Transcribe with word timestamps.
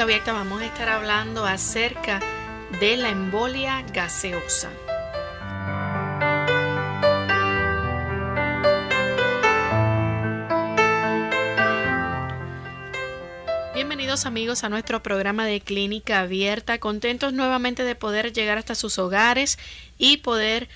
Abierta 0.00 0.32
vamos 0.32 0.62
a 0.62 0.66
estar 0.66 0.88
hablando 0.88 1.44
acerca 1.44 2.18
de 2.80 2.96
la 2.96 3.10
embolia 3.10 3.82
gaseosa. 3.92 4.70
Bienvenidos 13.74 14.24
amigos 14.26 14.64
a 14.64 14.70
nuestro 14.70 15.02
programa 15.02 15.46
de 15.46 15.60
Clínica 15.60 16.20
Abierta, 16.20 16.78
contentos 16.78 17.32
nuevamente 17.32 17.84
de 17.84 17.94
poder 17.94 18.32
llegar 18.32 18.58
hasta 18.58 18.74
sus 18.74 18.98
hogares 18.98 19.58
y 19.98 20.16
poder 20.16 20.68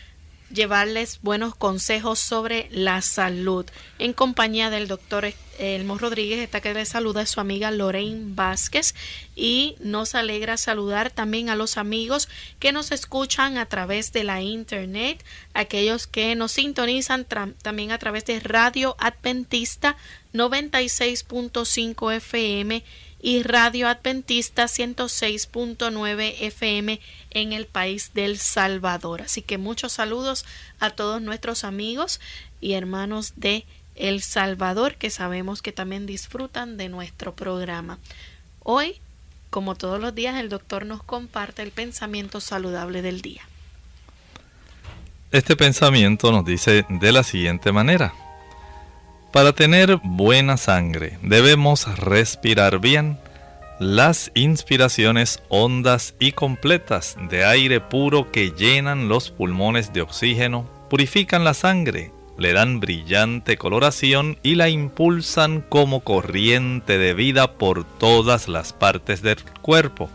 llevarles 0.53 1.21
buenos 1.23 1.57
consejos 1.57 2.21
sobre 2.21 2.69
la 2.71 3.03
salud 3.03 3.67
en 3.99 4.13
compañía 4.13 4.71
del 4.71 4.87
doctor 4.87 5.25
Elmo 5.59 5.99
Rodríguez, 5.99 6.41
está 6.41 6.61
que 6.61 6.75
le 6.75 6.85
saluda 6.85 7.23
a 7.23 7.27
su 7.27 7.41
amiga 7.41 7.71
Lorraine 7.71 8.35
Vázquez 8.35 8.95
y 9.35 9.77
nos 9.81 10.15
alegra 10.15 10.57
saludar 10.57 11.11
también 11.11 11.51
a 11.51 11.57
los 11.57 11.77
amigos 11.77 12.29
que 12.59 12.73
nos 12.73 12.93
escuchan 12.93 13.59
a 13.59 13.67
través 13.67 14.13
de 14.13 14.25
la 14.25 14.43
internet, 14.43 15.25
aquellos 15.55 16.07
que 16.07 16.35
nos 16.35 16.53
sintonizan 16.53 17.25
también 17.25 17.93
a 17.93 17.99
través 17.99 18.25
de 18.25 18.41
Radio 18.41 18.97
Adventista 18.99 19.97
96.5 20.33 22.15
FM 22.15 22.85
y 23.21 23.43
Radio 23.43 23.89
Adventista 23.89 24.67
106.9 24.67 26.35
FM 26.41 27.01
en 27.31 27.53
el 27.53 27.67
país 27.67 28.13
del 28.15 28.39
Salvador. 28.39 29.23
Así 29.23 29.43
que 29.43 29.59
muchos 29.59 29.93
saludos 29.93 30.45
a 30.79 30.91
todos 30.91 31.21
nuestros 31.23 31.65
amigos 31.65 32.21
y 32.61 32.75
hermanos 32.75 33.33
de 33.37 33.65
El 33.97 34.23
Salvador 34.23 34.95
que 34.95 35.11
sabemos 35.11 35.63
que 35.63 35.73
también 35.73 36.07
disfrutan 36.07 36.77
de 36.77 36.89
nuestro 36.89 37.35
programa. 37.35 37.99
Hoy, 38.63 39.01
como 39.51 39.75
todos 39.75 40.01
los 40.01 40.15
días, 40.15 40.39
el 40.39 40.49
doctor 40.49 40.87
nos 40.87 41.03
comparte 41.03 41.63
el 41.63 41.73
pensamiento 41.73 42.41
saludable 42.41 43.03
del 43.03 43.23
día. 43.23 43.43
Este 45.33 45.57
pensamiento 45.57 46.31
nos 46.31 46.45
dice 46.45 46.85
de 46.89 47.13
la 47.13 47.23
siguiente 47.23 47.73
manera. 47.73 48.15
Para 49.33 49.53
tener 49.53 49.99
buena 50.03 50.57
sangre 50.57 51.19
debemos 51.23 51.99
respirar 51.99 52.79
bien 52.79 53.19
las 53.79 54.31
inspiraciones 54.35 55.43
hondas 55.49 56.15
y 56.19 56.33
completas 56.33 57.17
de 57.29 57.45
aire 57.45 57.81
puro 57.81 58.33
que 58.33 58.53
llenan 58.53 59.09
los 59.09 59.31
pulmones 59.31 59.93
de 59.93 60.01
oxígeno, 60.01 60.67
purifican 60.89 61.45
la 61.45 61.53
sangre, 61.53 62.13
le 62.39 62.53
dan 62.53 62.81
brillante 62.81 63.57
coloración 63.57 64.39
y 64.43 64.55
la 64.55 64.69
impulsan 64.69 65.63
como 65.63 66.01
corriente 66.01 66.99
de 66.99 67.15
vida 67.15 67.55
por 67.59 67.85
todas 67.85 68.49
las 68.49 68.73
partes 68.73 69.23
del 69.23 69.43
cuerpo. 69.63 70.11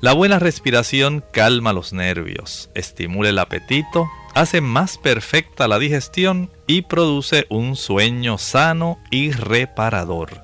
La 0.00 0.12
buena 0.12 0.38
respiración 0.38 1.22
calma 1.32 1.72
los 1.72 1.92
nervios, 1.92 2.70
estimula 2.74 3.28
el 3.28 3.38
apetito, 3.38 4.08
hace 4.34 4.60
más 4.60 4.98
perfecta 4.98 5.68
la 5.68 5.78
digestión 5.78 6.50
y 6.66 6.82
produce 6.82 7.46
un 7.48 7.76
sueño 7.76 8.38
sano 8.38 8.98
y 9.10 9.30
reparador. 9.30 10.42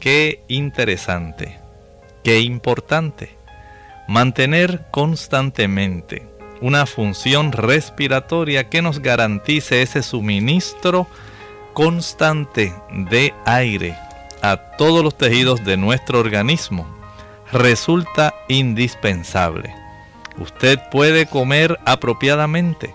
Qué 0.00 0.42
interesante, 0.48 1.58
qué 2.24 2.40
importante. 2.40 3.36
Mantener 4.08 4.84
constantemente 4.90 6.33
una 6.60 6.86
función 6.86 7.52
respiratoria 7.52 8.68
que 8.68 8.82
nos 8.82 9.00
garantice 9.00 9.82
ese 9.82 10.02
suministro 10.02 11.06
constante 11.72 12.72
de 12.90 13.34
aire 13.44 13.96
a 14.42 14.56
todos 14.76 15.02
los 15.02 15.16
tejidos 15.16 15.64
de 15.64 15.76
nuestro 15.76 16.20
organismo 16.20 16.86
resulta 17.52 18.34
indispensable. 18.48 19.74
Usted 20.38 20.78
puede 20.90 21.26
comer 21.26 21.78
apropiadamente, 21.84 22.94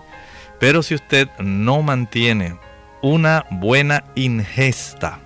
pero 0.58 0.82
si 0.82 0.94
usted 0.94 1.28
no 1.38 1.82
mantiene 1.82 2.58
una 3.02 3.46
buena 3.50 4.04
ingesta 4.14 5.18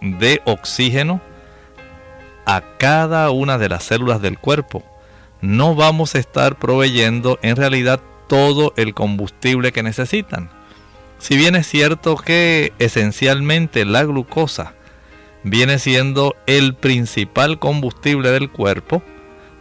de 0.00 0.42
oxígeno 0.44 1.20
a 2.44 2.62
cada 2.78 3.30
una 3.30 3.58
de 3.58 3.68
las 3.68 3.84
células 3.84 4.20
del 4.20 4.38
cuerpo, 4.38 4.84
no 5.46 5.74
vamos 5.74 6.14
a 6.14 6.18
estar 6.18 6.58
proveyendo 6.58 7.38
en 7.42 7.56
realidad 7.56 8.00
todo 8.28 8.74
el 8.76 8.94
combustible 8.94 9.72
que 9.72 9.82
necesitan. 9.82 10.50
Si 11.18 11.36
bien 11.36 11.54
es 11.54 11.66
cierto 11.66 12.16
que 12.16 12.72
esencialmente 12.78 13.84
la 13.84 14.04
glucosa 14.04 14.74
viene 15.44 15.78
siendo 15.78 16.34
el 16.46 16.74
principal 16.74 17.58
combustible 17.58 18.30
del 18.30 18.50
cuerpo, 18.50 19.02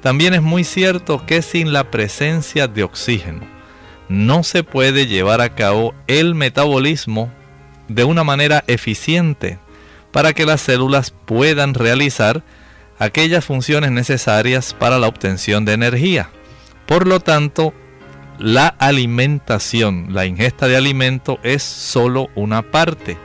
también 0.01 0.33
es 0.33 0.41
muy 0.41 0.63
cierto 0.63 1.25
que 1.25 1.41
sin 1.41 1.71
la 1.71 1.91
presencia 1.91 2.67
de 2.67 2.83
oxígeno 2.83 3.41
no 4.09 4.43
se 4.43 4.63
puede 4.63 5.07
llevar 5.07 5.41
a 5.41 5.55
cabo 5.55 5.93
el 6.07 6.35
metabolismo 6.35 7.31
de 7.87 8.03
una 8.03 8.23
manera 8.23 8.63
eficiente 8.67 9.59
para 10.11 10.33
que 10.33 10.45
las 10.45 10.61
células 10.61 11.13
puedan 11.25 11.73
realizar 11.73 12.43
aquellas 12.99 13.45
funciones 13.45 13.91
necesarias 13.91 14.73
para 14.73 14.99
la 14.99 15.07
obtención 15.07 15.65
de 15.65 15.73
energía. 15.73 16.29
Por 16.85 17.07
lo 17.07 17.19
tanto, 17.19 17.73
la 18.37 18.67
alimentación, 18.67 20.07
la 20.09 20.25
ingesta 20.25 20.67
de 20.67 20.77
alimento 20.77 21.39
es 21.43 21.63
solo 21.63 22.29
una 22.35 22.61
parte. 22.63 23.17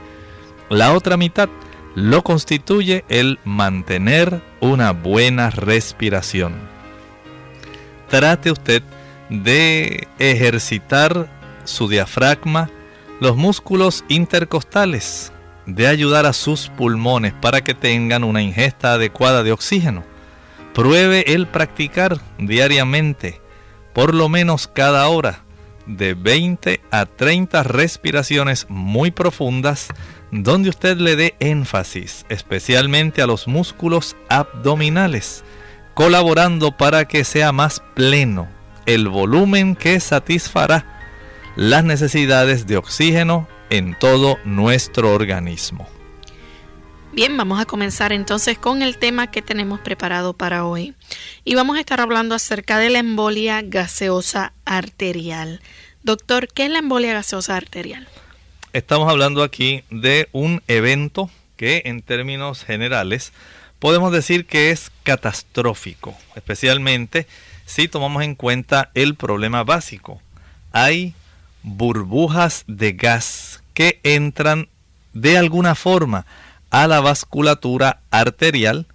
La 0.69 0.93
otra 0.93 1.17
mitad 1.17 1.49
lo 1.95 2.23
constituye 2.23 3.05
el 3.09 3.39
mantener 3.45 4.41
una 4.61 4.93
buena 4.93 5.51
respiración. 5.51 6.55
Trate 8.09 8.51
usted 8.51 8.83
de 9.29 10.09
ejercitar 10.19 11.29
su 11.65 11.89
diafragma, 11.89 12.71
los 13.21 13.37
músculos 13.37 14.05
intercostales, 14.09 15.33
de 15.67 15.87
ayudar 15.87 16.27
a 16.27 16.33
sus 16.33 16.69
pulmones 16.69 17.33
para 17.33 17.63
que 17.63 17.75
tengan 17.75 18.25
una 18.25 18.43
ingesta 18.43 18.95
adecuada 18.95 19.43
de 19.43 19.53
oxígeno. 19.53 20.05
Pruebe 20.75 21.33
el 21.33 21.47
practicar 21.47 22.19
diariamente, 22.39 23.41
por 23.93 24.15
lo 24.15 24.29
menos 24.29 24.69
cada 24.69 25.09
hora, 25.09 25.43
de 25.87 26.15
20 26.15 26.81
a 26.91 27.07
30 27.07 27.63
respiraciones 27.65 28.67
muy 28.69 29.11
profundas, 29.11 29.89
donde 30.31 30.69
usted 30.69 30.97
le 30.99 31.17
dé 31.17 31.35
énfasis 31.41 32.25
especialmente 32.29 33.23
a 33.23 33.27
los 33.27 33.49
músculos 33.49 34.17
abdominales, 34.29 35.43
colaborando 35.95 36.77
para 36.77 37.07
que 37.07 37.25
sea 37.25 37.53
más 37.53 37.83
pleno 37.95 38.49
el 38.87 39.09
volumen 39.09 39.77
que 39.77 39.99
satisfará 40.01 40.85
las 41.57 41.85
necesidades 41.85 42.67
de 42.67 42.77
oxígeno 42.77 43.49
en 43.71 43.99
todo 43.99 44.39
nuestro 44.45 45.15
organismo. 45.15 45.89
Bien, 47.13 47.37
vamos 47.37 47.61
a 47.61 47.65
comenzar 47.65 48.13
entonces 48.13 48.57
con 48.57 48.83
el 48.83 48.97
tema 48.97 49.33
que 49.33 49.43
tenemos 49.43 49.81
preparado 49.81 50.33
para 50.33 50.65
hoy. 50.65 50.95
Y 51.45 51.57
vamos 51.57 51.77
a 51.77 51.81
estar 51.81 52.01
hablando 52.01 52.37
acerca 52.37 52.79
de 52.79 52.91
la 52.91 53.01
embolia 53.01 53.63
gaseosa 53.63 54.53
arterial. 54.65 55.61
Doctor, 56.05 56.47
¿qué 56.47 56.67
es 56.67 56.71
la 56.71 56.79
embolia 56.79 57.13
gaseosa 57.13 57.57
arterial? 57.57 58.07
Estamos 58.73 59.11
hablando 59.11 59.43
aquí 59.43 59.83
de 59.91 60.29
un 60.31 60.63
evento 60.69 61.31
que 61.57 61.83
en 61.87 62.03
términos 62.03 62.65
generales 62.65 63.33
podemos 63.81 64.13
decir 64.13 64.47
que 64.47 64.71
es 64.71 64.93
catastrófico, 65.03 66.17
especialmente 66.37 67.27
si 67.67 67.89
tomamos 67.89 68.23
en 68.23 68.37
cuenta 68.37 68.91
el 68.95 69.17
problema 69.17 69.65
básico. 69.65 70.23
Hay 70.71 71.15
burbujas 71.63 72.65
de 72.69 72.93
gas 72.93 73.60
que 73.81 73.99
entran 74.03 74.69
de 75.15 75.39
alguna 75.39 75.75
forma 75.75 76.27
a 76.69 76.87
la 76.87 77.01
vasculatura 77.01 78.03
arterial, 78.11 78.87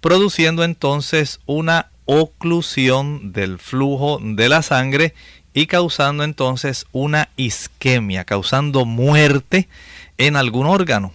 produciendo 0.00 0.64
entonces 0.64 1.38
una 1.44 1.90
oclusión 2.06 3.34
del 3.34 3.58
flujo 3.58 4.18
de 4.22 4.48
la 4.48 4.62
sangre 4.62 5.12
y 5.52 5.66
causando 5.66 6.24
entonces 6.24 6.86
una 6.92 7.28
isquemia, 7.36 8.24
causando 8.24 8.86
muerte 8.86 9.68
en 10.16 10.36
algún 10.36 10.66
órgano. 10.66 11.12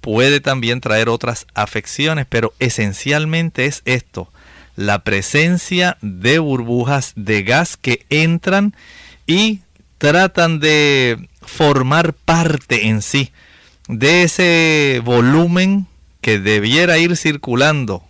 Puede 0.00 0.40
también 0.40 0.80
traer 0.80 1.08
otras 1.10 1.46
afecciones, 1.54 2.26
pero 2.28 2.52
esencialmente 2.58 3.66
es 3.66 3.82
esto, 3.84 4.28
la 4.74 5.04
presencia 5.04 5.98
de 6.00 6.40
burbujas 6.40 7.12
de 7.14 7.44
gas 7.44 7.76
que 7.76 8.04
entran 8.10 8.74
y 9.24 9.60
tratan 9.98 10.58
de 10.58 11.28
formar 11.46 12.12
parte 12.12 12.86
en 12.88 13.02
sí 13.02 13.32
de 13.88 14.22
ese 14.22 15.02
volumen 15.04 15.86
que 16.20 16.38
debiera 16.38 16.98
ir 16.98 17.16
circulando 17.16 18.02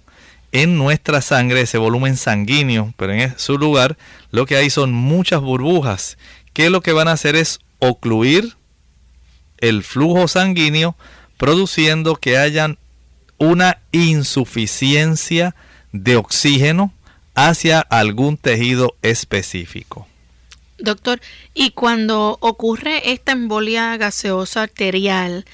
en 0.52 0.78
nuestra 0.78 1.20
sangre, 1.20 1.62
ese 1.62 1.78
volumen 1.78 2.16
sanguíneo, 2.16 2.94
pero 2.96 3.12
en 3.12 3.36
su 3.38 3.58
lugar 3.58 3.96
lo 4.30 4.46
que 4.46 4.56
hay 4.56 4.70
son 4.70 4.92
muchas 4.92 5.40
burbujas 5.40 6.16
que 6.52 6.70
lo 6.70 6.80
que 6.80 6.92
van 6.92 7.08
a 7.08 7.12
hacer 7.12 7.34
es 7.34 7.58
ocluir 7.80 8.56
el 9.58 9.82
flujo 9.82 10.28
sanguíneo, 10.28 10.96
produciendo 11.36 12.16
que 12.16 12.38
hayan 12.38 12.78
una 13.38 13.78
insuficiencia 13.92 15.54
de 15.92 16.16
oxígeno 16.16 16.92
hacia 17.34 17.80
algún 17.80 18.36
tejido 18.36 18.96
específico. 19.02 20.06
Doctor, 20.84 21.20
y 21.54 21.70
cuando 21.70 22.38
ocurre 22.40 23.12
esta 23.12 23.32
embolia 23.32 23.96
gaseosa 23.96 24.62
arterial 24.62 25.44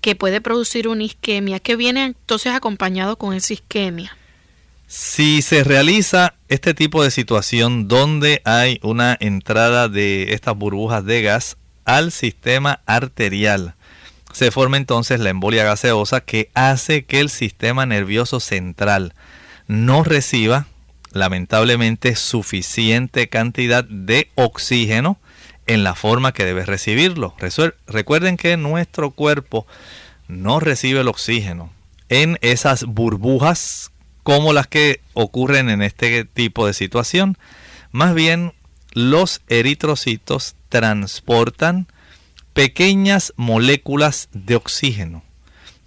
que 0.00 0.14
puede 0.14 0.40
producir 0.40 0.86
una 0.86 1.04
isquemia, 1.04 1.60
¿qué 1.60 1.76
viene 1.76 2.04
entonces 2.04 2.52
acompañado 2.52 3.16
con 3.16 3.34
esa 3.34 3.54
isquemia? 3.54 4.16
Si 4.86 5.42
se 5.42 5.64
realiza 5.64 6.34
este 6.48 6.74
tipo 6.74 7.02
de 7.02 7.10
situación 7.10 7.88
donde 7.88 8.42
hay 8.44 8.78
una 8.82 9.16
entrada 9.18 9.88
de 9.88 10.34
estas 10.34 10.54
burbujas 10.56 11.04
de 11.04 11.22
gas 11.22 11.56
al 11.84 12.12
sistema 12.12 12.80
arterial, 12.86 13.74
se 14.32 14.50
forma 14.50 14.76
entonces 14.76 15.20
la 15.20 15.30
embolia 15.30 15.64
gaseosa 15.64 16.20
que 16.20 16.50
hace 16.54 17.04
que 17.04 17.20
el 17.20 17.30
sistema 17.30 17.86
nervioso 17.86 18.40
central 18.40 19.14
no 19.66 20.04
reciba 20.04 20.66
lamentablemente 21.14 22.16
suficiente 22.16 23.28
cantidad 23.28 23.84
de 23.84 24.30
oxígeno 24.34 25.18
en 25.66 25.84
la 25.84 25.94
forma 25.94 26.32
que 26.32 26.44
debe 26.44 26.66
recibirlo. 26.66 27.34
Recuerden 27.86 28.36
que 28.36 28.56
nuestro 28.56 29.10
cuerpo 29.12 29.66
no 30.28 30.60
recibe 30.60 31.00
el 31.00 31.08
oxígeno 31.08 31.72
en 32.08 32.38
esas 32.42 32.84
burbujas 32.84 33.90
como 34.22 34.52
las 34.52 34.66
que 34.66 35.00
ocurren 35.12 35.68
en 35.70 35.82
este 35.82 36.24
tipo 36.24 36.66
de 36.66 36.74
situación. 36.74 37.38
Más 37.92 38.14
bien, 38.14 38.52
los 38.92 39.42
eritrocitos 39.48 40.56
transportan 40.68 41.86
pequeñas 42.52 43.32
moléculas 43.36 44.28
de 44.32 44.56
oxígeno, 44.56 45.22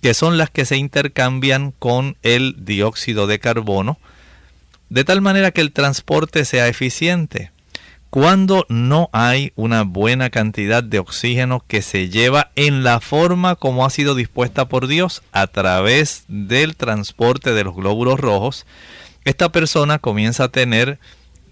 que 0.01 0.13
son 0.13 0.37
las 0.37 0.49
que 0.49 0.65
se 0.65 0.77
intercambian 0.77 1.71
con 1.71 2.17
el 2.21 2.55
dióxido 2.65 3.25
de 3.27 3.39
carbono, 3.39 3.97
de 4.89 5.03
tal 5.03 5.21
manera 5.21 5.51
que 5.51 5.61
el 5.61 5.71
transporte 5.71 6.45
sea 6.45 6.67
eficiente. 6.67 7.51
Cuando 8.09 8.65
no 8.69 9.09
hay 9.11 9.51
una 9.55 9.83
buena 9.83 10.29
cantidad 10.29 10.81
de 10.81 10.99
oxígeno 10.99 11.63
que 11.67 11.81
se 11.81 12.09
lleva 12.09 12.51
en 12.55 12.83
la 12.83 13.01
forma 13.01 13.55
como 13.55 13.85
ha 13.85 13.89
sido 13.89 14.15
dispuesta 14.15 14.69
por 14.69 14.87
Dios 14.87 15.23
a 15.33 15.47
través 15.47 16.23
del 16.29 16.77
transporte 16.77 17.53
de 17.53 17.65
los 17.65 17.75
glóbulos 17.75 18.19
rojos, 18.19 18.65
esta 19.25 19.51
persona 19.51 19.99
comienza 19.99 20.45
a 20.45 20.51
tener 20.51 20.99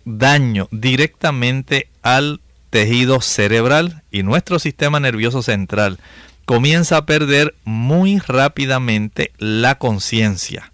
daño 0.06 0.70
directamente 0.72 1.90
al 2.04 2.40
tejido 2.70 3.20
cerebral 3.20 4.04
y 4.12 4.24
nuestro 4.24 4.60
sistema 4.60 5.00
nervioso 5.02 5.42
central 5.42 6.00
comienza 6.46 6.98
a 6.98 7.06
perder 7.06 7.56
muy 7.66 8.20
rápidamente 8.20 9.32
la 9.38 9.76
conciencia. 9.76 10.72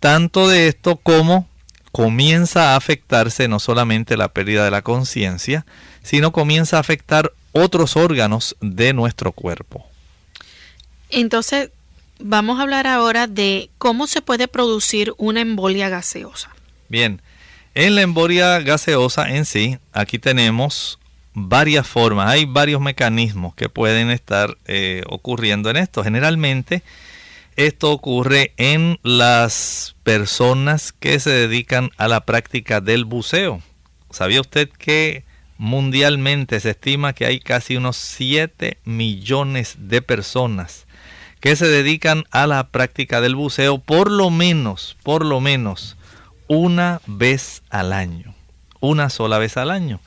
Tanto 0.00 0.48
de 0.48 0.68
esto 0.68 0.96
como 0.96 1.48
comienza 1.98 2.74
a 2.74 2.76
afectarse 2.76 3.48
no 3.48 3.58
solamente 3.58 4.16
la 4.16 4.28
pérdida 4.28 4.64
de 4.64 4.70
la 4.70 4.82
conciencia, 4.82 5.66
sino 6.04 6.30
comienza 6.30 6.76
a 6.76 6.80
afectar 6.80 7.32
otros 7.50 7.96
órganos 7.96 8.56
de 8.60 8.92
nuestro 8.92 9.32
cuerpo. 9.32 9.84
Entonces, 11.10 11.70
vamos 12.20 12.60
a 12.60 12.62
hablar 12.62 12.86
ahora 12.86 13.26
de 13.26 13.68
cómo 13.78 14.06
se 14.06 14.22
puede 14.22 14.46
producir 14.46 15.12
una 15.16 15.40
embolia 15.40 15.88
gaseosa. 15.88 16.50
Bien, 16.88 17.20
en 17.74 17.96
la 17.96 18.02
embolia 18.02 18.60
gaseosa 18.60 19.30
en 19.30 19.44
sí, 19.44 19.78
aquí 19.92 20.20
tenemos 20.20 21.00
varias 21.34 21.88
formas, 21.88 22.30
hay 22.30 22.44
varios 22.44 22.80
mecanismos 22.80 23.56
que 23.56 23.68
pueden 23.68 24.10
estar 24.10 24.56
eh, 24.68 25.02
ocurriendo 25.08 25.68
en 25.68 25.78
esto. 25.78 26.04
Generalmente, 26.04 26.84
esto 27.58 27.90
ocurre 27.90 28.52
en 28.56 29.00
las 29.02 29.96
personas 30.04 30.92
que 30.92 31.18
se 31.18 31.30
dedican 31.30 31.90
a 31.96 32.06
la 32.06 32.20
práctica 32.20 32.80
del 32.80 33.04
buceo. 33.04 33.60
¿Sabía 34.10 34.40
usted 34.40 34.68
que 34.68 35.24
mundialmente 35.56 36.60
se 36.60 36.70
estima 36.70 37.14
que 37.14 37.26
hay 37.26 37.40
casi 37.40 37.76
unos 37.76 37.96
7 37.96 38.78
millones 38.84 39.74
de 39.76 40.00
personas 40.02 40.86
que 41.40 41.56
se 41.56 41.66
dedican 41.66 42.22
a 42.30 42.46
la 42.46 42.68
práctica 42.68 43.20
del 43.20 43.34
buceo 43.34 43.78
por 43.78 44.08
lo 44.08 44.30
menos, 44.30 44.96
por 45.02 45.24
lo 45.24 45.40
menos 45.40 45.96
una 46.46 47.00
vez 47.08 47.64
al 47.70 47.92
año, 47.92 48.36
una 48.78 49.10
sola 49.10 49.38
vez 49.38 49.56
al 49.56 49.72
año. 49.72 49.98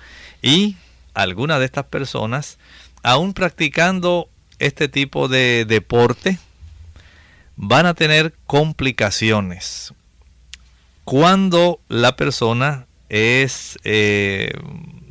Y 0.41 0.77
algunas 1.13 1.59
de 1.59 1.65
estas 1.65 1.83
personas, 1.83 2.59
aún 3.03 3.33
practicando 3.33 4.29
este 4.57 4.87
tipo 4.87 5.27
de 5.27 5.65
deporte, 5.67 6.39
van 7.63 7.85
a 7.85 7.93
tener 7.93 8.33
complicaciones. 8.47 9.93
Cuando 11.03 11.79
la 11.89 12.15
persona 12.15 12.87
es 13.07 13.77
eh, 13.83 14.51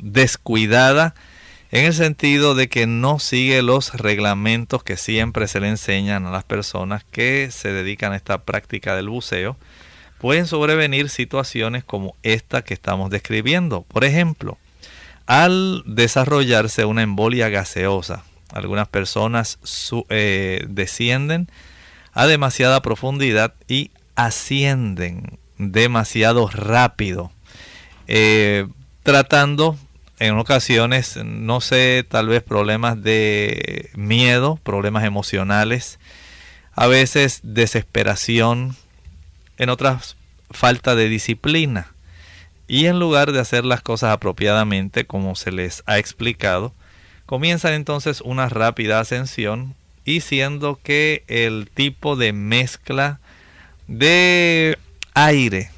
descuidada 0.01 1.15
en 1.71 1.85
el 1.85 1.93
sentido 1.93 2.53
de 2.53 2.67
que 2.67 2.87
no 2.87 3.19
sigue 3.19 3.61
los 3.61 3.93
reglamentos 3.93 4.83
que 4.83 4.97
siempre 4.97 5.47
se 5.47 5.61
le 5.61 5.69
enseñan 5.69 6.25
a 6.25 6.31
las 6.31 6.43
personas 6.43 7.05
que 7.05 7.47
se 7.51 7.71
dedican 7.71 8.11
a 8.11 8.17
esta 8.17 8.43
práctica 8.43 8.97
del 8.97 9.07
buceo, 9.07 9.55
pueden 10.19 10.45
sobrevenir 10.45 11.07
situaciones 11.07 11.85
como 11.85 12.17
esta 12.21 12.63
que 12.63 12.73
estamos 12.73 13.09
describiendo. 13.09 13.83
Por 13.83 14.03
ejemplo, 14.03 14.57
al 15.25 15.83
desarrollarse 15.85 16.83
una 16.83 17.03
embolia 17.03 17.47
gaseosa, 17.47 18.25
algunas 18.51 18.89
personas 18.89 19.57
eh, 20.09 20.65
descienden 20.67 21.47
a 22.13 22.27
demasiada 22.27 22.81
profundidad 22.81 23.53
y 23.67 23.91
ascienden 24.15 25.39
demasiado 25.57 26.47
rápido, 26.47 27.31
eh, 28.07 28.67
tratando 29.03 29.77
en 30.19 30.37
ocasiones, 30.37 31.17
no 31.23 31.61
sé, 31.61 32.05
tal 32.07 32.27
vez 32.27 32.43
problemas 32.43 33.01
de 33.01 33.89
miedo, 33.95 34.59
problemas 34.63 35.03
emocionales, 35.03 35.99
a 36.73 36.87
veces 36.87 37.39
desesperación, 37.43 38.75
en 39.57 39.69
otras 39.69 40.17
falta 40.51 40.95
de 40.95 41.09
disciplina. 41.09 41.93
Y 42.67 42.85
en 42.85 42.99
lugar 42.99 43.31
de 43.31 43.39
hacer 43.39 43.65
las 43.65 43.81
cosas 43.81 44.11
apropiadamente, 44.11 45.05
como 45.05 45.35
se 45.35 45.51
les 45.51 45.83
ha 45.87 45.97
explicado, 45.97 46.73
comienzan 47.25 47.73
entonces 47.73 48.21
una 48.21 48.47
rápida 48.47 48.99
ascensión 48.99 49.75
y 50.05 50.21
siendo 50.21 50.79
que 50.81 51.23
el 51.27 51.69
tipo 51.73 52.15
de 52.15 52.33
mezcla 52.33 53.19
de 53.87 54.77
aire, 55.13 55.69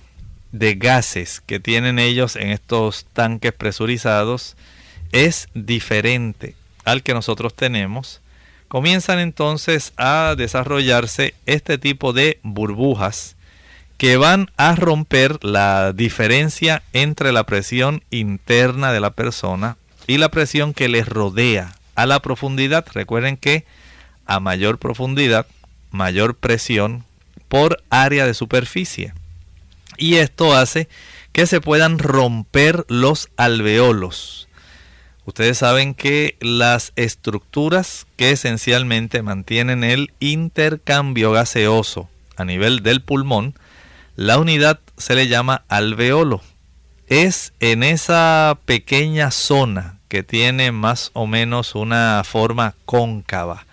de 0.52 0.76
gases 0.76 1.42
que 1.42 1.60
tienen 1.60 2.00
ellos 2.00 2.36
en 2.36 2.50
estos 2.50 3.06
tanques 3.14 3.54
presurizados 3.54 4.56
es 5.12 5.48
diferente 5.54 6.56
al 6.86 7.04
que 7.04 7.14
nosotros 7.14 7.54
tenemos, 7.54 8.22
comienzan 8.68 9.20
entonces 9.20 9.94
a 9.98 10.36
desarrollarse 10.38 11.34
este 11.46 11.78
tipo 11.78 12.14
de 12.14 12.40
burbujas 12.44 13.36
que 13.98 14.18
van 14.18 14.50
a 14.58 14.76
romper 14.76 15.44
la 15.44 15.94
diferencia 15.94 16.84
entre 16.92 17.32
la 17.32 17.46
presión 17.46 18.04
interna 18.10 18.92
de 18.92 19.00
la 19.00 19.12
persona 19.12 19.78
y 20.08 20.18
la 20.18 20.30
presión 20.30 20.74
que 20.74 20.90
les 20.90 21.08
rodea 21.08 21.76
a 21.96 22.06
la 22.06 22.20
profundidad. 22.20 22.86
Recuerden 22.94 23.38
que 23.38 23.66
a 24.34 24.40
mayor 24.40 24.78
profundidad, 24.78 25.46
mayor 25.92 26.36
presión 26.36 27.06
por 27.48 27.84
área 27.90 28.26
de 28.26 28.34
superficie. 28.34 29.14
Y 29.98 30.16
esto 30.16 30.56
hace 30.56 30.90
que 31.32 31.46
se 31.46 31.62
puedan 31.62 32.00
romper 32.00 32.86
los 32.88 33.30
alveolos. 33.38 34.48
Ustedes 35.26 35.60
saben 35.60 35.94
que 35.94 36.36
las 36.42 36.92
estructuras 36.96 38.08
que 38.18 38.32
esencialmente 38.32 39.22
mantienen 39.22 39.84
el 39.84 40.12
intercambio 40.20 41.32
gaseoso 41.32 42.10
a 42.36 42.44
nivel 42.44 42.84
del 42.84 43.02
pulmón, 43.02 43.56
la 44.16 44.38
unidad 44.38 44.80
se 44.98 45.16
le 45.16 45.28
llama 45.28 45.64
alveolo. 45.70 46.42
Es 47.08 47.54
en 47.60 47.84
esa 47.84 48.58
pequeña 48.66 49.32
zona 49.32 50.00
que 50.08 50.24
tiene 50.24 50.72
más 50.72 51.12
o 51.14 51.26
menos 51.26 51.74
una 51.74 52.24
forma 52.26 52.76
cóncava. 52.86 53.66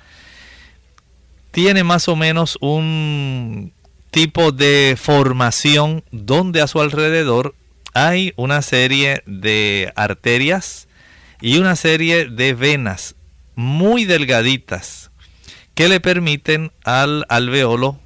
Tiene 1.50 1.84
más 1.84 2.08
o 2.08 2.16
menos 2.16 2.56
un 2.60 3.72
tipo 4.10 4.52
de 4.52 4.96
formación 5.00 6.04
donde 6.10 6.60
a 6.60 6.66
su 6.66 6.80
alrededor 6.80 7.54
hay 7.94 8.32
una 8.36 8.62
serie 8.62 9.22
de 9.26 9.92
arterias 9.96 10.88
y 11.40 11.58
una 11.58 11.76
serie 11.76 12.26
de 12.26 12.54
venas 12.54 13.16
muy 13.56 14.04
delgaditas 14.04 15.10
que 15.74 15.88
le 15.88 16.00
permiten 16.00 16.72
al 16.84 17.24
alveolo 17.28 17.98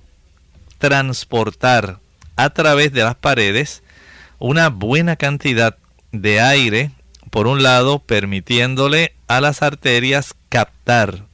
transportar 0.78 1.98
a 2.36 2.50
través 2.50 2.92
de 2.92 3.02
las 3.02 3.14
paredes 3.14 3.82
una 4.38 4.68
buena 4.68 5.16
cantidad 5.16 5.76
de 6.12 6.40
aire, 6.40 6.90
por 7.30 7.46
un 7.46 7.62
lado, 7.62 7.98
permitiéndole 8.00 9.14
a 9.26 9.40
las 9.40 9.62
arterias 9.62 10.34
captar 10.48 11.24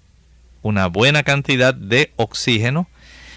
una 0.62 0.86
buena 0.86 1.22
cantidad 1.22 1.74
de 1.74 2.12
oxígeno 2.16 2.88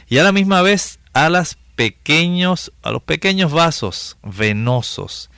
y 0.08 0.18
a 0.18 0.24
la 0.24 0.32
misma 0.32 0.62
vez 0.62 1.00
a, 1.14 1.30
pequeños, 1.76 2.72
a 2.82 2.92
los 2.92 3.04
pequeños 3.04 3.52
vasos 3.52 4.18
venosos 4.24 5.30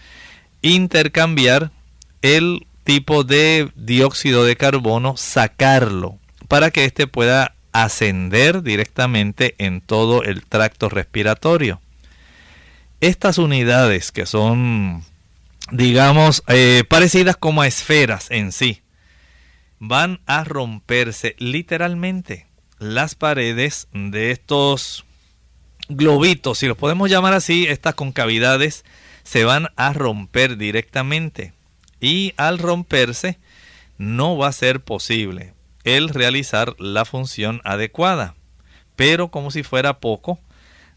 intercambiar 0.61 1.71
el 2.21 2.65
tipo 2.83 3.23
de 3.23 3.71
dióxido 3.75 4.45
de 4.45 4.55
carbono, 4.55 5.15
sacarlo 5.17 6.17
para 6.47 6.71
que 6.71 6.85
éste 6.85 7.07
pueda 7.07 7.55
ascender 7.71 8.63
directamente 8.63 9.55
en 9.57 9.81
todo 9.81 10.23
el 10.23 10.45
tracto 10.45 10.89
respiratorio. 10.89 11.81
Estas 13.01 13.37
unidades 13.37 14.11
que 14.11 14.25
son, 14.25 15.03
digamos, 15.71 16.43
eh, 16.47 16.83
parecidas 16.87 17.35
como 17.35 17.61
a 17.61 17.67
esferas 17.67 18.31
en 18.31 18.51
sí, 18.51 18.81
van 19.79 20.21
a 20.25 20.43
romperse 20.43 21.35
literalmente 21.37 22.47
las 22.79 23.15
paredes 23.15 23.87
de 23.93 24.31
estos 24.31 25.05
globitos, 25.87 26.59
si 26.59 26.67
los 26.67 26.77
podemos 26.77 27.09
llamar 27.09 27.33
así, 27.33 27.67
estas 27.67 27.95
concavidades 27.95 28.83
se 29.23 29.43
van 29.43 29.69
a 29.75 29.93
romper 29.93 30.57
directamente 30.57 31.53
y 31.99 32.33
al 32.37 32.59
romperse 32.59 33.39
no 33.97 34.37
va 34.37 34.47
a 34.47 34.53
ser 34.53 34.81
posible 34.81 35.53
el 35.83 36.09
realizar 36.09 36.75
la 36.79 37.05
función 37.05 37.61
adecuada. 37.63 38.35
Pero 38.95 39.29
como 39.29 39.51
si 39.51 39.63
fuera 39.63 39.99
poco, 39.99 40.39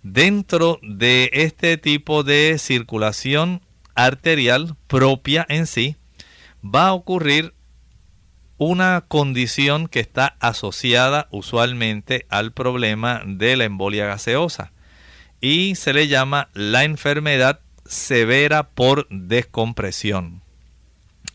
dentro 0.02 0.78
de 0.82 1.30
este 1.32 1.76
tipo 1.76 2.22
de 2.22 2.56
circulación 2.58 3.62
arterial 3.94 4.76
propia 4.86 5.44
en 5.48 5.66
sí, 5.66 5.96
va 6.64 6.88
a 6.88 6.92
ocurrir 6.92 7.54
una 8.58 9.04
condición 9.06 9.88
que 9.88 10.00
está 10.00 10.36
asociada 10.40 11.28
usualmente 11.30 12.26
al 12.28 12.52
problema 12.52 13.22
de 13.24 13.56
la 13.56 13.64
embolia 13.64 14.06
gaseosa 14.06 14.72
y 15.40 15.76
se 15.76 15.92
le 15.92 16.08
llama 16.08 16.48
la 16.52 16.84
enfermedad 16.84 17.60
severa 17.86 18.68
por 18.70 19.06
descompresión 19.08 20.42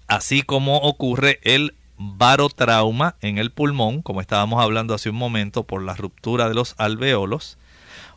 así 0.07 0.43
como 0.43 0.77
ocurre 0.77 1.39
el 1.43 1.73
barotrauma 1.97 3.15
en 3.21 3.37
el 3.37 3.51
pulmón, 3.51 4.01
como 4.01 4.21
estábamos 4.21 4.61
hablando 4.61 4.93
hace 4.93 5.09
un 5.09 5.15
momento 5.15 5.63
por 5.63 5.81
la 5.81 5.95
ruptura 5.95 6.47
de 6.47 6.55
los 6.55 6.75
alveolos, 6.77 7.57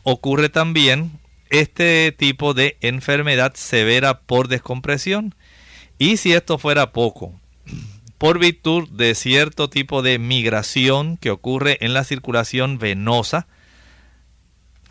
ocurre 0.02 0.48
también 0.48 1.12
este 1.48 2.12
tipo 2.12 2.52
de 2.52 2.76
enfermedad 2.80 3.54
severa 3.54 4.20
por 4.20 4.48
descompresión. 4.48 5.34
Y 5.98 6.18
si 6.18 6.34
esto 6.34 6.58
fuera 6.58 6.92
poco, 6.92 7.32
por 8.18 8.38
virtud 8.38 8.88
de 8.90 9.14
cierto 9.14 9.68
tipo 9.68 10.02
de 10.02 10.18
migración 10.18 11.16
que 11.16 11.30
ocurre 11.30 11.78
en 11.80 11.94
la 11.94 12.04
circulación 12.04 12.78
venosa, 12.78 13.46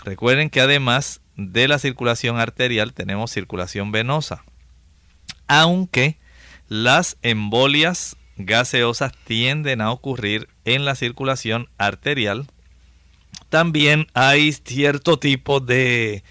recuerden 0.03 0.49
que 0.49 0.61
además 0.61 1.21
de 1.35 1.67
la 1.67 1.79
circulación 1.79 2.39
arterial 2.39 2.93
tenemos 2.93 3.31
circulación 3.31 3.91
venosa. 3.91 4.43
Aunque 5.47 6.17
las 6.67 7.17
embolias 7.21 8.15
gaseosas 8.37 9.13
tienden 9.25 9.81
a 9.81 9.91
ocurrir 9.91 10.49
en 10.65 10.85
la 10.85 10.95
circulación 10.95 11.69
arterial. 11.77 12.47
También 13.49 14.07
hay 14.13 14.51
cierto 14.51 15.19
tipo 15.19 15.59
de 15.59 16.23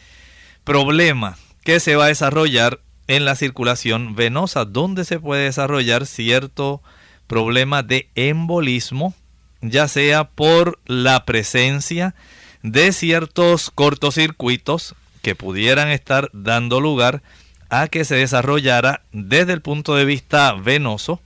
problema 0.64 1.38
que 1.62 1.80
se 1.80 1.96
va 1.96 2.06
a 2.06 2.08
desarrollar 2.08 2.80
en 3.08 3.24
la 3.24 3.36
circulación 3.36 4.14
venosa, 4.14 4.64
donde 4.64 5.04
se 5.04 5.20
puede 5.20 5.44
desarrollar 5.44 6.06
cierto 6.06 6.82
problema 7.26 7.82
de 7.82 8.08
embolismo, 8.14 9.14
ya 9.60 9.88
sea 9.88 10.24
por 10.24 10.78
la 10.86 11.24
presencia 11.24 12.14
de 12.62 12.92
ciertos 12.92 13.70
cortocircuitos 13.70 14.94
que 15.22 15.34
pudieran 15.34 15.88
estar 15.88 16.30
dando 16.32 16.80
lugar 16.80 17.22
a 17.70 17.88
que 17.88 18.04
se 18.04 18.14
desarrollara 18.16 19.02
desde 19.12 19.52
el 19.52 19.62
punto 19.62 19.94
de 19.94 20.04
vista 20.04 20.52
venoso 20.52 21.20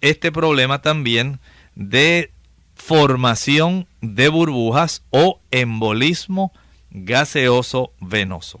este 0.00 0.32
problema 0.32 0.82
también 0.82 1.38
de 1.74 2.30
formación 2.74 3.86
de 4.00 4.28
burbujas 4.28 5.02
o 5.10 5.40
embolismo 5.50 6.52
gaseoso 6.90 7.92
venoso. 8.00 8.60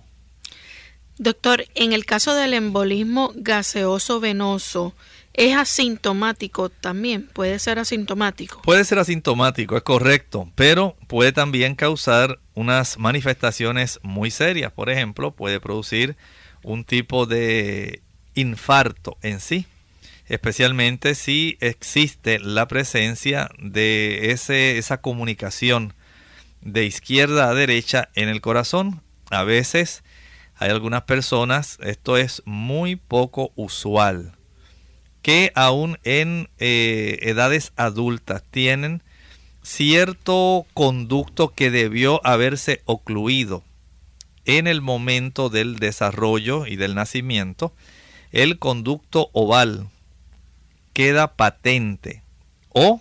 Doctor, 1.18 1.66
en 1.74 1.92
el 1.92 2.06
caso 2.06 2.34
del 2.34 2.54
embolismo 2.54 3.32
gaseoso 3.34 4.18
venoso, 4.18 4.94
¿es 5.34 5.54
asintomático 5.54 6.70
también? 6.70 7.28
¿Puede 7.32 7.58
ser 7.58 7.78
asintomático? 7.78 8.62
Puede 8.62 8.84
ser 8.84 8.98
asintomático, 8.98 9.76
es 9.76 9.82
correcto, 9.82 10.50
pero 10.54 10.96
puede 11.08 11.32
también 11.32 11.74
causar 11.74 12.38
unas 12.54 12.98
manifestaciones 12.98 14.00
muy 14.02 14.30
serias. 14.30 14.72
Por 14.72 14.88
ejemplo, 14.88 15.32
puede 15.32 15.60
producir 15.60 16.16
un 16.62 16.84
tipo 16.84 17.26
de 17.26 18.00
infarto 18.34 19.18
en 19.20 19.40
sí, 19.40 19.66
especialmente 20.26 21.14
si 21.14 21.58
existe 21.60 22.38
la 22.38 22.68
presencia 22.68 23.50
de 23.58 24.30
ese, 24.30 24.78
esa 24.78 25.02
comunicación 25.02 25.92
de 26.62 26.84
izquierda 26.86 27.50
a 27.50 27.54
derecha 27.54 28.08
en 28.14 28.30
el 28.30 28.40
corazón. 28.40 29.02
A 29.30 29.44
veces 29.44 30.02
hay 30.62 30.70
algunas 30.70 31.02
personas, 31.02 31.78
esto 31.82 32.16
es 32.16 32.42
muy 32.44 32.94
poco 32.96 33.52
usual, 33.56 34.32
que 35.20 35.50
aún 35.56 35.98
en 36.04 36.48
eh, 36.58 37.18
edades 37.22 37.72
adultas 37.76 38.44
tienen 38.48 39.02
cierto 39.62 40.66
conducto 40.72 41.48
que 41.48 41.70
debió 41.70 42.24
haberse 42.24 42.82
ocluido 42.84 43.64
en 44.44 44.68
el 44.68 44.80
momento 44.80 45.48
del 45.48 45.80
desarrollo 45.80 46.66
y 46.66 46.76
del 46.76 46.94
nacimiento, 46.94 47.74
el 48.30 48.58
conducto 48.58 49.30
oval 49.32 49.88
queda 50.92 51.34
patente 51.34 52.22
o 52.68 53.00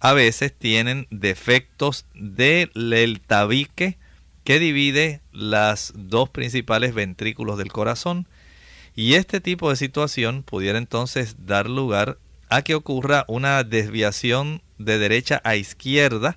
a 0.00 0.12
veces 0.12 0.54
tienen 0.56 1.06
defectos 1.10 2.04
del 2.14 3.20
tabique 3.26 3.98
que 4.44 4.58
divide 4.58 5.20
las 5.32 5.92
dos 5.94 6.28
principales 6.28 6.94
ventrículos 6.94 7.58
del 7.58 7.72
corazón. 7.72 8.26
Y 8.96 9.14
este 9.14 9.40
tipo 9.40 9.70
de 9.70 9.76
situación 9.76 10.42
pudiera 10.42 10.78
entonces 10.78 11.36
dar 11.46 11.68
lugar 11.68 12.18
a 12.48 12.62
que 12.62 12.74
ocurra 12.74 13.24
una 13.28 13.62
desviación 13.62 14.62
de 14.78 14.98
derecha 14.98 15.40
a 15.44 15.56
izquierda. 15.56 16.36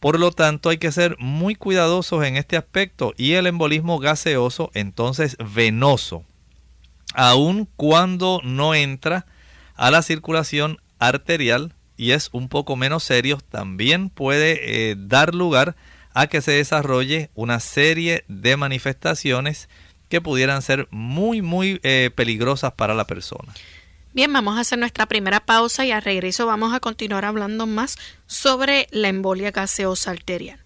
Por 0.00 0.18
lo 0.18 0.32
tanto, 0.32 0.70
hay 0.70 0.78
que 0.78 0.90
ser 0.90 1.16
muy 1.18 1.54
cuidadosos 1.54 2.24
en 2.24 2.36
este 2.36 2.56
aspecto 2.56 3.12
y 3.16 3.32
el 3.32 3.46
embolismo 3.46 3.98
gaseoso, 3.98 4.70
entonces 4.74 5.36
venoso, 5.54 6.24
aun 7.14 7.68
cuando 7.76 8.40
no 8.42 8.74
entra 8.74 9.26
a 9.76 9.90
la 9.90 10.02
circulación 10.02 10.80
arterial 10.98 11.74
y 11.96 12.12
es 12.12 12.30
un 12.32 12.48
poco 12.48 12.74
menos 12.74 13.04
serio, 13.04 13.38
también 13.50 14.10
puede 14.10 14.90
eh, 14.90 14.96
dar 14.98 15.34
lugar 15.34 15.70
a 15.70 15.74
que 16.28 16.40
se 16.40 16.52
desarrolle 16.52 17.30
una 17.34 17.60
serie 17.60 18.24
de 18.28 18.56
manifestaciones 18.56 19.68
que 20.08 20.20
pudieran 20.20 20.62
ser 20.62 20.88
muy, 20.90 21.42
muy 21.42 21.80
eh, 21.82 22.10
peligrosas 22.14 22.72
para 22.72 22.94
la 22.94 23.06
persona. 23.06 23.52
Bien, 24.14 24.30
vamos 24.30 24.58
a 24.58 24.60
hacer 24.60 24.78
nuestra 24.78 25.06
primera 25.06 25.40
pausa 25.40 25.86
y 25.86 25.90
al 25.90 26.02
regreso 26.02 26.46
vamos 26.46 26.74
a 26.74 26.80
continuar 26.80 27.24
hablando 27.24 27.66
más 27.66 27.96
sobre 28.26 28.86
la 28.90 29.08
embolia 29.08 29.52
gaseosa 29.52 30.10
arterial. 30.10 30.60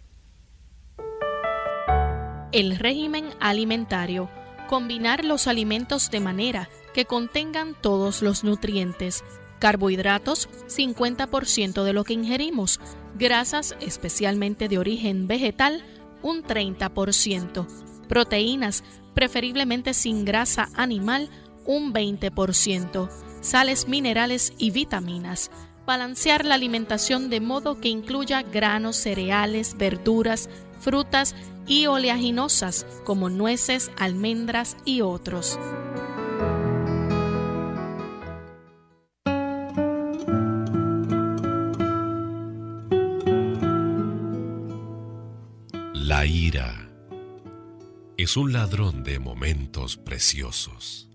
El 2.51 2.77
régimen 2.77 3.27
alimentario. 3.39 4.29
Combinar 4.69 5.25
los 5.25 5.47
alimentos 5.47 6.11
de 6.11 6.19
manera 6.19 6.69
que 6.93 7.05
contengan 7.05 7.77
todos 7.81 8.23
los 8.23 8.43
nutrientes 8.43 9.23
carbohidratos 9.61 10.49
50% 10.67 11.85
de 11.85 11.93
lo 11.93 12.05
que 12.05 12.15
ingerimos, 12.15 12.81
grasas 13.19 13.77
especialmente 13.81 14.69
de 14.69 14.79
origen 14.79 15.27
vegetal 15.27 15.85
un 16.23 16.43
30%, 16.43 17.67
proteínas 18.09 18.85
preferiblemente 19.15 19.95
sin 19.95 20.25
grasa 20.25 20.69
animal 20.75 21.31
un 21.65 21.93
20%, 21.93 23.09
sales 23.41 23.89
minerales 23.89 24.53
y 24.59 24.71
vitaminas. 24.71 25.51
Balancear 25.87 26.45
la 26.45 26.57
alimentación 26.57 27.31
de 27.31 27.41
modo 27.41 27.81
que 27.81 27.89
incluya 27.89 28.43
granos, 28.43 28.97
cereales, 28.97 29.77
verduras, 29.79 30.49
frutas 30.81 31.35
y 31.67 31.87
oleaginosas 31.87 32.87
como 33.05 33.29
nueces, 33.29 33.91
almendras 33.97 34.77
y 34.85 35.01
otros. 35.01 35.59
Ira 46.27 46.91
es 48.17 48.37
un 48.37 48.53
ladrón 48.53 49.05
de 49.05 49.19
momentos 49.19 49.97
preciosos. 49.97 51.06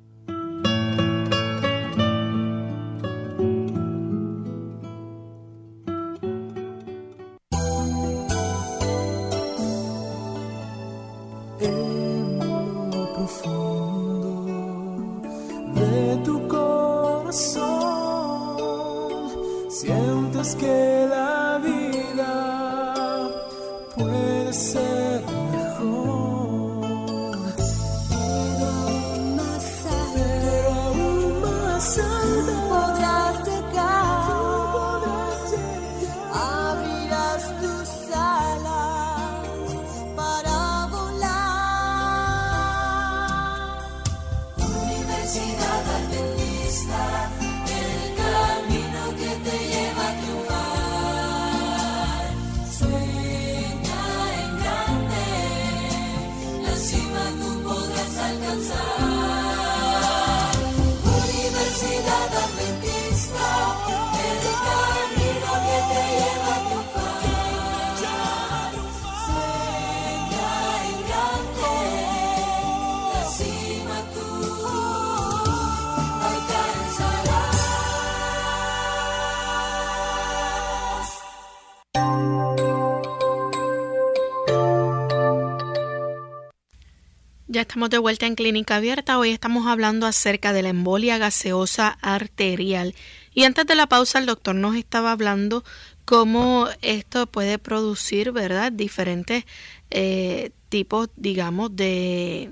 Estamos 87.72 87.90
de 87.90 88.00
vuelta 88.00 88.26
en 88.26 88.36
Clínica 88.36 88.76
Abierta. 88.76 89.18
Hoy 89.18 89.30
estamos 89.30 89.66
hablando 89.66 90.06
acerca 90.06 90.52
de 90.52 90.62
la 90.62 90.68
embolia 90.68 91.18
gaseosa 91.18 91.98
arterial. 92.02 92.94
Y 93.34 93.46
antes 93.46 93.66
de 93.66 93.76
la 93.76 93.88
pausa, 93.88 94.20
el 94.20 94.26
doctor 94.26 94.56
nos 94.56 94.76
estaba 94.76 95.14
hablando 95.14 95.64
cómo 96.04 96.68
esto 96.82 97.28
puede 97.28 97.60
producir, 97.60 98.34
¿verdad? 98.34 98.74
Diferentes 98.74 99.46
eh, 99.90 100.52
tipos, 100.68 101.12
digamos, 101.16 101.74
de 101.74 102.52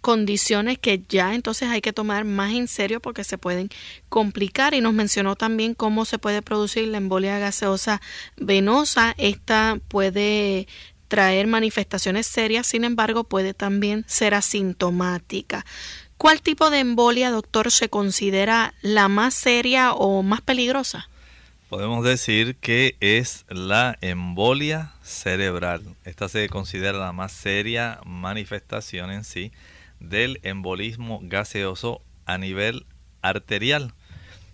condiciones 0.00 0.78
que 0.78 1.04
ya 1.08 1.36
entonces 1.36 1.68
hay 1.68 1.80
que 1.80 1.92
tomar 1.92 2.24
más 2.24 2.54
en 2.54 2.66
serio 2.66 2.98
porque 2.98 3.22
se 3.22 3.38
pueden 3.38 3.68
complicar 4.08 4.74
y 4.74 4.80
nos 4.80 4.92
mencionó 4.92 5.36
también 5.36 5.74
cómo 5.74 6.04
se 6.04 6.18
puede 6.18 6.42
producir 6.42 6.88
la 6.88 6.98
embolia 6.98 7.38
gaseosa 7.38 8.00
venosa. 8.36 9.14
Esta 9.18 9.78
puede 9.86 10.66
traer 11.08 11.46
manifestaciones 11.46 12.26
serias, 12.26 12.66
sin 12.66 12.84
embargo, 12.84 13.24
puede 13.24 13.54
también 13.54 14.04
ser 14.06 14.34
asintomática. 14.34 15.64
¿Cuál 16.18 16.42
tipo 16.42 16.70
de 16.70 16.80
embolia, 16.80 17.30
doctor, 17.30 17.70
se 17.70 17.88
considera 17.88 18.74
la 18.82 19.08
más 19.08 19.34
seria 19.34 19.92
o 19.92 20.22
más 20.22 20.40
peligrosa? 20.40 21.08
Podemos 21.68 22.04
decir 22.04 22.56
que 22.56 22.96
es 23.00 23.44
la 23.48 23.98
embolia 24.00 24.94
cerebral. 25.02 25.82
Esta 26.04 26.28
se 26.28 26.48
considera 26.48 26.98
la 26.98 27.12
más 27.12 27.30
seria 27.30 28.00
manifestación 28.04 29.10
en 29.10 29.22
sí 29.24 29.52
del 30.00 30.40
embolismo 30.42 31.20
gaseoso 31.22 32.00
a 32.26 32.38
nivel 32.38 32.86
arterial. 33.22 33.92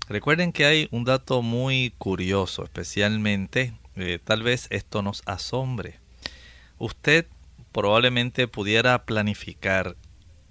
Recuerden 0.08 0.52
que 0.52 0.66
hay 0.66 0.88
un 0.90 1.04
dato 1.04 1.40
muy 1.40 1.94
curioso, 1.98 2.64
especialmente, 2.64 3.72
eh, 3.96 4.18
tal 4.22 4.42
vez 4.42 4.66
esto 4.70 5.00
nos 5.00 5.22
asombre 5.24 6.03
usted 6.78 7.26
probablemente 7.72 8.48
pudiera 8.48 9.04
planificar 9.04 9.96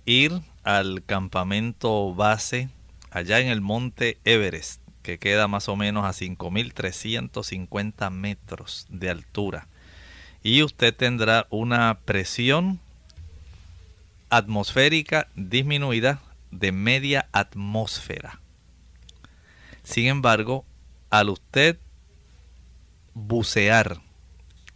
ir 0.06 0.42
al 0.64 1.04
campamento 1.06 2.14
base 2.14 2.70
allá 3.12 3.40
en 3.40 3.48
el 3.48 3.62
monte 3.62 4.18
Everest, 4.26 4.82
que 5.02 5.20
queda 5.20 5.48
más 5.48 5.70
o 5.70 5.76
menos 5.76 6.06
a 6.06 6.10
5.350 6.10 8.10
metros 8.10 8.88
de 8.90 9.10
altura. 9.10 9.68
Y 10.42 10.64
usted 10.64 10.94
tendrá 10.94 11.48
una 11.50 12.00
presión 12.06 12.80
atmosférica 14.30 15.28
disminuida 15.36 16.22
de 16.52 16.72
media 16.72 17.30
atmósfera. 17.32 18.42
Sin 19.84 20.08
embargo, 20.08 20.66
al 21.10 21.30
usted 21.30 21.78
bucear 23.14 24.02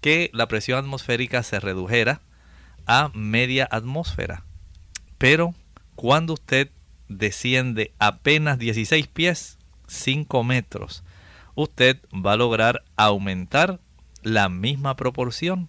que 0.00 0.30
la 0.32 0.48
presión 0.48 0.78
atmosférica 0.78 1.42
se 1.42 1.60
redujera 1.60 2.22
a 2.86 3.10
media 3.12 3.68
atmósfera. 3.70 4.44
Pero 5.18 5.54
cuando 5.94 6.32
usted 6.32 6.70
desciende 7.08 7.92
apenas 7.98 8.58
16 8.58 9.06
pies, 9.08 9.58
5 9.86 10.44
metros, 10.44 11.02
usted 11.54 11.98
va 12.14 12.32
a 12.32 12.36
lograr 12.36 12.84
aumentar 12.96 13.80
la 14.22 14.48
misma 14.48 14.96
proporción, 14.96 15.68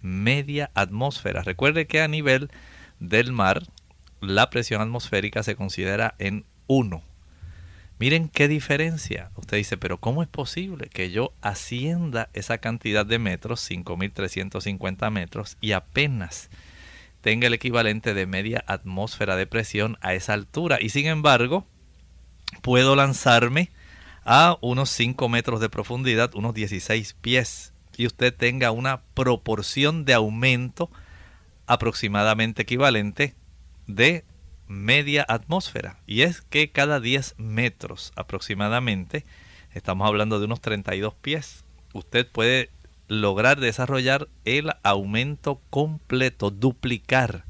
media 0.00 0.70
atmósfera. 0.74 1.42
Recuerde 1.42 1.86
que 1.86 2.00
a 2.00 2.08
nivel 2.08 2.50
del 3.00 3.32
mar 3.32 3.62
la 4.20 4.50
presión 4.50 4.80
atmosférica 4.80 5.42
se 5.42 5.56
considera 5.56 6.14
en 6.18 6.44
1. 6.68 7.02
Miren 7.98 8.28
qué 8.28 8.46
diferencia. 8.46 9.30
Usted 9.36 9.56
dice, 9.56 9.76
pero 9.78 9.98
¿cómo 9.98 10.22
es 10.22 10.28
posible 10.28 10.88
que 10.88 11.10
yo 11.10 11.32
ascienda 11.40 12.28
esa 12.34 12.58
cantidad 12.58 13.06
de 13.06 13.18
metros, 13.18 13.68
5.350 13.70 15.10
metros, 15.10 15.56
y 15.60 15.72
apenas 15.72 16.50
tenga 17.26 17.48
el 17.48 17.54
equivalente 17.54 18.14
de 18.14 18.24
media 18.24 18.62
atmósfera 18.68 19.34
de 19.34 19.48
presión 19.48 19.98
a 20.00 20.14
esa 20.14 20.32
altura. 20.32 20.78
Y 20.80 20.90
sin 20.90 21.06
embargo, 21.06 21.66
puedo 22.62 22.94
lanzarme 22.94 23.72
a 24.24 24.58
unos 24.60 24.90
5 24.90 25.28
metros 25.28 25.58
de 25.58 25.68
profundidad, 25.68 26.36
unos 26.36 26.54
16 26.54 27.14
pies, 27.14 27.72
y 27.96 28.06
usted 28.06 28.32
tenga 28.32 28.70
una 28.70 29.00
proporción 29.14 30.04
de 30.04 30.14
aumento 30.14 30.88
aproximadamente 31.66 32.62
equivalente 32.62 33.34
de 33.88 34.24
media 34.68 35.26
atmósfera. 35.28 35.98
Y 36.06 36.22
es 36.22 36.42
que 36.42 36.70
cada 36.70 37.00
10 37.00 37.34
metros 37.38 38.12
aproximadamente, 38.14 39.26
estamos 39.74 40.06
hablando 40.06 40.38
de 40.38 40.44
unos 40.44 40.60
32 40.60 41.14
pies, 41.14 41.64
usted 41.92 42.24
puede 42.30 42.70
lograr 43.08 43.60
desarrollar 43.60 44.28
el 44.44 44.72
aumento 44.82 45.60
completo, 45.70 46.50
duplicar 46.50 47.44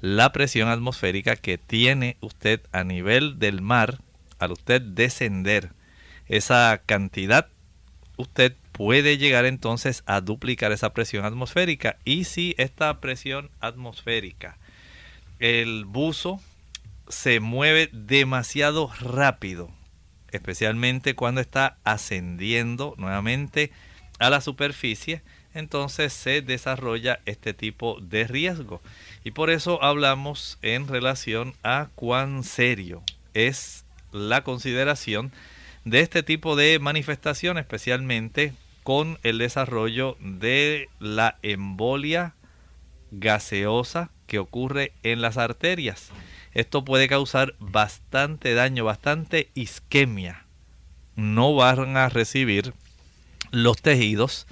la 0.00 0.32
presión 0.32 0.68
atmosférica 0.68 1.36
que 1.36 1.58
tiene 1.58 2.16
usted 2.20 2.60
a 2.72 2.84
nivel 2.84 3.38
del 3.38 3.62
mar 3.62 3.98
al 4.38 4.52
usted 4.52 4.82
descender 4.82 5.72
esa 6.26 6.82
cantidad, 6.84 7.48
usted 8.16 8.54
puede 8.72 9.16
llegar 9.16 9.46
entonces 9.46 10.02
a 10.06 10.20
duplicar 10.20 10.72
esa 10.72 10.92
presión 10.92 11.24
atmosférica. 11.24 11.96
Y 12.04 12.24
si 12.24 12.54
esta 12.58 13.00
presión 13.00 13.50
atmosférica, 13.60 14.58
el 15.38 15.84
buzo 15.86 16.40
se 17.08 17.40
mueve 17.40 17.88
demasiado 17.92 18.90
rápido, 19.00 19.70
especialmente 20.30 21.14
cuando 21.14 21.40
está 21.40 21.78
ascendiendo 21.84 22.94
nuevamente 22.98 23.70
a 24.18 24.30
la 24.30 24.40
superficie, 24.40 25.22
entonces 25.54 26.12
se 26.12 26.42
desarrolla 26.42 27.20
este 27.24 27.54
tipo 27.54 27.98
de 28.00 28.24
riesgo. 28.24 28.82
Y 29.24 29.30
por 29.30 29.50
eso 29.50 29.82
hablamos 29.82 30.58
en 30.62 30.88
relación 30.88 31.54
a 31.62 31.88
cuán 31.94 32.44
serio 32.44 33.02
es 33.34 33.84
la 34.12 34.42
consideración 34.44 35.32
de 35.84 36.00
este 36.00 36.22
tipo 36.22 36.56
de 36.56 36.78
manifestación, 36.78 37.58
especialmente 37.58 38.52
con 38.82 39.18
el 39.22 39.38
desarrollo 39.38 40.16
de 40.20 40.88
la 41.00 41.38
embolia 41.42 42.34
gaseosa 43.10 44.10
que 44.26 44.38
ocurre 44.38 44.92
en 45.02 45.20
las 45.20 45.38
arterias. 45.38 46.10
Esto 46.54 46.84
puede 46.84 47.08
causar 47.08 47.54
bastante 47.58 48.54
daño, 48.54 48.84
bastante 48.84 49.50
isquemia. 49.54 50.44
No 51.14 51.54
van 51.54 51.96
a 51.96 52.08
recibir 52.08 52.74
los 53.50 53.80
tejidos, 53.82 54.46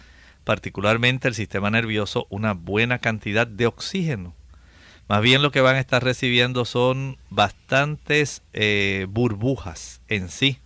particularmente 0.44 1.28
el 1.28 1.34
sistema 1.34 1.70
nervioso, 1.70 2.26
una 2.30 2.52
buena 2.54 2.98
cantidad 2.98 3.46
de 3.46 3.66
oxígeno. 3.66 4.34
Más 5.08 5.20
bien 5.20 5.42
lo 5.42 5.50
que 5.50 5.60
van 5.60 5.76
a 5.76 5.80
estar 5.80 6.02
recibiendo 6.02 6.64
son 6.64 7.18
bastantes 7.28 8.42
eh, 8.52 9.06
burbujas 9.10 10.00
en 10.08 10.28
sí 10.28 10.58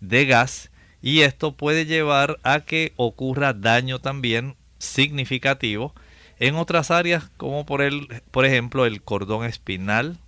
de 0.00 0.24
gas 0.24 0.70
y 1.02 1.20
esto 1.20 1.52
puede 1.52 1.84
llevar 1.84 2.38
a 2.42 2.60
que 2.60 2.92
ocurra 2.96 3.52
daño 3.52 3.98
también 3.98 4.56
significativo 4.78 5.94
en 6.38 6.56
otras 6.56 6.90
áreas 6.90 7.30
como 7.36 7.66
por, 7.66 7.82
el, 7.82 8.22
por 8.30 8.46
ejemplo 8.46 8.86
el 8.86 9.02
cordón 9.02 9.44
espinal, 9.44 10.18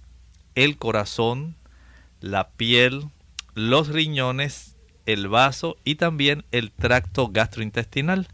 el 0.54 0.76
corazón, 0.76 1.56
la 2.20 2.50
piel, 2.50 3.06
los 3.54 3.88
riñones, 3.88 4.73
el 5.06 5.28
vaso 5.28 5.76
y 5.84 5.96
también 5.96 6.44
el 6.52 6.70
tracto 6.70 7.28
gastrointestinal. 7.28 8.28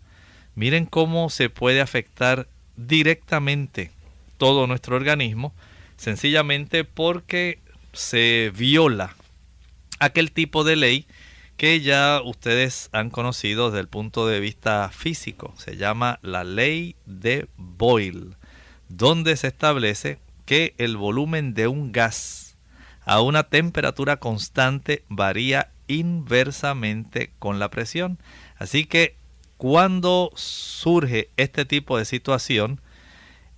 Miren 0.55 0.87
cómo 0.87 1.31
se 1.31 1.51
puede 1.51 1.81
afectar 1.81 2.49
directamente 2.77 3.91
todo 4.39 4.67
nuestro 4.67 4.97
organismo, 4.97 5.53
sencillamente 5.97 6.85
porque 6.85 7.59
se 7.93 8.53
viola 8.57 9.15
aquel 9.99 10.33
tipo 10.33 10.65
de 10.65 10.77
ley 10.77 11.07
que 11.57 11.81
ya 11.81 12.23
ustedes 12.25 12.89
han 12.93 13.11
conocido 13.11 13.71
desde 13.71 13.81
el 13.81 13.89
punto 13.89 14.27
de 14.27 14.41
vista 14.41 14.91
físico. 14.93 15.53
Se 15.59 15.77
llama 15.77 16.19
la 16.23 16.43
ley 16.43 16.97
de 17.05 17.49
Boyle, 17.59 18.35
donde 18.89 19.37
se 19.37 19.49
establece 19.49 20.19
que 20.47 20.75
el 20.79 20.97
volumen 20.97 21.53
de 21.53 21.69
un 21.69 21.93
gas 21.93 22.57
a 23.05 23.21
una 23.21 23.43
temperatura 23.43 24.17
constante 24.17 25.05
varía 25.09 25.70
inversamente 25.99 27.33
con 27.39 27.59
la 27.59 27.71
presión. 27.71 28.19
Así 28.57 28.85
que 28.85 29.17
cuando 29.57 30.31
surge 30.37 31.31
este 31.37 31.65
tipo 31.65 31.99
de 31.99 32.05
situación, 32.05 32.81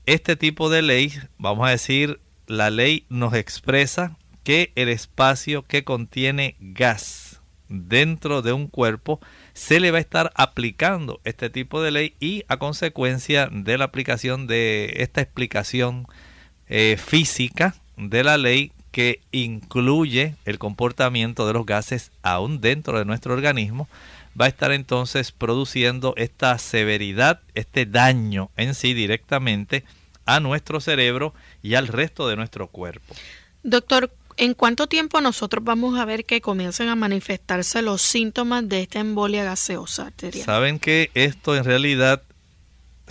este 0.06 0.36
tipo 0.36 0.68
de 0.70 0.82
ley, 0.82 1.12
vamos 1.38 1.68
a 1.68 1.70
decir, 1.70 2.20
la 2.46 2.70
ley 2.70 3.06
nos 3.08 3.34
expresa 3.34 4.16
que 4.42 4.72
el 4.74 4.88
espacio 4.88 5.62
que 5.62 5.84
contiene 5.84 6.56
gas 6.58 7.40
dentro 7.68 8.42
de 8.42 8.52
un 8.52 8.66
cuerpo 8.66 9.20
se 9.54 9.80
le 9.80 9.90
va 9.90 9.98
a 9.98 10.00
estar 10.00 10.32
aplicando 10.34 11.20
este 11.24 11.50
tipo 11.50 11.80
de 11.82 11.90
ley 11.90 12.14
y 12.20 12.44
a 12.48 12.58
consecuencia 12.58 13.48
de 13.50 13.78
la 13.78 13.84
aplicación 13.84 14.46
de 14.46 14.94
esta 14.98 15.20
explicación 15.20 16.06
eh, 16.66 16.96
física 16.98 17.74
de 17.96 18.24
la 18.24 18.38
ley 18.38 18.72
que 18.92 19.20
incluye 19.32 20.36
el 20.44 20.58
comportamiento 20.58 21.46
de 21.46 21.54
los 21.54 21.66
gases 21.66 22.12
aún 22.22 22.60
dentro 22.60 22.98
de 22.98 23.04
nuestro 23.04 23.34
organismo, 23.34 23.88
va 24.40 24.44
a 24.44 24.48
estar 24.48 24.70
entonces 24.70 25.32
produciendo 25.32 26.14
esta 26.16 26.56
severidad, 26.58 27.40
este 27.54 27.86
daño 27.86 28.50
en 28.56 28.74
sí 28.74 28.94
directamente 28.94 29.84
a 30.26 30.40
nuestro 30.40 30.80
cerebro 30.80 31.34
y 31.62 31.74
al 31.74 31.88
resto 31.88 32.28
de 32.28 32.36
nuestro 32.36 32.68
cuerpo. 32.68 33.14
Doctor, 33.62 34.12
¿en 34.36 34.54
cuánto 34.54 34.86
tiempo 34.86 35.20
nosotros 35.20 35.64
vamos 35.64 35.98
a 35.98 36.04
ver 36.04 36.24
que 36.24 36.40
comiencen 36.40 36.88
a 36.88 36.94
manifestarse 36.94 37.82
los 37.82 38.02
síntomas 38.02 38.68
de 38.68 38.82
esta 38.82 39.00
embolia 39.00 39.44
gaseosa 39.44 40.06
arterial? 40.06 40.44
Saben 40.44 40.78
que 40.78 41.10
esto 41.14 41.56
en 41.56 41.64
realidad 41.64 42.22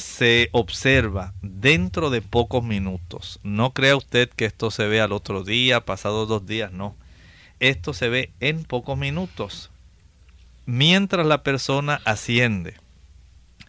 se 0.02 0.50
observa 0.52 1.34
dentro 1.42 2.10
de 2.10 2.22
pocos 2.22 2.64
minutos. 2.64 3.40
No 3.44 3.72
crea 3.72 3.96
usted 3.96 4.30
que 4.30 4.46
esto 4.46 4.72
se 4.72 4.88
ve 4.88 5.00
al 5.00 5.14
otro 5.14 5.44
día, 5.44 5.86
pasados 5.86 6.28
dos 6.28 6.46
días, 6.46 6.72
no. 6.72 6.96
Esto 7.60 7.94
se 7.94 8.10
ve 8.10 8.32
en 8.40 8.64
pocos 8.64 8.98
minutos 8.98 9.72
mientras 10.66 11.26
la 11.26 11.44
persona 11.44 12.02
asciende 12.06 12.76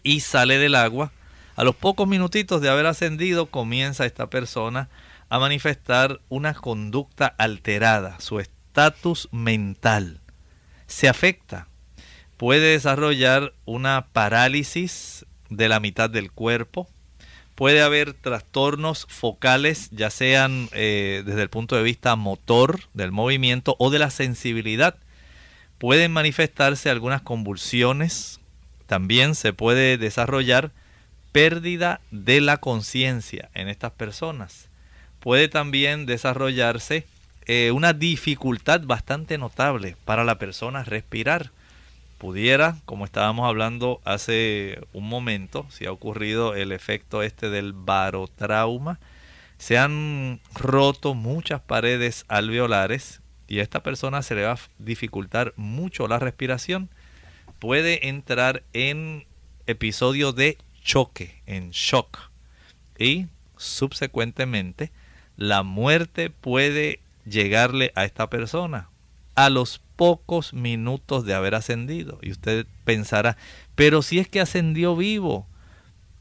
y 0.03 0.19
sale 0.19 0.57
del 0.57 0.75
agua, 0.75 1.11
a 1.55 1.63
los 1.63 1.75
pocos 1.75 2.07
minutitos 2.07 2.61
de 2.61 2.69
haber 2.69 2.85
ascendido 2.85 3.47
comienza 3.47 4.05
esta 4.05 4.29
persona 4.29 4.89
a 5.29 5.39
manifestar 5.39 6.19
una 6.29 6.53
conducta 6.53 7.27
alterada, 7.37 8.19
su 8.19 8.39
estatus 8.39 9.29
mental 9.31 10.19
se 10.87 11.09
afecta. 11.09 11.67
Puede 12.37 12.73
desarrollar 12.73 13.53
una 13.65 14.07
parálisis 14.13 15.25
de 15.49 15.69
la 15.69 15.79
mitad 15.79 16.09
del 16.09 16.31
cuerpo, 16.31 16.87
puede 17.55 17.81
haber 17.81 18.13
trastornos 18.13 19.05
focales, 19.09 19.89
ya 19.91 20.09
sean 20.09 20.69
eh, 20.71 21.23
desde 21.25 21.43
el 21.43 21.49
punto 21.49 21.75
de 21.75 21.83
vista 21.83 22.15
motor 22.15 22.81
del 22.93 23.11
movimiento 23.11 23.75
o 23.79 23.89
de 23.89 23.99
la 23.99 24.09
sensibilidad 24.09 24.95
pueden 25.83 26.13
manifestarse 26.13 26.89
algunas 26.89 27.23
convulsiones, 27.23 28.39
también 28.85 29.35
se 29.35 29.51
puede 29.51 29.97
desarrollar 29.97 30.71
pérdida 31.33 31.99
de 32.09 32.39
la 32.39 32.55
conciencia 32.55 33.49
en 33.53 33.67
estas 33.67 33.91
personas. 33.91 34.69
Puede 35.19 35.49
también 35.49 36.05
desarrollarse 36.05 37.05
eh, 37.47 37.71
una 37.71 37.91
dificultad 37.91 38.79
bastante 38.85 39.37
notable 39.37 39.97
para 40.05 40.23
la 40.23 40.39
persona 40.39 40.85
respirar. 40.85 41.51
Pudiera, 42.23 42.77
como 42.85 43.03
estábamos 43.03 43.49
hablando 43.49 43.99
hace 44.05 44.79
un 44.93 45.09
momento, 45.09 45.65
si 45.69 45.87
ha 45.87 45.91
ocurrido 45.91 46.55
el 46.55 46.71
efecto 46.71 47.21
este 47.21 47.49
del 47.49 47.73
barotrauma, 47.73 49.01
se 49.57 49.77
han 49.77 50.39
roto 50.55 51.15
muchas 51.15 51.59
paredes 51.59 52.23
alveolares 52.29 53.21
y 53.49 53.59
a 53.59 53.61
esta 53.61 53.83
persona 53.83 54.21
se 54.21 54.35
le 54.35 54.43
va 54.43 54.53
a 54.53 54.59
dificultar 54.79 55.53
mucho 55.57 56.07
la 56.07 56.17
respiración, 56.17 56.89
puede 57.59 58.07
entrar 58.07 58.63
en 58.71 59.25
episodio 59.67 60.31
de 60.31 60.57
choque, 60.81 61.41
en 61.45 61.71
shock. 61.71 62.31
Y 62.97 63.27
subsecuentemente 63.57 64.93
la 65.35 65.63
muerte 65.63 66.29
puede 66.29 67.01
llegarle 67.25 67.91
a 67.95 68.05
esta 68.05 68.29
persona 68.29 68.87
a 69.35 69.49
los 69.49 69.81
pocos 69.95 70.53
minutos 70.53 71.25
de 71.25 71.33
haber 71.33 71.55
ascendido. 71.55 72.19
Y 72.21 72.31
usted 72.31 72.65
pensará, 72.83 73.37
pero 73.75 74.01
si 74.01 74.19
es 74.19 74.27
que 74.27 74.41
ascendió 74.41 74.95
vivo, 74.95 75.47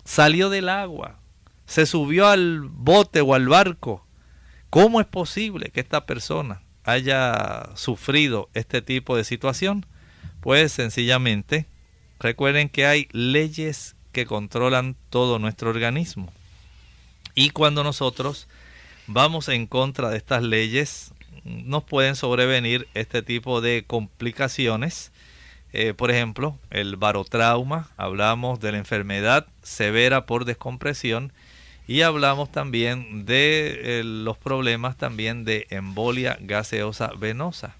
salió 0.05 0.51
del 0.51 0.69
agua, 0.69 1.19
se 1.67 1.87
subió 1.87 2.29
al 2.29 2.61
bote 2.61 3.21
o 3.21 3.35
al 3.35 3.49
barco, 3.49 4.07
¿cómo 4.71 5.01
es 5.01 5.07
posible 5.07 5.71
que 5.71 5.81
esta 5.81 6.07
persona 6.07 6.63
haya 6.85 7.71
sufrido 7.75 8.49
este 8.55 8.83
tipo 8.83 9.17
de 9.17 9.25
situación? 9.25 9.87
Pues 10.41 10.73
sencillamente 10.73 11.67
recuerden 12.19 12.69
que 12.69 12.87
hay 12.87 13.09
leyes 13.13 13.97
que 14.13 14.27
controlan 14.27 14.97
todo 15.11 15.39
nuestro 15.39 15.71
organismo. 15.71 16.33
Y 17.35 17.51
cuando 17.51 17.83
nosotros 17.83 18.49
vamos 19.07 19.49
en 19.49 19.67
contra 19.67 20.11
de 20.11 20.19
estas 20.19 20.43
leyes, 20.43 21.13
nos 21.45 21.85
pueden 21.85 22.17
sobrevenir 22.17 22.89
este 22.95 23.23
tipo 23.23 23.61
de 23.61 23.85
complicaciones. 23.87 25.13
Eh, 25.73 25.95
por 25.95 26.11
ejemplo, 26.11 26.59
el 26.71 26.97
barotrauma, 26.97 27.91
hablamos 27.97 28.61
de 28.61 28.73
la 28.73 28.79
enfermedad 28.79 29.47
severa 29.63 30.27
por 30.27 30.45
descompresión 30.45 31.33
y 31.87 32.03
hablamos 32.03 32.53
también 32.53 33.27
de 33.27 34.01
eh, 34.01 34.05
los 34.05 34.37
problemas 34.37 34.97
también 34.97 35.45
de 35.45 35.67
embolia 35.71 36.39
gaseosa 36.41 37.13
venosa. 37.19 37.75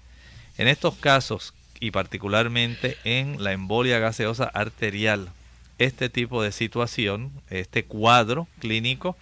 En 0.57 0.67
estos 0.67 0.95
casos 0.95 1.53
y 1.79 1.91
particularmente 1.91 2.97
en 3.03 3.43
la 3.43 3.53
embolia 3.53 3.99
gaseosa 3.99 4.45
arterial, 4.45 5.29
este 5.79 6.09
tipo 6.09 6.43
de 6.43 6.51
situación, 6.51 7.31
este 7.49 7.85
cuadro 7.85 8.47
clínico, 8.59 9.17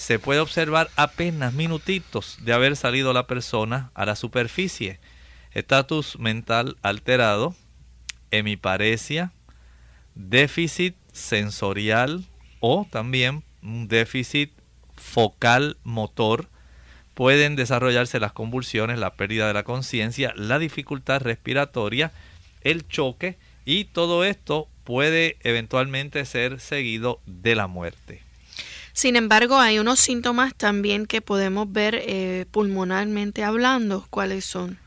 se 0.00 0.18
puede 0.18 0.40
observar 0.40 0.88
apenas 0.96 1.52
minutitos 1.52 2.38
de 2.40 2.54
haber 2.54 2.74
salido 2.74 3.12
la 3.12 3.26
persona 3.26 3.90
a 3.92 4.06
la 4.06 4.16
superficie. 4.16 4.98
Estatus 5.52 6.18
mental 6.18 6.78
alterado, 6.80 7.54
hemiparesia, 8.30 9.30
déficit 10.14 10.96
sensorial 11.12 12.24
o 12.60 12.86
también 12.90 13.42
un 13.62 13.88
déficit 13.88 14.50
focal 14.96 15.76
motor. 15.84 16.48
Pueden 17.12 17.54
desarrollarse 17.54 18.20
las 18.20 18.32
convulsiones, 18.32 18.98
la 18.98 19.12
pérdida 19.12 19.48
de 19.48 19.52
la 19.52 19.64
conciencia, 19.64 20.32
la 20.34 20.58
dificultad 20.58 21.20
respiratoria, 21.20 22.10
el 22.62 22.88
choque 22.88 23.36
y 23.66 23.84
todo 23.84 24.24
esto 24.24 24.66
puede 24.82 25.36
eventualmente 25.42 26.24
ser 26.24 26.58
seguido 26.58 27.20
de 27.26 27.54
la 27.54 27.66
muerte. 27.66 28.29
Sin 29.00 29.16
embargo, 29.16 29.58
hay 29.58 29.78
unos 29.78 29.98
síntomas 29.98 30.54
también 30.54 31.06
que 31.06 31.22
podemos 31.22 31.72
ver 31.72 31.94
eh, 31.94 32.44
pulmonalmente 32.50 33.44
hablando. 33.44 34.06
¿Cuáles 34.10 34.44
son? 34.44 34.78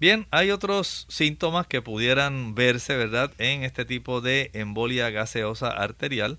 Bien, 0.00 0.26
hay 0.32 0.50
otros 0.50 1.06
síntomas 1.08 1.68
que 1.68 1.80
pudieran 1.80 2.56
verse, 2.56 2.96
¿verdad?, 2.96 3.30
en 3.38 3.62
este 3.62 3.84
tipo 3.84 4.20
de 4.20 4.50
embolia 4.54 5.10
gaseosa 5.10 5.68
arterial. 5.68 6.38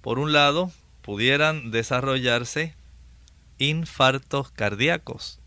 Por 0.00 0.18
un 0.18 0.32
lado, 0.32 0.72
pudieran 1.02 1.70
desarrollarse 1.70 2.74
infartos 3.58 4.50
cardíacos. 4.50 5.38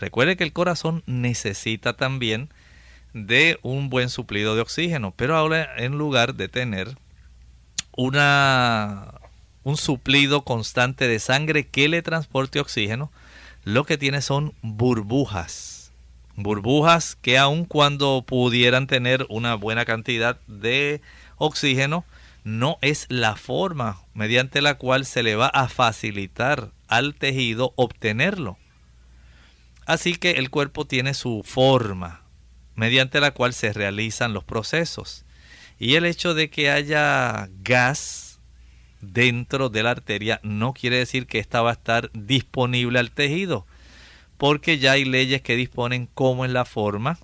Recuerde 0.00 0.36
que 0.36 0.42
el 0.42 0.52
corazón 0.52 1.04
necesita 1.06 1.96
también 1.96 2.48
de 3.12 3.60
un 3.62 3.88
buen 3.88 4.08
suplido 4.08 4.56
de 4.56 4.62
oxígeno, 4.62 5.14
pero 5.16 5.36
ahora 5.36 5.76
en 5.76 5.96
lugar 5.96 6.34
de 6.34 6.48
tener 6.48 6.96
una 7.92 9.20
un 9.64 9.76
suplido 9.76 10.44
constante 10.44 11.08
de 11.08 11.18
sangre 11.18 11.66
que 11.66 11.88
le 11.88 12.02
transporte 12.02 12.60
oxígeno, 12.60 13.10
lo 13.64 13.84
que 13.84 13.98
tiene 13.98 14.22
son 14.22 14.54
burbujas. 14.62 15.92
Burbujas 16.36 17.16
que 17.16 17.38
aun 17.38 17.64
cuando 17.64 18.24
pudieran 18.26 18.86
tener 18.86 19.26
una 19.30 19.54
buena 19.54 19.84
cantidad 19.84 20.38
de 20.46 21.00
oxígeno, 21.36 22.04
no 22.44 22.76
es 22.82 23.06
la 23.08 23.36
forma 23.36 24.02
mediante 24.12 24.60
la 24.60 24.74
cual 24.74 25.06
se 25.06 25.22
le 25.22 25.34
va 25.34 25.46
a 25.46 25.68
facilitar 25.68 26.72
al 26.88 27.14
tejido 27.14 27.72
obtenerlo. 27.76 28.58
Así 29.86 30.14
que 30.14 30.32
el 30.32 30.50
cuerpo 30.50 30.86
tiene 30.86 31.14
su 31.14 31.42
forma 31.44 32.22
mediante 32.74 33.20
la 33.20 33.32
cual 33.32 33.54
se 33.54 33.72
realizan 33.72 34.34
los 34.34 34.44
procesos. 34.44 35.24
Y 35.78 35.94
el 35.94 36.04
hecho 36.04 36.34
de 36.34 36.50
que 36.50 36.70
haya 36.70 37.48
gas 37.62 38.23
dentro 39.12 39.68
de 39.68 39.82
la 39.82 39.90
arteria 39.90 40.40
no 40.42 40.72
quiere 40.72 40.98
decir 40.98 41.26
que 41.26 41.38
esta 41.38 41.62
va 41.62 41.70
a 41.70 41.74
estar 41.74 42.10
disponible 42.12 42.98
al 42.98 43.10
tejido, 43.10 43.66
porque 44.36 44.78
ya 44.78 44.92
hay 44.92 45.04
leyes 45.04 45.42
que 45.42 45.56
disponen 45.56 46.08
cómo 46.14 46.44
es 46.44 46.50
la 46.50 46.64
forma, 46.64 47.18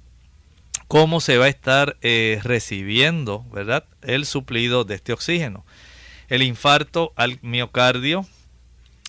cómo 0.89 1.21
se 1.21 1.39
va 1.39 1.47
a 1.47 1.49
estar 1.49 1.97
eh, 2.03 2.41
recibiendo, 2.43 3.45
¿verdad? 3.53 3.85
El 4.03 4.27
suplido 4.27 4.85
de 4.85 4.97
este 4.97 5.13
oxígeno. 5.13 5.65
El 6.29 6.43
infarto 6.43 7.13
al 7.17 7.39
miocardio 7.43 8.27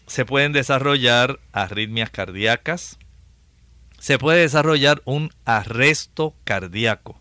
se 0.08 0.26
pueden 0.26 0.52
desarrollar 0.52 1.40
arritmias 1.52 2.10
cardíacas, 2.10 2.98
se 4.00 4.18
puede 4.18 4.42
desarrollar 4.42 5.02
un 5.06 5.32
arresto 5.46 6.36
cardíaco. 6.44 7.20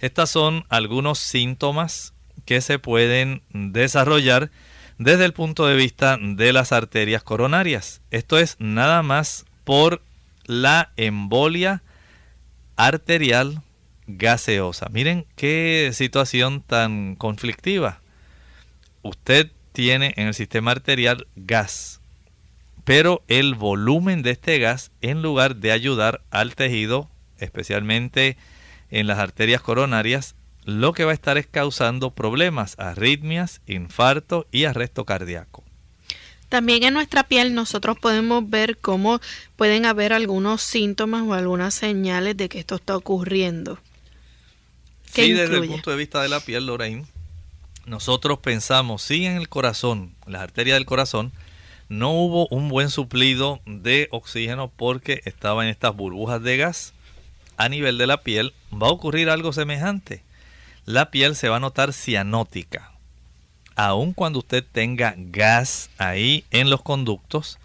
Estos 0.00 0.30
son 0.30 0.64
algunos 0.68 1.18
síntomas 1.18 2.12
que 2.44 2.60
se 2.60 2.78
pueden 2.78 3.42
desarrollar 3.50 4.50
desde 4.98 5.24
el 5.24 5.32
punto 5.32 5.66
de 5.66 5.76
vista 5.76 6.18
de 6.20 6.52
las 6.52 6.72
arterias 6.72 7.22
coronarias. 7.22 8.00
Esto 8.10 8.38
es 8.38 8.56
nada 8.58 9.02
más 9.02 9.44
por 9.64 10.02
la 10.44 10.92
embolia 10.96 11.82
arterial 12.76 13.62
gaseosa. 14.06 14.88
Miren 14.90 15.26
qué 15.36 15.90
situación 15.92 16.62
tan 16.62 17.16
conflictiva. 17.16 18.00
Usted 19.02 19.50
tiene 19.72 20.14
en 20.16 20.28
el 20.28 20.34
sistema 20.34 20.70
arterial 20.70 21.26
gas, 21.36 22.00
pero 22.84 23.22
el 23.28 23.54
volumen 23.54 24.22
de 24.22 24.30
este 24.30 24.58
gas, 24.58 24.90
en 25.00 25.22
lugar 25.22 25.56
de 25.56 25.72
ayudar 25.72 26.22
al 26.30 26.54
tejido, 26.54 27.10
especialmente 27.38 28.36
en 28.90 29.06
las 29.06 29.18
arterias 29.18 29.60
coronarias, 29.60 30.36
lo 30.66 30.92
que 30.92 31.04
va 31.04 31.12
a 31.12 31.14
estar 31.14 31.38
es 31.38 31.46
causando 31.46 32.10
problemas, 32.10 32.74
arritmias, 32.78 33.60
infarto 33.68 34.48
y 34.50 34.64
arresto 34.64 35.04
cardíaco. 35.04 35.62
También 36.48 36.82
en 36.82 36.94
nuestra 36.94 37.22
piel 37.22 37.54
nosotros 37.54 37.96
podemos 38.00 38.50
ver 38.50 38.76
cómo 38.76 39.20
pueden 39.54 39.86
haber 39.86 40.12
algunos 40.12 40.62
síntomas 40.62 41.22
o 41.22 41.34
algunas 41.34 41.72
señales 41.72 42.36
de 42.36 42.48
que 42.48 42.58
esto 42.58 42.74
está 42.74 42.96
ocurriendo. 42.96 43.78
Sí, 45.12 45.32
desde 45.32 45.58
el 45.58 45.68
punto 45.68 45.92
de 45.92 45.96
vista 45.96 46.20
de 46.20 46.28
la 46.28 46.40
piel, 46.40 46.66
Lorraine, 46.66 47.06
nosotros 47.86 48.40
pensamos, 48.40 49.02
si 49.02 49.24
en 49.24 49.36
el 49.36 49.48
corazón, 49.48 50.14
las 50.26 50.42
arterias 50.42 50.76
del 50.76 50.84
corazón, 50.84 51.32
no 51.88 52.10
hubo 52.10 52.48
un 52.48 52.68
buen 52.68 52.90
suplido 52.90 53.60
de 53.66 54.08
oxígeno 54.10 54.72
porque 54.76 55.22
estaban 55.26 55.68
estas 55.68 55.94
burbujas 55.94 56.42
de 56.42 56.56
gas 56.56 56.92
a 57.56 57.68
nivel 57.68 57.98
de 57.98 58.08
la 58.08 58.22
piel, 58.22 58.52
va 58.72 58.88
a 58.88 58.92
ocurrir 58.92 59.30
algo 59.30 59.52
semejante 59.52 60.26
la 60.86 61.10
piel 61.10 61.34
se 61.34 61.48
va 61.48 61.56
a 61.56 61.60
notar 61.60 61.92
cianótica. 61.92 62.92
Aun 63.74 64.12
cuando 64.12 64.38
usted 64.38 64.64
tenga 64.70 65.14
gas 65.16 65.90
ahí 65.98 66.44
en 66.52 66.70
los 66.70 66.80
conductos, 66.80 67.58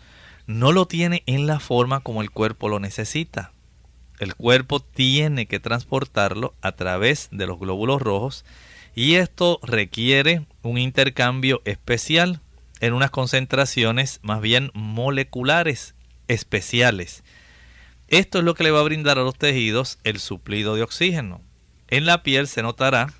no 0.47 0.71
lo 0.71 0.87
tiene 0.87 1.21
en 1.27 1.45
la 1.45 1.59
forma 1.59 1.99
como 2.01 2.23
el 2.23 2.31
cuerpo 2.31 2.67
lo 2.67 2.79
necesita. 2.79 3.51
El 4.19 4.35
cuerpo 4.35 4.79
tiene 4.79 5.45
que 5.45 5.59
transportarlo 5.59 6.55
a 6.61 6.71
través 6.73 7.29
de 7.31 7.45
los 7.45 7.59
glóbulos 7.59 8.01
rojos 8.01 8.43
y 8.95 9.15
esto 9.15 9.59
requiere 9.61 10.45
un 10.63 10.79
intercambio 10.79 11.61
especial 11.63 12.41
en 12.79 12.93
unas 12.93 13.11
concentraciones 13.11 14.19
más 14.23 14.41
bien 14.41 14.71
moleculares 14.73 15.93
especiales. 16.27 17.23
Esto 18.07 18.39
es 18.39 18.43
lo 18.43 18.55
que 18.55 18.63
le 18.63 18.71
va 18.71 18.79
a 18.79 18.83
brindar 18.83 19.19
a 19.19 19.23
los 19.23 19.37
tejidos 19.37 19.99
el 20.03 20.19
suplido 20.19 20.75
de 20.75 20.81
oxígeno 20.81 21.39
en 21.91 22.05
la 22.05 22.23
piel 22.23 22.47
se 22.47 22.63
notará 22.63 23.13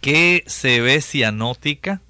que 0.00 0.42
se 0.46 0.80
ve 0.80 1.00
cianótica. 1.00 2.00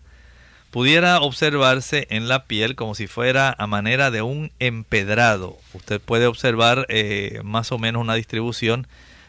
Pudiera 0.71 1.21
observarse 1.21 2.09
en 2.11 2.27
la 2.27 2.47
piel 2.47 2.75
como 2.75 2.97
si 2.97 3.07
fuera 3.07 3.55
a 3.57 3.67
manera 3.69 4.11
de 4.11 4.23
un 4.23 4.51
empedrado. 4.59 5.59
Usted 5.73 6.01
puede 6.01 6.27
observar 6.27 6.87
eh, 6.89 7.41
más 7.45 7.71
o 7.71 7.79
menos 7.79 8.03
una 8.03 8.15
distribución 8.15 8.89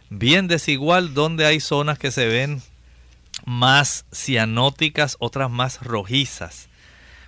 bien 0.10 0.48
desigual 0.48 1.14
donde 1.14 1.46
hay 1.46 1.60
zonas 1.60 2.00
que 2.00 2.10
se 2.10 2.26
ven 2.28 2.64
más 3.46 4.06
cianóticas, 4.12 5.18
otras 5.20 5.52
más 5.52 5.82
rojizas. 5.82 6.70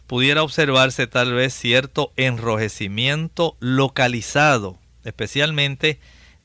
Pudiera 0.08 0.42
observarse 0.42 1.06
tal 1.06 1.34
vez 1.34 1.54
cierto 1.54 2.14
enrojecimiento 2.16 3.58
localizado, 3.60 4.80
especialmente 5.04 6.00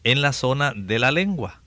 en 0.04 0.20
la 0.20 0.34
zona 0.34 0.74
de 0.76 0.98
la 0.98 1.12
lengua. 1.12 1.61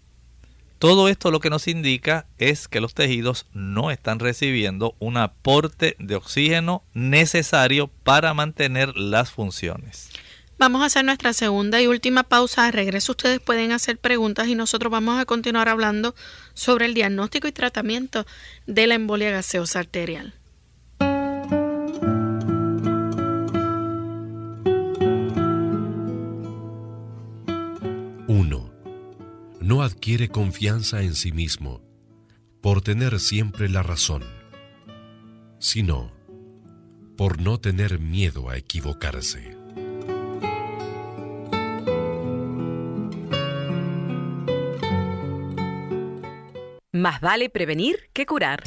Todo 0.80 1.08
esto 1.08 1.32
lo 1.32 1.40
que 1.40 1.50
nos 1.50 1.68
indica 1.68 2.28
es 2.38 2.68
que 2.68 2.82
los 2.82 2.94
tejidos 2.94 3.46
no 3.54 3.92
están 3.92 4.20
recibiendo 4.20 4.96
un 5.00 5.18
aporte 5.18 5.96
de 6.00 6.16
oxígeno 6.16 6.84
necesario 6.94 7.88
para 8.04 8.34
mantener 8.34 8.96
las 8.98 9.32
funciones. 9.32 10.10
Vamos 10.58 10.82
a 10.82 10.86
hacer 10.86 11.04
nuestra 11.04 11.34
segunda 11.34 11.82
y 11.82 11.88
última 11.88 12.24
pausa. 12.24 12.66
A 12.66 12.72
regreso 12.72 13.12
ustedes 13.12 13.40
pueden 13.40 13.72
hacer 13.72 13.98
preguntas 13.98 14.48
y 14.48 14.56
nosotros 14.56 14.92
vamos 14.92 15.20
a 15.20 15.26
continuar 15.26 15.68
hablando 15.68 16.16
sobre 16.54 16.86
el 16.86 16.94
diagnóstico 16.94 17.48
y 17.48 17.52
tratamiento 17.52 18.26
de 18.66 18.88
la 18.88 18.96
embolia 18.96 19.32
gaseosa 19.32 19.80
arterial. 19.80 20.34
Adquiere 29.86 30.30
confianza 30.30 31.02
en 31.02 31.16
sí 31.16 31.32
mismo 31.32 31.82
por 32.62 32.82
tener 32.82 33.20
siempre 33.20 33.70
la 33.70 33.84
razón, 33.84 34.24
sino 35.60 36.12
por 37.16 37.40
no 37.40 37.60
tener 37.60 38.00
miedo 38.00 38.50
a 38.50 38.58
equivocarse. 38.58 39.56
Más 46.92 47.22
vale 47.22 47.50
prevenir 47.50 48.10
que 48.14 48.26
curar. 48.26 48.64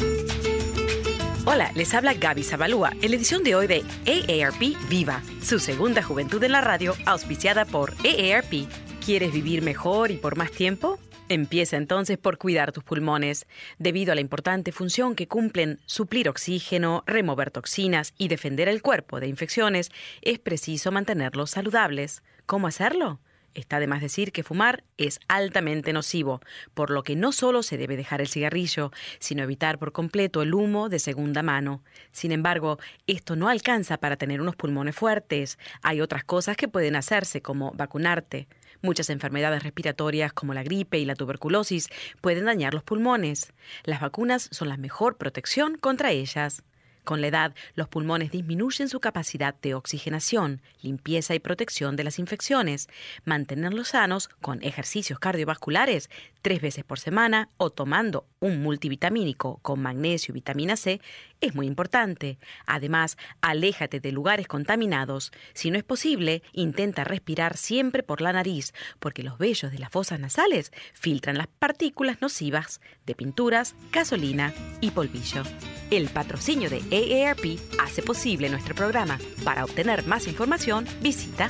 Hola, 1.44 1.72
les 1.74 1.94
habla 1.94 2.14
Gaby 2.14 2.44
Zabalúa 2.44 2.92
en 3.02 3.10
la 3.10 3.16
edición 3.16 3.42
de 3.42 3.54
hoy 3.54 3.66
de 3.66 3.82
AARP 4.06 4.76
Viva, 4.88 5.22
su 5.42 5.58
segunda 5.58 6.02
juventud 6.02 6.42
en 6.44 6.52
la 6.52 6.60
radio 6.60 6.94
auspiciada 7.06 7.64
por 7.64 7.94
AARP 8.04 8.68
¿Quieres 9.08 9.32
vivir 9.32 9.62
mejor 9.62 10.10
y 10.10 10.18
por 10.18 10.36
más 10.36 10.50
tiempo? 10.50 10.98
Empieza 11.30 11.76
entonces 11.76 12.16
por 12.16 12.38
cuidar 12.38 12.72
tus 12.72 12.84
pulmones. 12.84 13.46
Debido 13.78 14.12
a 14.12 14.14
la 14.14 14.22
importante 14.22 14.72
función 14.72 15.14
que 15.14 15.28
cumplen 15.28 15.78
suplir 15.84 16.26
oxígeno, 16.28 17.04
remover 17.06 17.50
toxinas 17.50 18.14
y 18.16 18.28
defender 18.28 18.66
el 18.66 18.80
cuerpo 18.80 19.20
de 19.20 19.28
infecciones, 19.28 19.90
es 20.22 20.38
preciso 20.38 20.90
mantenerlos 20.90 21.50
saludables. 21.50 22.22
¿Cómo 22.46 22.66
hacerlo? 22.66 23.20
Está 23.52 23.78
de 23.78 23.86
más 23.88 24.00
decir 24.00 24.32
que 24.32 24.42
fumar 24.42 24.84
es 24.96 25.20
altamente 25.28 25.92
nocivo, 25.92 26.40
por 26.74 26.90
lo 26.90 27.02
que 27.02 27.16
no 27.16 27.32
solo 27.32 27.62
se 27.62 27.76
debe 27.76 27.96
dejar 27.96 28.20
el 28.20 28.28
cigarrillo, 28.28 28.90
sino 29.18 29.42
evitar 29.42 29.78
por 29.78 29.92
completo 29.92 30.40
el 30.42 30.54
humo 30.54 30.88
de 30.88 30.98
segunda 30.98 31.42
mano. 31.42 31.82
Sin 32.12 32.32
embargo, 32.32 32.78
esto 33.06 33.36
no 33.36 33.48
alcanza 33.48 33.98
para 33.98 34.16
tener 34.16 34.40
unos 34.40 34.56
pulmones 34.56 34.94
fuertes. 34.94 35.58
Hay 35.82 36.00
otras 36.00 36.24
cosas 36.24 36.56
que 36.56 36.68
pueden 36.68 36.96
hacerse, 36.96 37.42
como 37.42 37.72
vacunarte. 37.72 38.48
Muchas 38.80 39.10
enfermedades 39.10 39.62
respiratorias 39.64 40.32
como 40.32 40.54
la 40.54 40.62
gripe 40.62 40.98
y 40.98 41.04
la 41.04 41.16
tuberculosis 41.16 41.88
pueden 42.20 42.44
dañar 42.44 42.74
los 42.74 42.84
pulmones. 42.84 43.52
Las 43.84 44.00
vacunas 44.00 44.48
son 44.52 44.68
la 44.68 44.76
mejor 44.76 45.16
protección 45.16 45.76
contra 45.76 46.12
ellas. 46.12 46.62
Con 47.08 47.22
la 47.22 47.28
edad, 47.28 47.54
los 47.74 47.88
pulmones 47.88 48.30
disminuyen 48.30 48.90
su 48.90 49.00
capacidad 49.00 49.54
de 49.62 49.72
oxigenación, 49.72 50.60
limpieza 50.82 51.34
y 51.34 51.38
protección 51.38 51.96
de 51.96 52.04
las 52.04 52.18
infecciones. 52.18 52.86
Mantenerlos 53.24 53.88
sanos 53.88 54.28
con 54.42 54.62
ejercicios 54.62 55.18
cardiovasculares 55.18 56.10
tres 56.42 56.60
veces 56.60 56.84
por 56.84 56.98
semana 57.00 57.48
o 57.56 57.70
tomando 57.70 58.26
un 58.40 58.62
multivitamínico 58.62 59.58
con 59.62 59.80
magnesio 59.80 60.32
y 60.32 60.34
vitamina 60.34 60.76
C 60.76 61.00
es 61.40 61.54
muy 61.54 61.66
importante. 61.66 62.38
Además, 62.66 63.16
aléjate 63.40 64.00
de 64.00 64.12
lugares 64.12 64.46
contaminados. 64.46 65.32
Si 65.54 65.70
no 65.70 65.78
es 65.78 65.84
posible, 65.84 66.42
intenta 66.52 67.04
respirar 67.04 67.56
siempre 67.56 68.02
por 68.02 68.20
la 68.20 68.34
nariz, 68.34 68.74
porque 68.98 69.22
los 69.22 69.38
vellos 69.38 69.72
de 69.72 69.78
las 69.78 69.90
fosas 69.90 70.20
nasales 70.20 70.72
filtran 70.92 71.38
las 71.38 71.46
partículas 71.46 72.20
nocivas 72.20 72.82
de 73.06 73.14
pinturas, 73.14 73.74
gasolina 73.92 74.52
y 74.82 74.90
polvillo. 74.90 75.42
El 75.90 76.10
patrocinio 76.10 76.68
de 76.68 76.82
AARP 76.92 77.58
hace 77.80 78.02
posible 78.02 78.50
nuestro 78.50 78.74
programa. 78.74 79.18
Para 79.42 79.64
obtener 79.64 80.06
más 80.06 80.26
información, 80.26 80.86
visita 81.00 81.48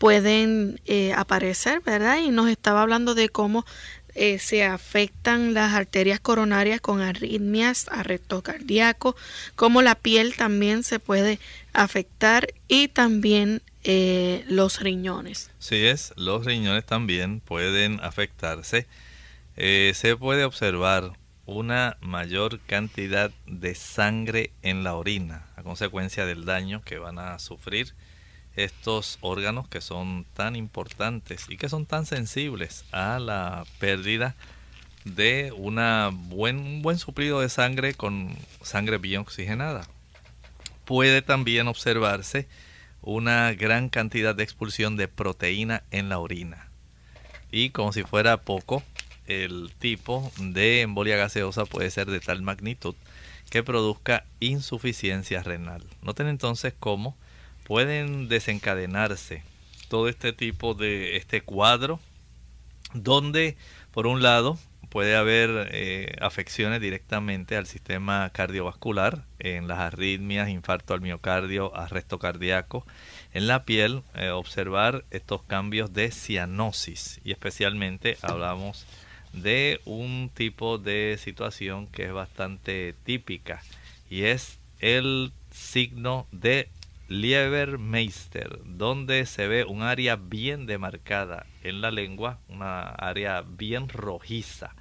pueden 0.00 0.80
eh, 0.86 1.12
aparecer, 1.12 1.82
¿verdad? 1.82 2.18
Y 2.18 2.30
nos 2.30 2.48
estaba 2.48 2.82
hablando 2.82 3.14
de 3.14 3.28
cómo 3.28 3.64
eh, 4.14 4.38
se 4.38 4.64
afectan 4.64 5.54
las 5.54 5.74
arterias 5.74 6.20
coronarias 6.20 6.80
con 6.80 7.00
arritmias, 7.00 7.86
arresto 7.90 8.42
cardíaco, 8.42 9.16
cómo 9.56 9.82
la 9.82 9.94
piel 9.94 10.36
también 10.36 10.82
se 10.82 10.98
puede 10.98 11.38
afectar 11.72 12.48
y 12.68 12.88
también 12.88 13.62
eh, 13.84 14.44
los 14.48 14.80
riñones. 14.80 15.50
Sí 15.58 15.86
es, 15.86 16.12
los 16.16 16.44
riñones 16.44 16.84
también 16.84 17.40
pueden 17.40 18.00
afectarse. 18.02 18.86
Eh, 19.56 19.92
se 19.94 20.16
puede 20.16 20.44
observar 20.44 21.12
una 21.46 21.96
mayor 22.00 22.60
cantidad 22.60 23.30
de 23.46 23.74
sangre 23.74 24.52
en 24.62 24.84
la 24.84 24.94
orina 24.94 25.46
a 25.56 25.62
consecuencia 25.62 26.24
del 26.26 26.44
daño 26.44 26.82
que 26.82 26.98
van 26.98 27.18
a 27.18 27.38
sufrir 27.38 27.94
estos 28.64 29.18
órganos 29.20 29.68
que 29.68 29.80
son 29.80 30.26
tan 30.34 30.56
importantes 30.56 31.46
y 31.48 31.56
que 31.56 31.68
son 31.68 31.86
tan 31.86 32.06
sensibles 32.06 32.84
a 32.92 33.18
la 33.18 33.64
pérdida 33.78 34.34
de 35.04 35.52
una 35.56 36.10
buen, 36.12 36.58
un 36.58 36.82
buen 36.82 36.98
suplido 36.98 37.40
de 37.40 37.48
sangre 37.48 37.94
con 37.94 38.36
sangre 38.62 38.98
bien 38.98 39.22
oxigenada. 39.22 39.86
Puede 40.84 41.22
también 41.22 41.68
observarse 41.68 42.48
una 43.02 43.52
gran 43.52 43.88
cantidad 43.88 44.34
de 44.34 44.42
expulsión 44.42 44.96
de 44.96 45.08
proteína 45.08 45.82
en 45.90 46.08
la 46.08 46.18
orina. 46.18 46.68
Y 47.50 47.70
como 47.70 47.92
si 47.92 48.02
fuera 48.02 48.42
poco, 48.42 48.82
el 49.26 49.72
tipo 49.78 50.30
de 50.38 50.82
embolia 50.82 51.16
gaseosa 51.16 51.64
puede 51.64 51.90
ser 51.90 52.10
de 52.10 52.20
tal 52.20 52.42
magnitud 52.42 52.94
que 53.50 53.62
produzca 53.62 54.24
insuficiencia 54.38 55.42
renal. 55.42 55.82
Noten 56.02 56.28
entonces 56.28 56.74
cómo 56.78 57.16
pueden 57.70 58.26
desencadenarse 58.26 59.44
todo 59.86 60.08
este 60.08 60.32
tipo 60.32 60.74
de 60.74 61.16
este 61.16 61.40
cuadro 61.40 62.00
donde 62.94 63.56
por 63.92 64.08
un 64.08 64.24
lado 64.24 64.58
puede 64.88 65.14
haber 65.14 65.68
eh, 65.70 66.16
afecciones 66.20 66.80
directamente 66.80 67.56
al 67.56 67.66
sistema 67.66 68.28
cardiovascular 68.30 69.24
en 69.38 69.68
las 69.68 69.78
arritmias, 69.78 70.48
infarto 70.48 70.94
al 70.94 71.00
miocardio, 71.00 71.72
arresto 71.76 72.18
cardíaco, 72.18 72.84
en 73.34 73.46
la 73.46 73.64
piel 73.64 74.02
eh, 74.16 74.30
observar 74.30 75.04
estos 75.12 75.44
cambios 75.44 75.92
de 75.92 76.10
cianosis. 76.10 77.20
Y 77.22 77.30
especialmente 77.30 78.18
hablamos 78.22 78.84
de 79.32 79.80
un 79.84 80.28
tipo 80.34 80.78
de 80.78 81.20
situación 81.22 81.86
que 81.86 82.06
es 82.06 82.12
bastante 82.12 82.96
típica 83.04 83.62
y 84.10 84.22
es 84.22 84.58
el 84.80 85.30
signo 85.52 86.26
de 86.32 86.68
Liebermeister, 87.10 88.60
donde 88.64 89.26
se 89.26 89.48
ve 89.48 89.64
un 89.64 89.82
área 89.82 90.14
bien 90.14 90.66
demarcada 90.66 91.44
en 91.64 91.80
la 91.80 91.90
lengua, 91.90 92.38
una 92.48 92.82
área 92.82 93.42
bien 93.42 93.88
rojiza. 93.88 94.76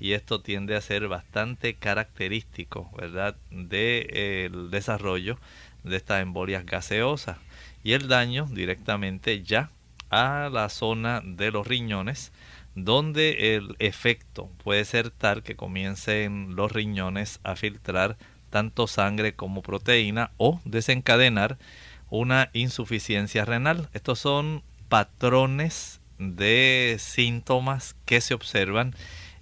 Y 0.00 0.14
esto 0.14 0.40
tiende 0.40 0.74
a 0.74 0.80
ser 0.80 1.06
bastante 1.06 1.74
característico, 1.74 2.90
¿verdad?, 2.98 3.36
del 3.50 4.70
desarrollo 4.72 5.38
de 5.84 5.96
estas 5.96 6.22
embolias 6.22 6.66
gaseosas. 6.66 7.38
Y 7.84 7.92
el 7.92 8.08
daño 8.08 8.46
directamente 8.50 9.44
ya 9.44 9.70
a 10.10 10.50
la 10.52 10.70
zona 10.70 11.22
de 11.24 11.52
los 11.52 11.68
riñones, 11.68 12.32
donde 12.74 13.54
el 13.54 13.76
efecto 13.78 14.50
puede 14.64 14.84
ser 14.84 15.10
tal 15.10 15.44
que 15.44 15.54
comiencen 15.54 16.56
los 16.56 16.72
riñones 16.72 17.38
a 17.44 17.54
filtrar 17.54 18.16
tanto 18.50 18.86
sangre 18.86 19.34
como 19.34 19.62
proteína 19.62 20.32
o 20.36 20.60
desencadenar 20.64 21.58
una 22.10 22.50
insuficiencia 22.52 23.44
renal. 23.44 23.88
Estos 23.94 24.18
son 24.18 24.62
patrones 24.88 26.00
de 26.18 26.96
síntomas 26.98 27.96
que 28.04 28.20
se 28.20 28.34
observan 28.34 28.94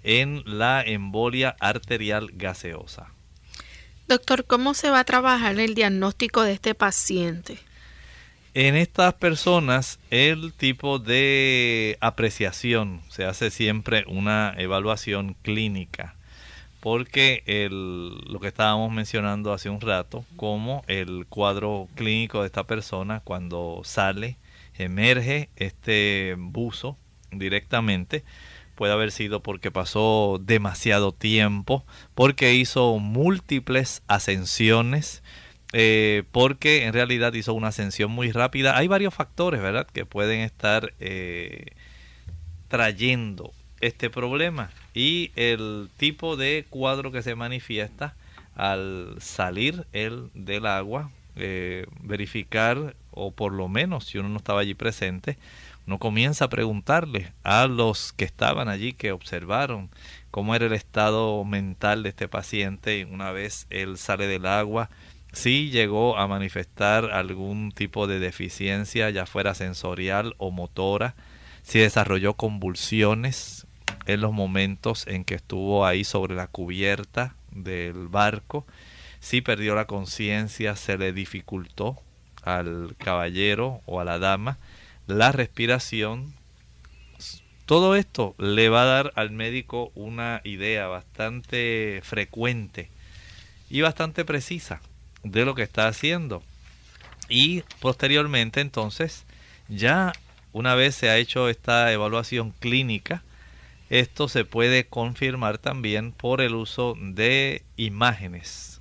en 0.04 0.42
la 0.46 0.82
embolia 0.82 1.56
arterial 1.58 2.30
gaseosa. 2.34 3.08
Doctor, 4.06 4.44
¿cómo 4.46 4.74
se 4.74 4.90
va 4.90 5.00
a 5.00 5.04
trabajar 5.04 5.58
el 5.58 5.74
diagnóstico 5.74 6.42
de 6.42 6.52
este 6.52 6.74
paciente? 6.74 7.58
En 8.54 8.74
estas 8.74 9.14
personas 9.14 9.98
el 10.10 10.52
tipo 10.52 10.98
de 10.98 11.98
apreciación 12.00 13.02
se 13.08 13.24
hace 13.24 13.50
siempre 13.50 14.04
una 14.08 14.54
evaluación 14.56 15.36
clínica 15.42 16.16
porque 16.80 17.42
el, 17.46 18.16
lo 18.30 18.40
que 18.40 18.48
estábamos 18.48 18.92
mencionando 18.92 19.52
hace 19.52 19.70
un 19.70 19.80
rato, 19.80 20.24
como 20.36 20.84
el 20.86 21.26
cuadro 21.28 21.88
clínico 21.94 22.40
de 22.40 22.46
esta 22.46 22.64
persona 22.64 23.20
cuando 23.24 23.80
sale, 23.84 24.36
emerge 24.74 25.48
este 25.56 26.36
buzo 26.38 26.96
directamente, 27.32 28.24
puede 28.76 28.92
haber 28.92 29.10
sido 29.10 29.42
porque 29.42 29.72
pasó 29.72 30.40
demasiado 30.40 31.12
tiempo, 31.12 31.84
porque 32.14 32.54
hizo 32.54 32.98
múltiples 32.98 34.02
ascensiones, 34.06 35.24
eh, 35.72 36.22
porque 36.30 36.84
en 36.84 36.92
realidad 36.92 37.32
hizo 37.34 37.54
una 37.54 37.68
ascensión 37.68 38.12
muy 38.12 38.30
rápida. 38.30 38.76
Hay 38.76 38.86
varios 38.86 39.12
factores, 39.14 39.60
¿verdad?, 39.60 39.88
que 39.92 40.06
pueden 40.06 40.40
estar 40.40 40.94
eh, 41.00 41.72
trayendo 42.68 43.52
este 43.80 44.10
problema 44.10 44.70
y 44.94 45.30
el 45.36 45.88
tipo 45.96 46.36
de 46.36 46.66
cuadro 46.68 47.12
que 47.12 47.22
se 47.22 47.34
manifiesta 47.34 48.14
al 48.56 49.14
salir 49.20 49.86
él 49.92 50.30
del 50.34 50.66
agua, 50.66 51.10
eh, 51.36 51.86
verificar, 52.02 52.96
o 53.12 53.30
por 53.30 53.52
lo 53.52 53.68
menos 53.68 54.06
si 54.06 54.18
uno 54.18 54.28
no 54.28 54.38
estaba 54.38 54.60
allí 54.60 54.74
presente, 54.74 55.38
uno 55.86 55.98
comienza 55.98 56.46
a 56.46 56.50
preguntarle 56.50 57.32
a 57.44 57.66
los 57.66 58.12
que 58.12 58.24
estaban 58.24 58.68
allí, 58.68 58.92
que 58.92 59.12
observaron 59.12 59.88
cómo 60.30 60.54
era 60.54 60.66
el 60.66 60.72
estado 60.72 61.44
mental 61.44 62.02
de 62.02 62.10
este 62.10 62.28
paciente 62.28 63.06
una 63.10 63.30
vez 63.30 63.66
él 63.70 63.96
sale 63.96 64.26
del 64.26 64.46
agua, 64.46 64.90
si 65.32 65.70
llegó 65.70 66.18
a 66.18 66.26
manifestar 66.26 67.12
algún 67.12 67.70
tipo 67.70 68.06
de 68.06 68.18
deficiencia, 68.18 69.08
ya 69.10 69.24
fuera 69.24 69.54
sensorial 69.54 70.34
o 70.38 70.50
motora, 70.50 71.14
si 71.62 71.78
desarrolló 71.78 72.34
convulsiones, 72.34 73.67
en 74.06 74.20
los 74.20 74.32
momentos 74.32 75.06
en 75.06 75.24
que 75.24 75.34
estuvo 75.34 75.86
ahí 75.86 76.04
sobre 76.04 76.34
la 76.34 76.46
cubierta 76.46 77.34
del 77.50 78.08
barco. 78.08 78.66
Si 79.20 79.40
perdió 79.40 79.74
la 79.74 79.86
conciencia, 79.86 80.76
se 80.76 80.96
le 80.98 81.12
dificultó 81.12 81.98
al 82.42 82.94
caballero 82.98 83.82
o 83.86 84.00
a 84.00 84.04
la 84.04 84.18
dama 84.18 84.58
la 85.06 85.32
respiración. 85.32 86.32
Todo 87.66 87.96
esto 87.96 88.34
le 88.38 88.68
va 88.68 88.82
a 88.82 88.86
dar 88.86 89.12
al 89.16 89.30
médico 89.30 89.92
una 89.94 90.40
idea 90.44 90.86
bastante 90.86 92.00
frecuente 92.02 92.90
y 93.68 93.80
bastante 93.82 94.24
precisa 94.24 94.80
de 95.22 95.44
lo 95.44 95.54
que 95.54 95.62
está 95.62 95.88
haciendo. 95.88 96.42
Y 97.28 97.62
posteriormente 97.80 98.60
entonces, 98.60 99.24
ya 99.68 100.12
una 100.52 100.74
vez 100.74 100.94
se 100.94 101.10
ha 101.10 101.18
hecho 101.18 101.48
esta 101.48 101.92
evaluación 101.92 102.52
clínica, 102.58 103.22
esto 103.90 104.28
se 104.28 104.44
puede 104.44 104.86
confirmar 104.86 105.58
también 105.58 106.12
por 106.12 106.40
el 106.40 106.54
uso 106.54 106.94
de 107.00 107.62
imágenes. 107.76 108.80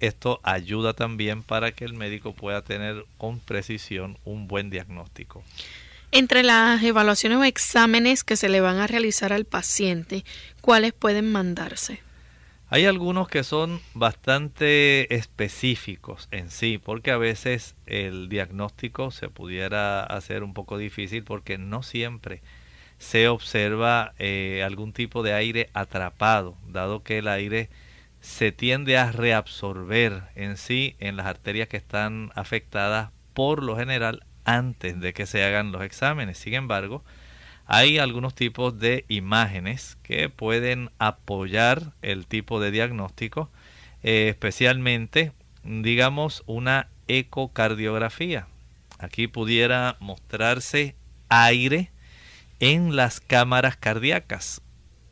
Esto 0.00 0.40
ayuda 0.42 0.94
también 0.94 1.42
para 1.42 1.72
que 1.72 1.84
el 1.84 1.94
médico 1.94 2.34
pueda 2.34 2.62
tener 2.62 3.04
con 3.18 3.38
precisión 3.38 4.18
un 4.24 4.48
buen 4.48 4.70
diagnóstico. 4.70 5.44
Entre 6.10 6.42
las 6.42 6.82
evaluaciones 6.82 7.38
o 7.38 7.44
exámenes 7.44 8.24
que 8.24 8.36
se 8.36 8.48
le 8.48 8.60
van 8.60 8.78
a 8.78 8.86
realizar 8.86 9.32
al 9.32 9.44
paciente, 9.44 10.24
¿cuáles 10.60 10.92
pueden 10.92 11.30
mandarse? 11.30 12.00
Hay 12.68 12.86
algunos 12.86 13.28
que 13.28 13.44
son 13.44 13.80
bastante 13.92 15.14
específicos 15.14 16.28
en 16.30 16.50
sí, 16.50 16.78
porque 16.82 17.10
a 17.10 17.18
veces 17.18 17.74
el 17.86 18.30
diagnóstico 18.30 19.10
se 19.10 19.28
pudiera 19.28 20.02
hacer 20.02 20.42
un 20.42 20.54
poco 20.54 20.78
difícil 20.78 21.22
porque 21.22 21.58
no 21.58 21.82
siempre 21.82 22.40
se 23.02 23.26
observa 23.26 24.14
eh, 24.20 24.62
algún 24.64 24.92
tipo 24.92 25.24
de 25.24 25.34
aire 25.34 25.70
atrapado, 25.74 26.56
dado 26.68 27.02
que 27.02 27.18
el 27.18 27.26
aire 27.26 27.68
se 28.20 28.52
tiende 28.52 28.96
a 28.96 29.10
reabsorber 29.10 30.22
en 30.36 30.56
sí 30.56 30.94
en 31.00 31.16
las 31.16 31.26
arterias 31.26 31.66
que 31.66 31.76
están 31.76 32.30
afectadas 32.36 33.10
por 33.34 33.64
lo 33.64 33.76
general 33.76 34.24
antes 34.44 35.00
de 35.00 35.12
que 35.14 35.26
se 35.26 35.42
hagan 35.42 35.72
los 35.72 35.82
exámenes. 35.82 36.38
Sin 36.38 36.54
embargo, 36.54 37.02
hay 37.66 37.98
algunos 37.98 38.36
tipos 38.36 38.78
de 38.78 39.04
imágenes 39.08 39.98
que 40.04 40.28
pueden 40.28 40.90
apoyar 41.00 41.94
el 42.02 42.28
tipo 42.28 42.60
de 42.60 42.70
diagnóstico, 42.70 43.50
eh, 44.04 44.28
especialmente, 44.28 45.32
digamos, 45.64 46.44
una 46.46 46.88
ecocardiografía. 47.08 48.46
Aquí 49.00 49.26
pudiera 49.26 49.96
mostrarse 49.98 50.94
aire 51.28 51.91
en 52.62 52.94
las 52.94 53.18
cámaras 53.18 53.76
cardíacas 53.76 54.62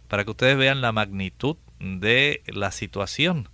para 0.07 0.24
que 0.24 0.30
ustedes 0.30 0.57
vean 0.57 0.80
la 0.80 0.92
magnitud 0.92 1.57
de 1.80 2.44
la 2.46 2.70
situación, 2.70 3.48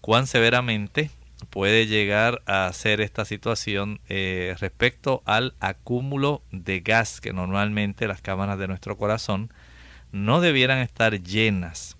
cuán 0.00 0.28
severamente 0.28 1.10
puede 1.50 1.88
llegar 1.88 2.42
a 2.46 2.72
ser 2.72 3.00
esta 3.00 3.24
situación 3.24 4.00
eh, 4.08 4.54
respecto 4.60 5.24
al 5.26 5.56
acúmulo 5.58 6.42
de 6.52 6.78
gas 6.78 7.20
que 7.20 7.32
normalmente 7.32 8.06
las 8.06 8.22
cámaras 8.22 8.56
de 8.56 8.68
nuestro 8.68 8.96
corazón 8.96 9.52
no 10.12 10.40
debieran 10.40 10.78
estar 10.78 11.20
llenas 11.20 11.96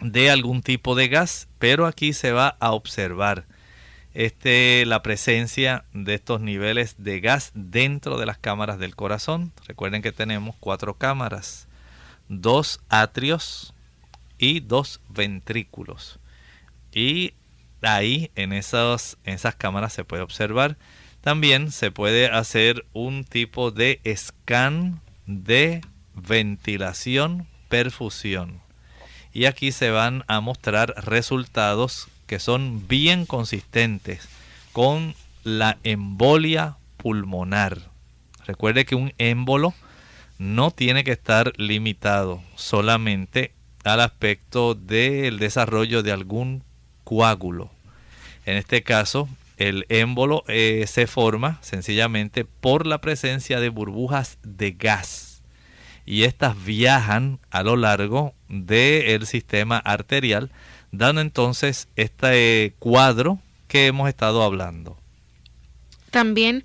de 0.00 0.30
algún 0.30 0.62
tipo 0.62 0.94
de 0.94 1.08
gas, 1.08 1.48
pero 1.58 1.84
aquí 1.84 2.14
se 2.14 2.32
va 2.32 2.56
a 2.60 2.72
observar 2.72 3.44
este, 4.16 4.86
la 4.86 5.02
presencia 5.02 5.84
de 5.92 6.14
estos 6.14 6.40
niveles 6.40 6.94
de 6.96 7.20
gas 7.20 7.50
dentro 7.54 8.16
de 8.16 8.24
las 8.24 8.38
cámaras 8.38 8.78
del 8.78 8.96
corazón. 8.96 9.52
Recuerden 9.66 10.00
que 10.00 10.10
tenemos 10.10 10.56
cuatro 10.58 10.94
cámaras, 10.94 11.68
dos 12.30 12.80
atrios 12.88 13.74
y 14.38 14.60
dos 14.60 15.02
ventrículos. 15.10 16.18
Y 16.92 17.34
ahí 17.82 18.30
en 18.36 18.54
esas, 18.54 19.18
en 19.24 19.34
esas 19.34 19.54
cámaras 19.54 19.92
se 19.92 20.04
puede 20.04 20.22
observar. 20.22 20.78
También 21.20 21.70
se 21.70 21.90
puede 21.90 22.30
hacer 22.30 22.86
un 22.94 23.22
tipo 23.22 23.70
de 23.70 24.00
scan 24.16 25.02
de 25.26 25.82
ventilación 26.14 27.46
perfusión. 27.68 28.62
Y 29.34 29.44
aquí 29.44 29.72
se 29.72 29.90
van 29.90 30.24
a 30.26 30.40
mostrar 30.40 30.94
resultados 31.04 32.08
que 32.26 32.38
son 32.38 32.86
bien 32.88 33.26
consistentes 33.26 34.28
con 34.72 35.14
la 35.44 35.78
embolia 35.84 36.76
pulmonar. 36.96 37.90
Recuerde 38.46 38.84
que 38.84 38.94
un 38.94 39.12
émbolo 39.18 39.74
no 40.38 40.70
tiene 40.70 41.04
que 41.04 41.12
estar 41.12 41.52
limitado 41.56 42.42
solamente 42.56 43.52
al 43.84 44.00
aspecto 44.00 44.74
del 44.74 45.38
desarrollo 45.38 46.02
de 46.02 46.12
algún 46.12 46.62
coágulo. 47.04 47.70
En 48.44 48.56
este 48.56 48.82
caso, 48.82 49.28
el 49.56 49.86
émbolo 49.88 50.44
eh, 50.48 50.84
se 50.86 51.06
forma 51.06 51.58
sencillamente 51.62 52.44
por 52.44 52.86
la 52.86 53.00
presencia 53.00 53.60
de 53.60 53.68
burbujas 53.68 54.38
de 54.42 54.72
gas 54.72 55.36
y 56.06 56.22
estas 56.22 56.64
viajan 56.64 57.40
a 57.50 57.64
lo 57.64 57.76
largo 57.76 58.32
del 58.48 59.26
sistema 59.26 59.76
arterial, 59.78 60.50
dando 60.92 61.20
entonces 61.20 61.88
este 61.96 62.74
cuadro 62.78 63.38
que 63.68 63.86
hemos 63.86 64.08
estado 64.08 64.42
hablando. 64.42 64.96
También, 66.10 66.64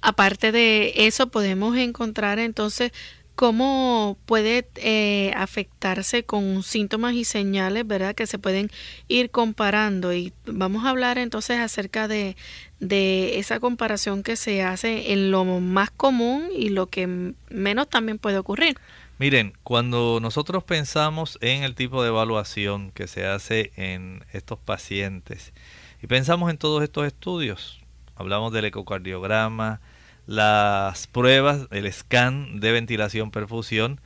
aparte 0.00 0.52
de 0.52 0.92
eso, 0.96 1.28
podemos 1.28 1.76
encontrar 1.76 2.38
entonces 2.38 2.92
cómo 3.38 4.18
puede 4.26 4.66
eh, 4.74 5.32
afectarse 5.36 6.24
con 6.24 6.64
síntomas 6.64 7.14
y 7.14 7.24
señales, 7.24 7.86
¿verdad? 7.86 8.16
Que 8.16 8.26
se 8.26 8.36
pueden 8.36 8.68
ir 9.06 9.30
comparando. 9.30 10.12
Y 10.12 10.32
vamos 10.44 10.84
a 10.84 10.90
hablar 10.90 11.18
entonces 11.18 11.60
acerca 11.60 12.08
de, 12.08 12.36
de 12.80 13.38
esa 13.38 13.60
comparación 13.60 14.24
que 14.24 14.34
se 14.34 14.62
hace 14.64 15.12
en 15.12 15.30
lo 15.30 15.44
más 15.44 15.92
común 15.92 16.48
y 16.52 16.70
lo 16.70 16.86
que 16.86 17.34
menos 17.48 17.88
también 17.88 18.18
puede 18.18 18.38
ocurrir. 18.38 18.76
Miren, 19.18 19.52
cuando 19.64 20.20
nosotros 20.22 20.62
pensamos 20.62 21.38
en 21.40 21.64
el 21.64 21.74
tipo 21.74 22.02
de 22.02 22.08
evaluación 22.08 22.92
que 22.92 23.08
se 23.08 23.26
hace 23.26 23.72
en 23.74 24.24
estos 24.32 24.60
pacientes 24.60 25.52
y 26.00 26.06
pensamos 26.06 26.50
en 26.50 26.58
todos 26.58 26.84
estos 26.84 27.04
estudios, 27.04 27.80
hablamos 28.14 28.52
del 28.52 28.66
ecocardiograma, 28.66 29.80
las 30.26 31.08
pruebas, 31.08 31.66
el 31.72 31.92
scan 31.92 32.60
de 32.60 32.70
ventilación 32.70 33.32
perfusión, 33.32 34.00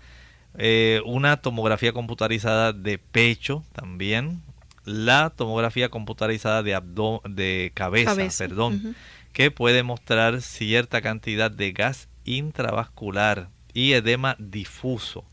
eh, 0.56 1.02
una 1.04 1.36
tomografía 1.36 1.92
computarizada 1.92 2.72
de 2.72 2.96
pecho 2.96 3.64
también, 3.74 4.40
la 4.86 5.28
tomografía 5.28 5.90
computarizada 5.90 6.62
de, 6.62 6.80
de 7.28 7.70
cabeza, 7.74 8.16
perdón, 8.38 8.96
que 9.34 9.50
puede 9.50 9.82
mostrar 9.82 10.40
cierta 10.40 11.02
cantidad 11.02 11.50
de 11.50 11.72
gas 11.72 12.08
intravascular 12.24 13.48
y 13.74 13.92
edema 13.92 14.36
difuso. 14.38 15.24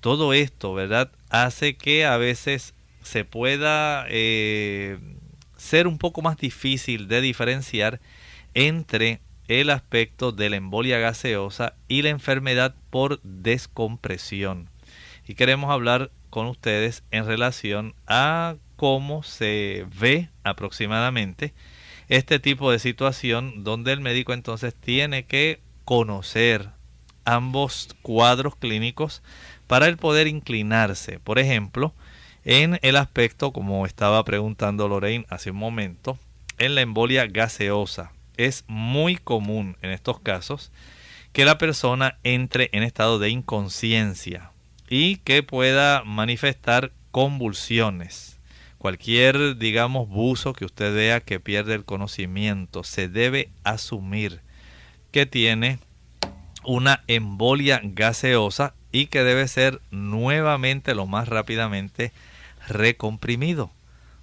Todo 0.00 0.32
esto, 0.32 0.74
¿verdad? 0.74 1.10
Hace 1.30 1.76
que 1.76 2.04
a 2.04 2.16
veces 2.16 2.74
se 3.02 3.24
pueda 3.24 4.06
eh, 4.08 4.98
ser 5.56 5.86
un 5.86 5.98
poco 5.98 6.22
más 6.22 6.36
difícil 6.36 7.08
de 7.08 7.20
diferenciar 7.20 8.00
entre 8.54 9.20
el 9.48 9.70
aspecto 9.70 10.32
de 10.32 10.50
la 10.50 10.56
embolia 10.56 10.98
gaseosa 10.98 11.74
y 11.88 12.02
la 12.02 12.10
enfermedad 12.10 12.74
por 12.90 13.20
descompresión. 13.22 14.68
Y 15.26 15.34
queremos 15.34 15.70
hablar 15.70 16.10
con 16.30 16.46
ustedes 16.46 17.04
en 17.10 17.26
relación 17.26 17.94
a 18.06 18.56
cómo 18.76 19.22
se 19.22 19.86
ve 20.00 20.30
aproximadamente 20.42 21.54
este 22.08 22.38
tipo 22.38 22.70
de 22.70 22.78
situación 22.78 23.64
donde 23.64 23.92
el 23.92 24.00
médico 24.00 24.32
entonces 24.32 24.74
tiene 24.74 25.24
que 25.24 25.60
conocer 25.84 26.70
ambos 27.24 27.88
cuadros 28.02 28.56
clínicos 28.56 29.22
para 29.66 29.86
el 29.86 29.96
poder 29.96 30.26
inclinarse, 30.26 31.18
por 31.18 31.38
ejemplo, 31.38 31.94
en 32.44 32.78
el 32.82 32.96
aspecto, 32.96 33.52
como 33.52 33.86
estaba 33.86 34.24
preguntando 34.24 34.88
Lorraine 34.88 35.26
hace 35.28 35.52
un 35.52 35.58
momento, 35.58 36.18
en 36.58 36.74
la 36.74 36.80
embolia 36.80 37.26
gaseosa 37.26 38.12
es 38.36 38.64
muy 38.66 39.16
común 39.16 39.76
en 39.82 39.90
estos 39.90 40.20
casos 40.20 40.72
que 41.32 41.44
la 41.44 41.58
persona 41.58 42.18
entre 42.24 42.68
en 42.72 42.82
estado 42.82 43.18
de 43.18 43.30
inconsciencia 43.30 44.50
y 44.88 45.16
que 45.16 45.42
pueda 45.42 46.02
manifestar 46.04 46.92
convulsiones. 47.10 48.38
Cualquier, 48.78 49.56
digamos, 49.56 50.08
buzo 50.08 50.52
que 50.52 50.64
usted 50.64 50.94
vea 50.94 51.20
que 51.20 51.40
pierde 51.40 51.74
el 51.74 51.84
conocimiento, 51.84 52.84
se 52.84 53.08
debe 53.08 53.48
asumir 53.64 54.40
que 55.12 55.24
tiene 55.24 55.78
una 56.64 57.02
embolia 57.06 57.80
gaseosa 57.82 58.74
y 58.92 59.06
que 59.06 59.24
debe 59.24 59.48
ser 59.48 59.80
nuevamente 59.90 60.94
lo 60.94 61.06
más 61.06 61.28
rápidamente 61.28 62.12
recomprimido. 62.68 63.70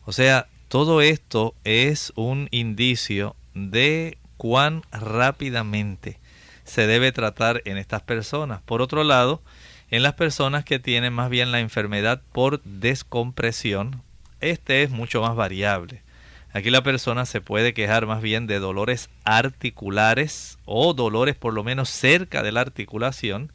O 0.05 0.11
sea, 0.11 0.47
todo 0.67 1.01
esto 1.01 1.55
es 1.63 2.13
un 2.15 2.47
indicio 2.51 3.35
de 3.53 4.17
cuán 4.37 4.83
rápidamente 4.91 6.19
se 6.63 6.87
debe 6.87 7.11
tratar 7.11 7.61
en 7.65 7.77
estas 7.77 8.03
personas. 8.03 8.61
Por 8.61 8.81
otro 8.81 9.03
lado, 9.03 9.41
en 9.89 10.03
las 10.03 10.13
personas 10.13 10.63
que 10.63 10.79
tienen 10.79 11.13
más 11.13 11.29
bien 11.29 11.51
la 11.51 11.59
enfermedad 11.59 12.21
por 12.31 12.61
descompresión, 12.63 14.03
este 14.39 14.83
es 14.83 14.91
mucho 14.91 15.21
más 15.21 15.35
variable. 15.35 16.03
Aquí 16.51 16.71
la 16.71 16.81
persona 16.81 17.25
se 17.25 17.41
puede 17.41 17.73
quejar 17.73 18.07
más 18.07 18.21
bien 18.21 18.47
de 18.47 18.59
dolores 18.59 19.09
articulares 19.23 20.57
o 20.65 20.93
dolores 20.93 21.35
por 21.35 21.53
lo 21.53 21.63
menos 21.63 21.89
cerca 21.89 22.41
de 22.41 22.51
la 22.51 22.61
articulación. 22.61 23.51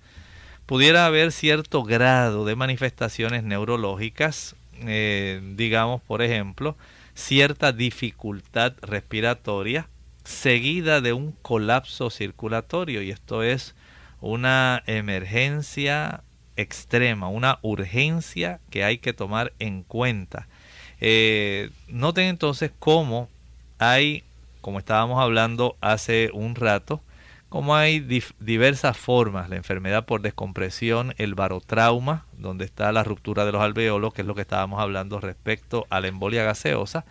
Pudiera 0.66 1.06
haber 1.06 1.32
cierto 1.32 1.82
grado 1.82 2.44
de 2.44 2.56
manifestaciones 2.56 3.42
neurológicas, 3.42 4.54
eh, 4.86 5.40
digamos 5.56 6.02
por 6.02 6.22
ejemplo, 6.22 6.76
cierta 7.14 7.72
dificultad 7.72 8.74
respiratoria 8.80 9.88
seguida 10.24 11.00
de 11.00 11.12
un 11.12 11.32
colapso 11.42 12.10
circulatorio 12.10 13.02
y 13.02 13.10
esto 13.10 13.42
es 13.42 13.74
una 14.20 14.82
emergencia 14.86 16.22
extrema, 16.56 17.28
una 17.28 17.58
urgencia 17.62 18.60
que 18.70 18.84
hay 18.84 18.98
que 18.98 19.12
tomar 19.12 19.52
en 19.58 19.82
cuenta. 19.82 20.48
Eh, 21.06 21.68
noten 21.88 22.28
entonces 22.28 22.70
cómo 22.78 23.28
hay, 23.78 24.24
como 24.62 24.78
estábamos 24.78 25.20
hablando 25.20 25.76
hace 25.82 26.30
un 26.32 26.54
rato, 26.54 27.02
cómo 27.50 27.76
hay 27.76 28.00
diversas 28.40 28.96
formas, 28.96 29.50
la 29.50 29.56
enfermedad 29.56 30.06
por 30.06 30.22
descompresión, 30.22 31.12
el 31.18 31.34
barotrauma, 31.34 32.24
donde 32.38 32.64
está 32.64 32.90
la 32.90 33.04
ruptura 33.04 33.44
de 33.44 33.52
los 33.52 33.60
alveolos, 33.60 34.14
que 34.14 34.22
es 34.22 34.26
lo 34.26 34.34
que 34.34 34.40
estábamos 34.40 34.80
hablando 34.80 35.20
respecto 35.20 35.86
a 35.90 36.00
la 36.00 36.08
embolia 36.08 36.42
gaseosa, 36.42 37.04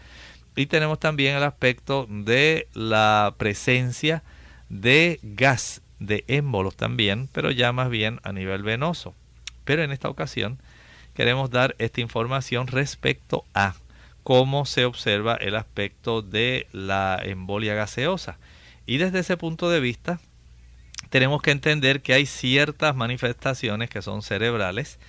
y 0.55 0.65
tenemos 0.65 0.99
también 0.99 1.35
el 1.35 1.43
aspecto 1.43 2.07
de 2.09 2.67
la 2.73 3.35
presencia 3.37 4.23
de 4.69 5.19
gas 5.21 5.83
de 5.99 6.23
émbolos 6.27 6.75
también, 6.75 7.29
pero 7.31 7.51
ya 7.51 7.71
más 7.73 7.91
bien 7.91 8.21
a 8.23 8.31
nivel 8.31 8.63
venoso. 8.63 9.13
Pero 9.65 9.83
en 9.83 9.91
esta 9.91 10.09
ocasión 10.09 10.57
queremos 11.13 11.51
dar 11.51 11.75
esta 11.77 12.01
información 12.01 12.65
respecto 12.65 13.45
a 13.53 13.75
cómo 14.23 14.65
se 14.65 14.85
observa 14.85 15.35
el 15.35 15.55
aspecto 15.55 16.21
de 16.21 16.67
la 16.71 17.19
embolia 17.23 17.73
gaseosa. 17.75 18.37
Y 18.85 18.97
desde 18.97 19.19
ese 19.19 19.37
punto 19.37 19.69
de 19.69 19.79
vista, 19.79 20.19
tenemos 21.09 21.41
que 21.41 21.51
entender 21.51 22.01
que 22.01 22.13
hay 22.13 22.25
ciertas 22.25 22.95
manifestaciones 22.95 23.89
que 23.89 24.01
son 24.01 24.21
cerebrales 24.21 24.99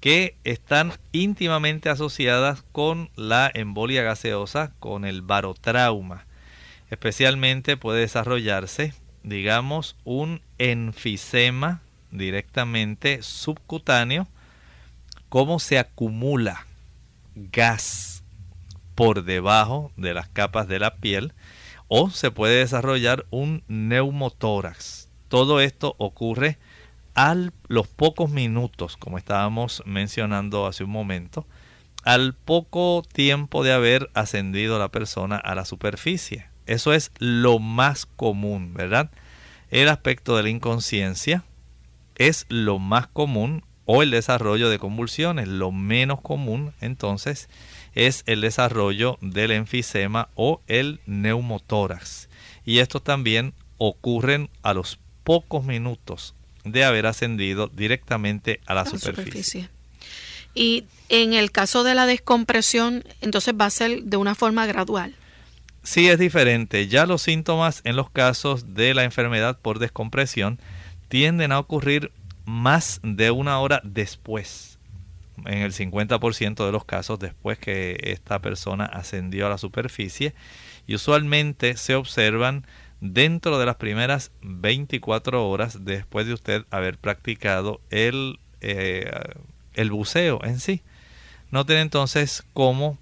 que 0.00 0.34
están 0.44 0.94
íntimamente 1.12 1.90
asociadas 1.90 2.64
con 2.72 3.10
la 3.16 3.50
embolia 3.52 4.02
gaseosa, 4.02 4.72
con 4.78 5.04
el 5.04 5.20
barotrauma. 5.20 6.24
Especialmente 6.90 7.76
puede 7.76 8.00
desarrollarse, 8.00 8.94
digamos, 9.22 9.96
un 10.04 10.40
enfisema 10.58 11.82
directamente 12.10 13.22
subcutáneo, 13.22 14.26
cómo 15.28 15.58
se 15.60 15.78
acumula 15.78 16.66
gas 17.34 18.19
por 19.00 19.24
debajo 19.24 19.92
de 19.96 20.12
las 20.12 20.28
capas 20.28 20.68
de 20.68 20.78
la 20.78 20.96
piel 20.96 21.32
o 21.88 22.10
se 22.10 22.30
puede 22.30 22.58
desarrollar 22.58 23.24
un 23.30 23.64
neumotórax. 23.66 25.08
Todo 25.28 25.62
esto 25.62 25.94
ocurre 25.96 26.58
a 27.14 27.34
los 27.68 27.88
pocos 27.88 28.28
minutos, 28.28 28.98
como 28.98 29.16
estábamos 29.16 29.82
mencionando 29.86 30.66
hace 30.66 30.84
un 30.84 30.90
momento, 30.90 31.46
al 32.04 32.34
poco 32.34 33.02
tiempo 33.10 33.64
de 33.64 33.72
haber 33.72 34.10
ascendido 34.12 34.78
la 34.78 34.90
persona 34.90 35.36
a 35.36 35.54
la 35.54 35.64
superficie. 35.64 36.50
Eso 36.66 36.92
es 36.92 37.10
lo 37.18 37.58
más 37.58 38.04
común, 38.04 38.74
¿verdad? 38.74 39.10
El 39.70 39.88
aspecto 39.88 40.36
de 40.36 40.42
la 40.42 40.50
inconsciencia 40.50 41.42
es 42.16 42.44
lo 42.50 42.78
más 42.78 43.06
común 43.06 43.64
o 43.86 44.02
el 44.02 44.10
desarrollo 44.10 44.68
de 44.68 44.78
convulsiones. 44.78 45.48
Lo 45.48 45.72
menos 45.72 46.20
común 46.20 46.74
entonces 46.82 47.48
es 47.94 48.22
el 48.26 48.40
desarrollo 48.40 49.18
del 49.20 49.50
enfisema 49.50 50.28
o 50.34 50.60
el 50.66 51.00
neumotórax. 51.06 52.28
Y 52.64 52.78
estos 52.78 53.02
también 53.02 53.54
ocurren 53.78 54.50
a 54.62 54.74
los 54.74 54.98
pocos 55.24 55.64
minutos 55.64 56.34
de 56.64 56.84
haber 56.84 57.06
ascendido 57.06 57.68
directamente 57.68 58.60
a 58.66 58.74
la, 58.74 58.86
superficie. 58.86 59.68
Y 60.54 60.84
en 61.08 61.32
el 61.32 61.50
caso 61.50 61.84
de 61.84 61.94
la 61.94 62.06
descompresión, 62.06 63.04
entonces 63.20 63.54
va 63.58 63.66
a 63.66 63.70
ser 63.70 64.02
de 64.02 64.16
una 64.16 64.34
forma 64.34 64.66
gradual. 64.66 65.14
Sí, 65.82 66.08
es 66.08 66.18
diferente. 66.18 66.88
Ya 66.88 67.06
los 67.06 67.22
síntomas 67.22 67.80
en 67.84 67.96
los 67.96 68.10
casos 68.10 68.74
de 68.74 68.92
la 68.94 69.04
enfermedad 69.04 69.58
por 69.58 69.78
descompresión 69.78 70.58
tienden 71.08 71.52
a 71.52 71.58
ocurrir 71.58 72.12
más 72.44 73.00
de 73.02 73.30
una 73.30 73.58
hora 73.60 73.80
después, 73.84 74.69
en 75.46 75.58
el 75.58 75.72
50% 75.72 76.66
de 76.66 76.72
los 76.72 76.84
casos 76.84 77.18
después 77.18 77.58
que 77.58 77.98
esta 78.02 78.40
persona 78.40 78.84
ascendió 78.84 79.46
a 79.46 79.50
la 79.50 79.58
superficie, 79.58 80.34
y 80.86 80.94
usualmente 80.94 81.76
se 81.76 81.94
observan 81.94 82.66
dentro 83.00 83.58
de 83.58 83.66
las 83.66 83.76
primeras 83.76 84.32
24 84.42 85.48
horas 85.48 85.84
después 85.84 86.26
de 86.26 86.34
usted 86.34 86.64
haber 86.70 86.98
practicado 86.98 87.80
el, 87.90 88.38
eh, 88.60 89.10
el 89.74 89.90
buceo 89.90 90.40
en 90.44 90.60
sí. 90.60 90.82
Noten 91.50 91.78
entonces 91.78 92.44
cómo 92.52 92.98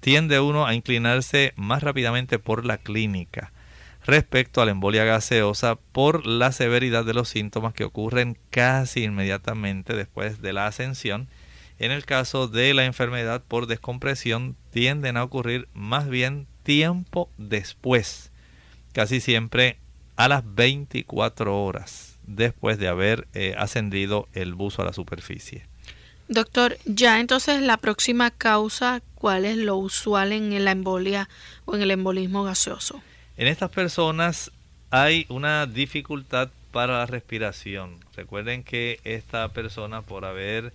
tiende 0.00 0.40
uno 0.40 0.66
a 0.66 0.74
inclinarse 0.74 1.52
más 1.56 1.82
rápidamente 1.82 2.38
por 2.38 2.64
la 2.64 2.78
clínica 2.78 3.52
respecto 4.04 4.62
a 4.62 4.64
la 4.64 4.70
embolia 4.70 5.04
gaseosa 5.04 5.76
por 5.76 6.26
la 6.26 6.52
severidad 6.52 7.04
de 7.04 7.14
los 7.14 7.28
síntomas 7.28 7.74
que 7.74 7.84
ocurren 7.84 8.38
casi 8.50 9.04
inmediatamente 9.04 9.94
después 9.94 10.40
de 10.40 10.52
la 10.52 10.66
ascensión. 10.66 11.28
En 11.78 11.92
el 11.92 12.04
caso 12.04 12.48
de 12.48 12.74
la 12.74 12.84
enfermedad 12.84 13.42
por 13.46 13.66
descompresión 13.66 14.56
tienden 14.70 15.16
a 15.16 15.22
ocurrir 15.22 15.68
más 15.74 16.08
bien 16.08 16.46
tiempo 16.64 17.30
después, 17.38 18.32
casi 18.92 19.20
siempre 19.20 19.78
a 20.16 20.28
las 20.28 20.42
24 20.54 21.62
horas 21.62 22.18
después 22.26 22.78
de 22.78 22.88
haber 22.88 23.28
eh, 23.32 23.54
ascendido 23.56 24.28
el 24.34 24.54
buzo 24.54 24.82
a 24.82 24.84
la 24.84 24.92
superficie. 24.92 25.66
Doctor, 26.28 26.76
ya 26.84 27.20
entonces 27.20 27.62
la 27.62 27.78
próxima 27.78 28.30
causa, 28.30 29.00
¿cuál 29.14 29.44
es 29.46 29.56
lo 29.56 29.76
usual 29.76 30.32
en 30.32 30.64
la 30.64 30.72
embolia 30.72 31.28
o 31.64 31.74
en 31.76 31.82
el 31.82 31.90
embolismo 31.90 32.42
gaseoso? 32.42 33.00
En 33.36 33.46
estas 33.46 33.70
personas 33.70 34.50
hay 34.90 35.26
una 35.28 35.66
dificultad 35.66 36.50
para 36.70 36.98
la 36.98 37.06
respiración. 37.06 37.98
Recuerden 38.14 38.62
que 38.62 39.00
esta 39.04 39.48
persona 39.50 40.02
por 40.02 40.24
haber 40.24 40.74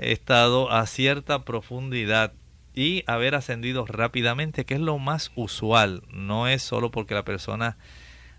estado 0.00 0.70
a 0.70 0.86
cierta 0.86 1.44
profundidad 1.44 2.32
y 2.74 3.04
haber 3.06 3.34
ascendido 3.34 3.86
rápidamente, 3.86 4.64
que 4.64 4.74
es 4.74 4.80
lo 4.80 4.98
más 4.98 5.32
usual, 5.34 6.02
no 6.10 6.48
es 6.48 6.62
solo 6.62 6.90
porque 6.90 7.14
la 7.14 7.24
persona 7.24 7.76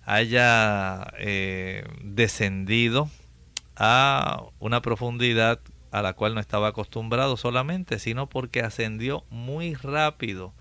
haya 0.05 1.13
eh, 1.19 1.85
descendido 2.03 3.09
a 3.75 4.43
una 4.59 4.81
profundidad 4.81 5.59
a 5.91 6.01
la 6.01 6.13
cual 6.13 6.33
no 6.33 6.39
estaba 6.39 6.69
acostumbrado 6.69 7.37
solamente, 7.37 7.99
sino 7.99 8.27
porque 8.27 8.61
ascendió 8.61 9.25
muy 9.29 9.75
rápido. 9.75 10.53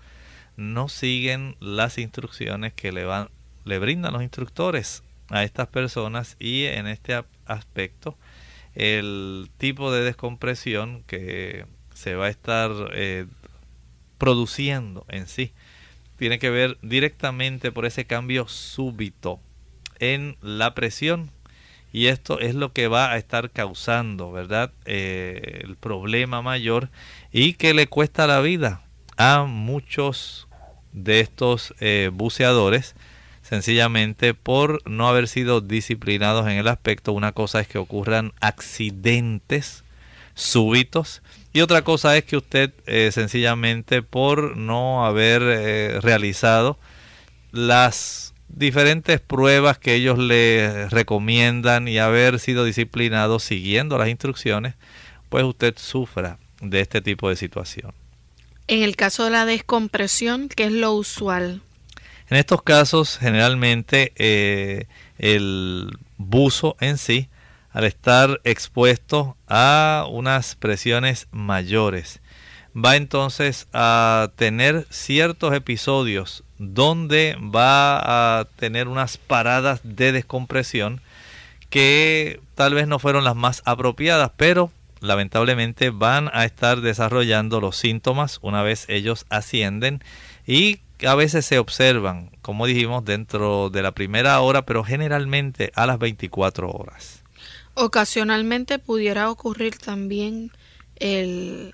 No 0.57 0.89
siguen 0.89 1.55
las 1.59 1.97
instrucciones 1.97 2.73
que 2.73 2.91
le, 2.91 3.05
van, 3.05 3.29
le 3.63 3.79
brindan 3.79 4.13
los 4.13 4.21
instructores 4.21 5.03
a 5.29 5.43
estas 5.43 5.67
personas 5.67 6.35
y 6.39 6.65
en 6.65 6.87
este 6.87 7.23
aspecto 7.45 8.17
el 8.75 9.49
tipo 9.57 9.91
de 9.91 10.03
descompresión 10.03 11.03
que 11.07 11.65
se 11.93 12.15
va 12.15 12.27
a 12.27 12.29
estar 12.29 12.71
eh, 12.93 13.25
produciendo 14.17 15.05
en 15.09 15.27
sí 15.27 15.53
tiene 16.21 16.37
que 16.37 16.51
ver 16.51 16.77
directamente 16.83 17.71
por 17.71 17.87
ese 17.87 18.05
cambio 18.05 18.47
súbito 18.47 19.39
en 19.97 20.37
la 20.41 20.75
presión 20.75 21.31
y 21.91 22.07
esto 22.07 22.39
es 22.39 22.53
lo 22.53 22.73
que 22.73 22.87
va 22.87 23.11
a 23.11 23.17
estar 23.17 23.49
causando, 23.49 24.31
¿verdad? 24.31 24.71
Eh, 24.85 25.61
el 25.63 25.75
problema 25.77 26.43
mayor 26.43 26.89
y 27.31 27.53
que 27.53 27.73
le 27.73 27.87
cuesta 27.87 28.27
la 28.27 28.39
vida 28.39 28.83
a 29.17 29.45
muchos 29.45 30.47
de 30.93 31.21
estos 31.21 31.73
eh, 31.79 32.11
buceadores 32.13 32.95
sencillamente 33.51 34.33
por 34.33 34.81
no 34.89 35.09
haber 35.09 35.27
sido 35.27 35.59
disciplinados 35.59 36.47
en 36.47 36.53
el 36.53 36.69
aspecto. 36.69 37.11
Una 37.11 37.33
cosa 37.33 37.59
es 37.59 37.67
que 37.67 37.79
ocurran 37.79 38.31
accidentes 38.39 39.83
súbitos 40.35 41.21
y 41.51 41.59
otra 41.59 41.81
cosa 41.81 42.15
es 42.15 42.23
que 42.23 42.37
usted 42.37 42.71
eh, 42.85 43.11
sencillamente 43.11 44.03
por 44.03 44.55
no 44.55 45.05
haber 45.05 45.41
eh, 45.43 45.99
realizado 45.99 46.79
las 47.51 48.33
diferentes 48.47 49.19
pruebas 49.19 49.77
que 49.77 49.95
ellos 49.95 50.17
le 50.17 50.87
recomiendan 50.87 51.89
y 51.89 51.97
haber 51.97 52.39
sido 52.39 52.63
disciplinado 52.63 53.39
siguiendo 53.39 53.97
las 53.97 54.07
instrucciones, 54.07 54.75
pues 55.27 55.43
usted 55.43 55.73
sufra 55.77 56.37
de 56.61 56.79
este 56.79 57.01
tipo 57.01 57.27
de 57.27 57.35
situación. 57.35 57.91
En 58.69 58.81
el 58.81 58.95
caso 58.95 59.25
de 59.25 59.31
la 59.31 59.45
descompresión, 59.45 60.47
¿qué 60.47 60.67
es 60.67 60.71
lo 60.71 60.93
usual? 60.93 61.61
En 62.31 62.37
estos 62.37 62.61
casos, 62.61 63.17
generalmente 63.17 64.13
eh, 64.15 64.87
el 65.17 65.91
buzo 66.15 66.77
en 66.79 66.97
sí, 66.97 67.27
al 67.71 67.83
estar 67.83 68.39
expuesto 68.45 69.35
a 69.49 70.05
unas 70.09 70.55
presiones 70.55 71.27
mayores, 71.31 72.21
va 72.73 72.95
entonces 72.95 73.67
a 73.73 74.29
tener 74.37 74.87
ciertos 74.89 75.53
episodios 75.53 76.45
donde 76.57 77.35
va 77.53 78.39
a 78.39 78.45
tener 78.55 78.87
unas 78.87 79.17
paradas 79.17 79.81
de 79.83 80.13
descompresión 80.13 81.01
que 81.69 82.39
tal 82.55 82.73
vez 82.75 82.87
no 82.87 82.97
fueron 82.97 83.25
las 83.25 83.35
más 83.35 83.61
apropiadas, 83.65 84.31
pero 84.37 84.71
lamentablemente 85.01 85.89
van 85.89 86.29
a 86.31 86.45
estar 86.45 86.79
desarrollando 86.79 87.59
los 87.59 87.75
síntomas 87.75 88.39
una 88.41 88.63
vez 88.63 88.85
ellos 88.87 89.25
ascienden 89.29 90.01
y 90.47 90.79
a 91.07 91.15
veces 91.15 91.45
se 91.45 91.59
observan, 91.59 92.31
como 92.41 92.65
dijimos, 92.65 93.05
dentro 93.05 93.69
de 93.69 93.81
la 93.81 93.91
primera 93.91 94.39
hora, 94.41 94.65
pero 94.65 94.83
generalmente 94.83 95.71
a 95.75 95.85
las 95.85 95.99
24 95.99 96.69
horas. 96.69 97.23
Ocasionalmente 97.73 98.79
pudiera 98.79 99.29
ocurrir 99.29 99.77
también 99.77 100.51
el, 100.97 101.73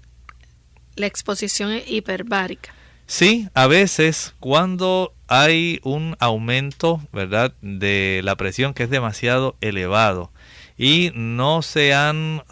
la 0.95 1.07
exposición 1.07 1.81
hiperbárica. 1.85 2.73
Sí, 3.05 3.47
a 3.53 3.67
veces 3.67 4.33
cuando 4.39 5.13
hay 5.27 5.79
un 5.83 6.15
aumento, 6.19 7.01
¿verdad?, 7.13 7.53
de 7.61 8.21
la 8.23 8.35
presión 8.35 8.73
que 8.73 8.83
es 8.83 8.89
demasiado 8.89 9.55
elevado 9.61 10.31
y 10.77 11.11
no 11.15 11.63
se 11.63 11.93
han 11.95 12.43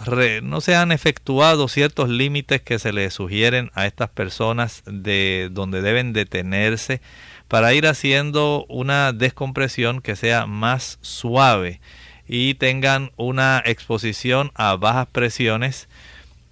no 0.42 0.62
se 0.62 0.76
han 0.76 0.92
efectuado 0.92 1.68
ciertos 1.68 2.10
límites 2.10 2.62
que 2.62 2.80
se 2.80 2.92
les 2.92 3.14
sugieren 3.14 3.70
a 3.76 3.86
estas 3.86 4.10
personas 4.10 4.84
de 4.88 5.50
donde 5.52 5.82
deben 5.82 6.12
detenerse 6.12 7.02
para 7.48 7.74
ir 7.74 7.86
haciendo 7.86 8.66
una 8.68 9.14
descompresión 9.14 10.02
que 10.02 10.16
sea 10.16 10.48
más 10.48 10.98
suave 11.02 11.80
y 12.28 12.56
tengan 12.56 13.12
una 13.16 13.62
exposición 13.64 14.52
a 14.56 14.76
bajas 14.76 15.08
presiones 15.12 15.88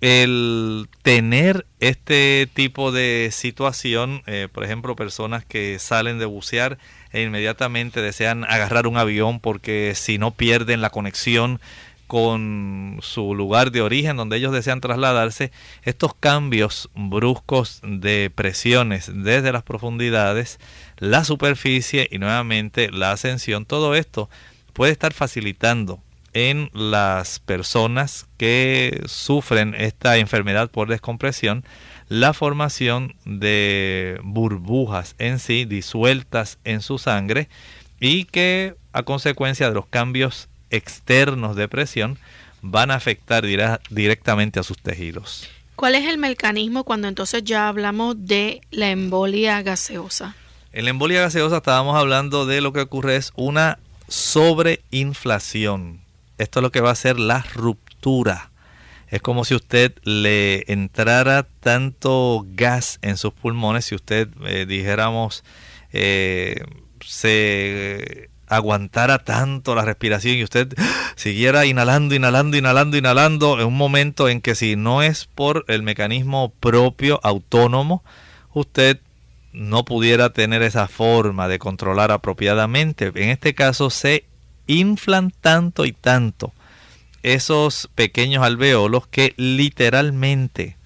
el 0.04 0.90
tener 1.02 1.66
este 1.80 2.50
tipo 2.54 2.92
de 2.92 3.30
situación, 3.32 4.22
eh, 4.26 4.50
por 4.52 4.66
ejemplo, 4.66 4.98
personas 4.98 5.46
que 5.46 5.80
salen 5.80 6.20
de 6.20 6.26
bucear 6.26 6.78
e 7.14 7.22
inmediatamente 7.22 8.02
desean 8.02 8.44
agarrar 8.44 8.86
un 8.86 8.98
avión 8.98 9.40
porque 9.40 9.94
si 9.96 10.18
no 10.18 10.32
pierden 10.32 10.82
la 10.82 10.90
conexión 10.90 11.62
con 12.08 13.00
su 13.02 13.34
lugar 13.34 13.72
de 13.72 13.82
origen 13.82 14.18
donde 14.18 14.36
ellos 14.36 14.52
desean 14.52 14.82
trasladarse, 14.82 15.54
estos 15.84 16.14
cambios 16.14 16.90
bruscos 16.96 17.80
de 17.82 18.30
presiones 18.30 19.10
desde 19.10 19.54
las 19.54 19.64
profundidades, 19.64 20.60
la 20.98 21.24
superficie 21.24 22.10
y 22.12 22.18
nuevamente 22.18 22.92
la 22.92 23.14
ascensión, 23.14 23.66
todo 23.66 23.96
esto 23.96 24.30
puede 24.74 24.92
estar 24.92 25.14
facilitando 25.14 26.02
en 26.34 26.70
las 26.74 27.40
personas 27.40 28.28
que 28.38 29.04
sufren 29.06 29.76
esta 29.76 30.18
enfermedad 30.18 30.70
por 30.70 30.90
descompresión 30.90 31.64
la 32.10 32.34
formación 32.34 33.16
de 33.26 34.20
burbujas 34.24 35.16
en 35.18 35.40
sí 35.40 35.66
disueltas 35.66 36.60
en 36.64 36.82
su 36.82 36.98
sangre 37.00 37.50
y 38.00 38.26
que 38.26 38.76
a 38.92 39.04
consecuencia 39.04 39.70
de 39.70 39.76
los 39.76 39.88
cambios 39.88 40.50
externos 40.70 41.56
de 41.56 41.68
presión 41.68 42.18
van 42.62 42.92
a 42.92 42.96
afectar 42.96 43.46
directamente 43.90 44.60
a 44.60 44.64
sus 44.64 44.78
tejidos. 44.78 45.50
¿Cuál 45.76 45.96
es 45.96 46.08
el 46.08 46.20
mecanismo 46.20 46.84
cuando 46.84 47.08
entonces 47.08 47.44
ya 47.44 47.68
hablamos 47.68 48.16
de 48.28 48.62
la 48.72 48.92
embolia 48.92 49.62
gaseosa? 49.64 50.36
En 50.72 50.86
la 50.86 50.92
embolia 50.92 51.22
gaseosa 51.22 51.58
estábamos 51.58 51.96
hablando 51.96 52.46
de 52.46 52.62
lo 52.62 52.74
que 52.74 52.82
ocurre 52.82 53.16
es 53.16 53.32
una 53.36 53.80
sobreinflación 54.08 56.03
esto 56.38 56.60
es 56.60 56.64
lo 56.64 56.72
que 56.72 56.82
va 56.82 56.90
a 56.90 56.94
hacer 56.94 57.20
la 57.20 57.46
ruptura. 57.54 58.52
Es 59.08 59.22
como 59.22 59.46
si 59.46 59.54
usted 59.54 59.94
le 60.04 60.64
entrara 60.72 61.44
tanto 61.60 62.46
gas 62.56 63.00
en 63.02 63.18
sus 63.18 63.34
pulmones, 63.34 63.86
si 63.86 63.96
usted 63.96 64.30
eh, 64.46 64.66
dijéramos 64.66 65.44
eh, 65.92 66.64
se 67.06 68.30
aguantara 68.48 69.20
tanto 69.20 69.76
la 69.76 69.86
respiración 69.86 70.36
y 70.36 70.44
usted 70.44 70.74
siguiera 71.16 71.66
inhalando, 71.66 72.16
inhalando, 72.16 72.58
inhalando, 72.58 72.98
inhalando 72.98 73.60
en 73.60 73.68
un 73.68 73.78
momento 73.78 74.30
en 74.30 74.42
que 74.42 74.56
si 74.56 74.76
no 74.76 75.02
es 75.02 75.26
por 75.26 75.66
el 75.68 75.84
mecanismo 75.84 76.54
propio, 76.60 77.20
autónomo, 77.24 78.04
usted 78.54 79.00
no 79.52 79.86
pudiera 79.86 80.34
tener 80.34 80.64
esa 80.64 80.88
forma 80.88 81.48
de 81.48 81.60
controlar 81.60 82.12
apropiadamente. 82.12 83.12
En 83.16 83.30
este 83.30 83.54
caso 83.54 83.90
se 83.90 84.26
inflan 84.68 85.32
tanto 85.42 85.86
y 85.86 85.92
tanto 85.92 86.54
esos 87.24 87.90
pequeños 87.96 88.44
alveolos 88.44 89.08
que 89.08 89.34
literalmente 89.38 90.78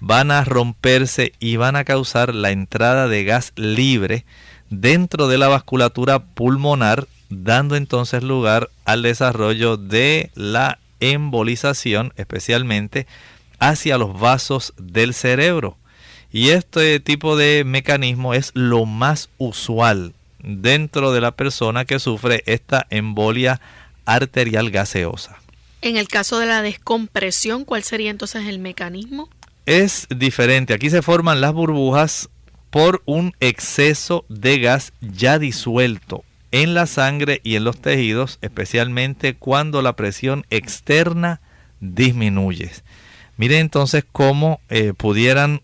van 0.00 0.30
a 0.30 0.44
romperse 0.44 1.32
y 1.40 1.56
van 1.56 1.76
a 1.76 1.84
causar 1.84 2.34
la 2.34 2.52
entrada 2.52 3.08
de 3.08 3.24
gas 3.24 3.52
libre 3.56 4.24
dentro 4.70 5.28
de 5.28 5.36
la 5.36 5.48
vasculatura 5.48 6.20
pulmonar, 6.20 7.06
dando 7.28 7.76
entonces 7.76 8.22
lugar 8.22 8.70
al 8.84 9.02
desarrollo 9.02 9.76
de 9.76 10.30
la 10.34 10.78
embolización, 11.00 12.12
especialmente 12.16 13.06
hacia 13.58 13.98
los 13.98 14.18
vasos 14.18 14.72
del 14.78 15.12
cerebro. 15.12 15.76
Y 16.32 16.50
este 16.50 17.00
tipo 17.00 17.36
de 17.36 17.64
mecanismo 17.66 18.32
es 18.32 18.52
lo 18.54 18.86
más 18.86 19.28
usual 19.38 20.14
dentro 20.42 21.12
de 21.12 21.20
la 21.20 21.32
persona 21.32 21.84
que 21.84 21.98
sufre 21.98 22.42
esta 22.46 22.86
embolia 22.90 23.60
arterial 24.04 24.70
gaseosa. 24.70 25.36
En 25.82 25.96
el 25.96 26.08
caso 26.08 26.38
de 26.38 26.46
la 26.46 26.62
descompresión, 26.62 27.64
¿cuál 27.64 27.82
sería 27.82 28.10
entonces 28.10 28.46
el 28.46 28.58
mecanismo? 28.58 29.28
Es 29.66 30.06
diferente. 30.14 30.74
Aquí 30.74 30.90
se 30.90 31.02
forman 31.02 31.40
las 31.40 31.52
burbujas 31.52 32.28
por 32.70 33.02
un 33.06 33.34
exceso 33.40 34.24
de 34.28 34.58
gas 34.58 34.92
ya 35.00 35.38
disuelto 35.38 36.24
en 36.52 36.74
la 36.74 36.86
sangre 36.86 37.40
y 37.44 37.56
en 37.56 37.64
los 37.64 37.80
tejidos, 37.80 38.38
especialmente 38.42 39.34
cuando 39.34 39.82
la 39.82 39.94
presión 39.94 40.44
externa 40.50 41.40
disminuye. 41.80 42.70
Miren 43.36 43.60
entonces 43.60 44.04
cómo 44.10 44.60
eh, 44.68 44.92
pudieran 44.96 45.62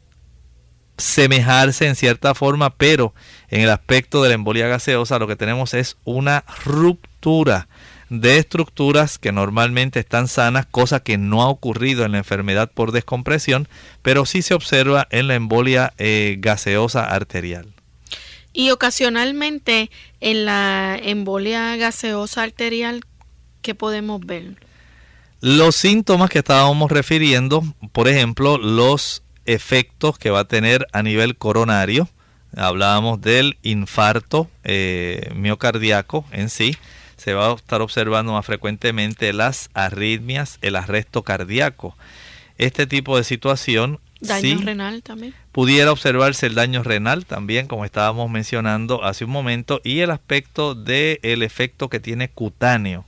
semejarse 0.99 1.87
en 1.87 1.97
cierta 1.97 2.35
forma, 2.35 2.71
pero 2.71 3.15
en 3.49 3.61
el 3.61 3.71
aspecto 3.71 4.23
de 4.23 4.31
la 4.31 4.35
embolia 4.35 4.67
gaseosa 4.67 5.19
lo 5.19 5.27
que 5.27 5.37
tenemos 5.37 5.75
es 5.75 5.97
una 6.05 6.45
ruptura 6.65 7.69
de 8.09 8.39
estructuras 8.39 9.19
que 9.19 9.33
normalmente 9.33 10.01
están 10.01 10.29
sanas, 10.29 10.67
cosa 10.67 11.01
que 11.01 11.19
no 11.19 11.43
ha 11.43 11.49
ocurrido 11.49 12.05
en 12.05 12.13
la 12.13 12.19
enfermedad 12.19 12.71
por 12.73 12.93
descompresión, 12.93 13.69
pero 14.03 14.27
sí 14.27 14.43
se 14.43 14.55
observa 14.55 15.09
en 15.11 15.29
la 15.29 15.35
embolia 15.35 15.93
eh, 15.99 16.37
gaseosa 16.39 17.05
arterial. 17.05 17.73
Y 18.53 18.71
ocasionalmente 18.71 19.91
en 20.21 20.47
la 20.47 20.99
embolia 21.03 21.77
gaseosa 21.77 22.43
arterial, 22.43 23.05
¿qué 23.61 23.75
podemos 23.75 24.21
ver? 24.25 24.57
Los 25.41 25.77
síntomas 25.77 26.31
que 26.31 26.39
estábamos 26.39 26.91
refiriendo, 26.91 27.63
por 27.93 28.09
ejemplo, 28.09 28.57
los 28.57 29.23
efectos 29.47 30.19
que 30.19 30.31
va 30.31 30.41
a 30.41 30.49
tener 30.49 30.87
a 30.93 31.03
nivel 31.03 31.37
coronario. 31.37 32.09
Hablábamos 32.57 33.21
del 33.21 33.59
infarto 33.63 34.49
eh, 34.65 35.31
miocardíaco 35.35 36.25
en 36.33 36.49
sí. 36.49 36.77
Se 37.17 37.35
va 37.35 37.51
a 37.51 37.55
estar 37.55 37.81
observando 37.81 38.33
más 38.33 38.47
frecuentemente 38.47 39.33
las 39.33 39.71
arritmias, 39.75 40.59
el 40.63 40.77
arresto 40.77 41.23
cardíaco. 41.23 41.97
Este 42.59 42.87
tipo 42.87 43.17
de 43.17 43.25
situación 43.25 44.01
Daño 44.21 44.59
renal 44.63 45.03
también. 45.03 45.35
Pudiera 45.53 45.93
observarse 45.93 46.47
el 46.47 46.55
daño 46.55 46.83
renal 46.83 47.27
también, 47.27 47.67
como 47.67 47.85
estábamos 47.85 48.31
mencionando 48.31 49.05
hace 49.05 49.25
un 49.25 49.31
momento, 49.31 49.81
y 49.85 50.01
el 50.01 50.11
aspecto 50.11 50.75
del 50.75 51.19
el 51.23 51.43
efecto 51.43 51.89
que 51.89 52.01
tiene 52.01 52.31
cutáneo, 52.31 53.05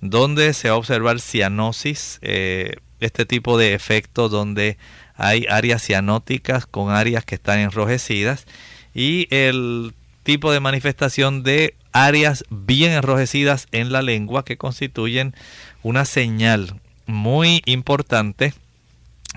donde 0.00 0.52
se 0.52 0.68
va 0.68 0.76
a 0.76 0.78
observar 0.78 1.20
cianosis, 1.20 2.18
eh, 2.22 2.76
este 3.00 3.26
tipo 3.26 3.58
de 3.58 3.74
efecto 3.74 4.28
donde 4.28 4.78
hay 5.16 5.46
áreas 5.48 5.82
cianóticas 5.82 6.66
con 6.66 6.90
áreas 6.90 7.24
que 7.24 7.34
están 7.34 7.58
enrojecidas 7.58 8.46
y 8.94 9.26
el 9.30 9.94
tipo 10.22 10.52
de 10.52 10.60
manifestación 10.60 11.42
de 11.42 11.74
áreas 11.92 12.44
bien 12.50 12.92
enrojecidas 12.92 13.66
en 13.72 13.92
la 13.92 14.02
lengua 14.02 14.44
que 14.44 14.56
constituyen 14.56 15.34
una 15.82 16.04
señal 16.04 16.80
muy 17.06 17.62
importante 17.66 18.54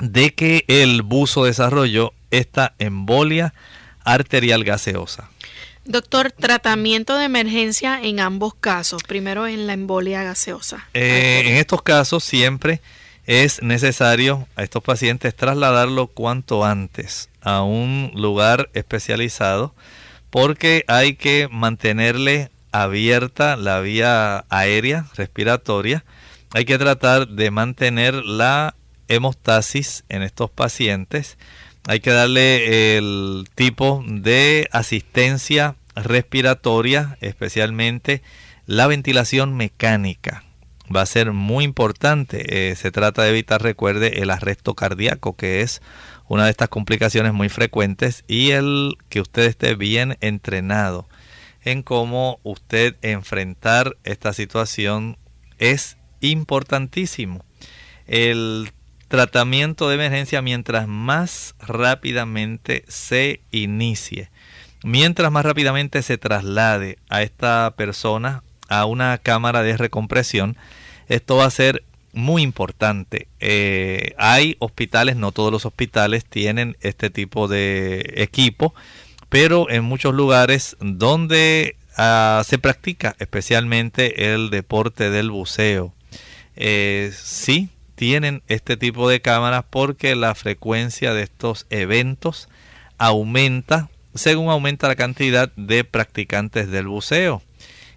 de 0.01 0.33
que 0.33 0.65
el 0.67 1.01
buzo 1.01 1.45
desarrolló 1.45 2.13
esta 2.31 2.73
embolia 2.79 3.53
arterial 4.03 4.63
gaseosa. 4.63 5.29
Doctor, 5.85 6.31
tratamiento 6.31 7.15
de 7.15 7.25
emergencia 7.25 7.99
en 8.01 8.19
ambos 8.19 8.55
casos, 8.55 9.03
primero 9.03 9.47
en 9.47 9.67
la 9.67 9.73
embolia 9.73 10.23
gaseosa. 10.23 10.87
Eh, 10.93 11.43
en 11.45 11.55
estos 11.57 11.83
casos 11.83 12.23
siempre 12.23 12.81
es 13.25 13.61
necesario 13.61 14.47
a 14.55 14.63
estos 14.63 14.83
pacientes 14.83 15.35
trasladarlo 15.35 16.07
cuanto 16.07 16.65
antes 16.65 17.29
a 17.41 17.63
un 17.63 18.11
lugar 18.15 18.69
especializado 18.73 19.73
porque 20.29 20.83
hay 20.87 21.15
que 21.15 21.47
mantenerle 21.51 22.51
abierta 22.71 23.55
la 23.55 23.79
vía 23.79 24.45
aérea 24.49 25.05
respiratoria. 25.15 26.03
Hay 26.53 26.65
que 26.65 26.77
tratar 26.77 27.27
de 27.27 27.51
mantener 27.51 28.15
la 28.15 28.75
hemostasis 29.07 30.03
en 30.09 30.23
estos 30.23 30.49
pacientes 30.49 31.37
hay 31.87 31.99
que 31.99 32.11
darle 32.11 32.97
el 32.97 33.47
tipo 33.53 34.03
de 34.07 34.67
asistencia 34.71 35.75
respiratoria, 35.95 37.17
especialmente 37.21 38.23
la 38.65 38.87
ventilación 38.87 39.55
mecánica. 39.55 40.43
Va 40.93 41.01
a 41.01 41.05
ser 41.05 41.31
muy 41.31 41.63
importante. 41.63 42.71
Eh, 42.71 42.75
se 42.75 42.91
trata 42.91 43.23
de 43.23 43.29
evitar, 43.29 43.61
recuerde, 43.61 44.21
el 44.21 44.29
arresto 44.29 44.75
cardíaco, 44.75 45.35
que 45.35 45.61
es 45.61 45.81
una 46.27 46.45
de 46.45 46.51
estas 46.51 46.69
complicaciones 46.69 47.33
muy 47.33 47.49
frecuentes, 47.49 48.23
y 48.27 48.51
el 48.51 48.97
que 49.09 49.21
usted 49.21 49.43
esté 49.43 49.75
bien 49.75 50.17
entrenado 50.21 51.07
en 51.63 51.81
cómo 51.81 52.39
usted 52.43 52.95
enfrentar 53.01 53.97
esta 54.03 54.33
situación 54.33 55.17
es 55.57 55.97
importantísimo. 56.21 57.43
El 58.07 58.71
tratamiento 59.07 59.89
de 59.89 59.95
emergencia 59.95 60.41
mientras 60.41 60.87
más 60.87 61.55
rápidamente 61.59 62.85
se 62.87 63.41
inicie, 63.51 64.29
mientras 64.83 65.31
más 65.31 65.45
rápidamente 65.45 66.01
se 66.03 66.17
traslade 66.17 66.97
a 67.09 67.23
esta 67.23 67.73
persona 67.75 68.43
a 68.69 68.85
una 68.85 69.17
cámara 69.17 69.63
de 69.63 69.77
recompresión, 69.77 70.57
esto 71.07 71.37
va 71.37 71.45
a 71.45 71.51
ser 71.51 71.83
muy 72.13 72.41
importante. 72.41 73.27
Eh, 73.39 74.13
hay 74.17 74.55
hospitales, 74.59 75.15
no 75.15 75.31
todos 75.31 75.51
los 75.51 75.65
hospitales 75.65 76.25
tienen 76.25 76.77
este 76.81 77.09
tipo 77.09 77.47
de 77.47 78.13
equipo, 78.15 78.73
pero 79.29 79.69
en 79.69 79.83
muchos 79.83 80.13
lugares 80.13 80.77
donde 80.79 81.75
ah, 81.97 82.43
se 82.45 82.57
practica 82.57 83.15
especialmente 83.19 84.33
el 84.33 84.49
deporte 84.49 85.09
del 85.09 85.29
buceo, 85.29 85.93
eh, 86.55 87.11
sí 87.13 87.69
tienen 87.95 88.43
este 88.47 88.77
tipo 88.77 89.09
de 89.09 89.21
cámaras 89.21 89.65
porque 89.69 90.15
la 90.15 90.35
frecuencia 90.35 91.13
de 91.13 91.23
estos 91.23 91.65
eventos 91.69 92.49
aumenta 92.97 93.89
según 94.15 94.49
aumenta 94.49 94.87
la 94.87 94.95
cantidad 94.95 95.51
de 95.55 95.83
practicantes 95.83 96.71
del 96.71 96.87
buceo. 96.87 97.41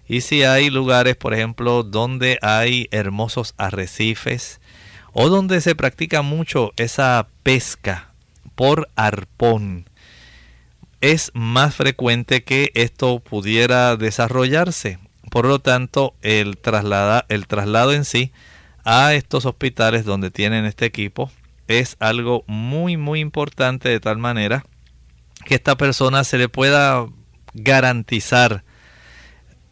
Y 0.09 0.21
si 0.21 0.41
hay 0.41 0.71
lugares, 0.71 1.15
por 1.15 1.35
ejemplo, 1.35 1.83
donde 1.83 2.39
hay 2.41 2.87
hermosos 2.89 3.53
arrecifes 3.57 4.59
o 5.13 5.29
donde 5.29 5.61
se 5.61 5.75
practica 5.75 6.23
mucho 6.23 6.73
esa 6.77 7.27
pesca 7.43 8.11
por 8.55 8.89
arpón, 8.95 9.87
es 10.99 11.29
más 11.35 11.75
frecuente 11.75 12.43
que 12.43 12.71
esto 12.73 13.19
pudiera 13.19 13.95
desarrollarse. 13.97 14.97
Por 15.29 15.45
lo 15.45 15.59
tanto, 15.59 16.15
el, 16.23 16.57
traslada, 16.57 17.27
el 17.29 17.45
traslado 17.45 17.93
en 17.93 18.03
sí 18.03 18.31
a 18.83 19.13
estos 19.13 19.45
hospitales 19.45 20.05
donde 20.05 20.31
tienen 20.31 20.65
este 20.65 20.85
equipo 20.85 21.31
es 21.67 21.97
algo 21.99 22.43
muy 22.47 22.97
muy 22.97 23.19
importante 23.19 23.89
de 23.89 23.99
tal 23.99 24.17
manera 24.17 24.65
que 25.45 25.53
esta 25.53 25.77
persona 25.77 26.23
se 26.23 26.39
le 26.39 26.49
pueda 26.49 27.05
garantizar 27.53 28.63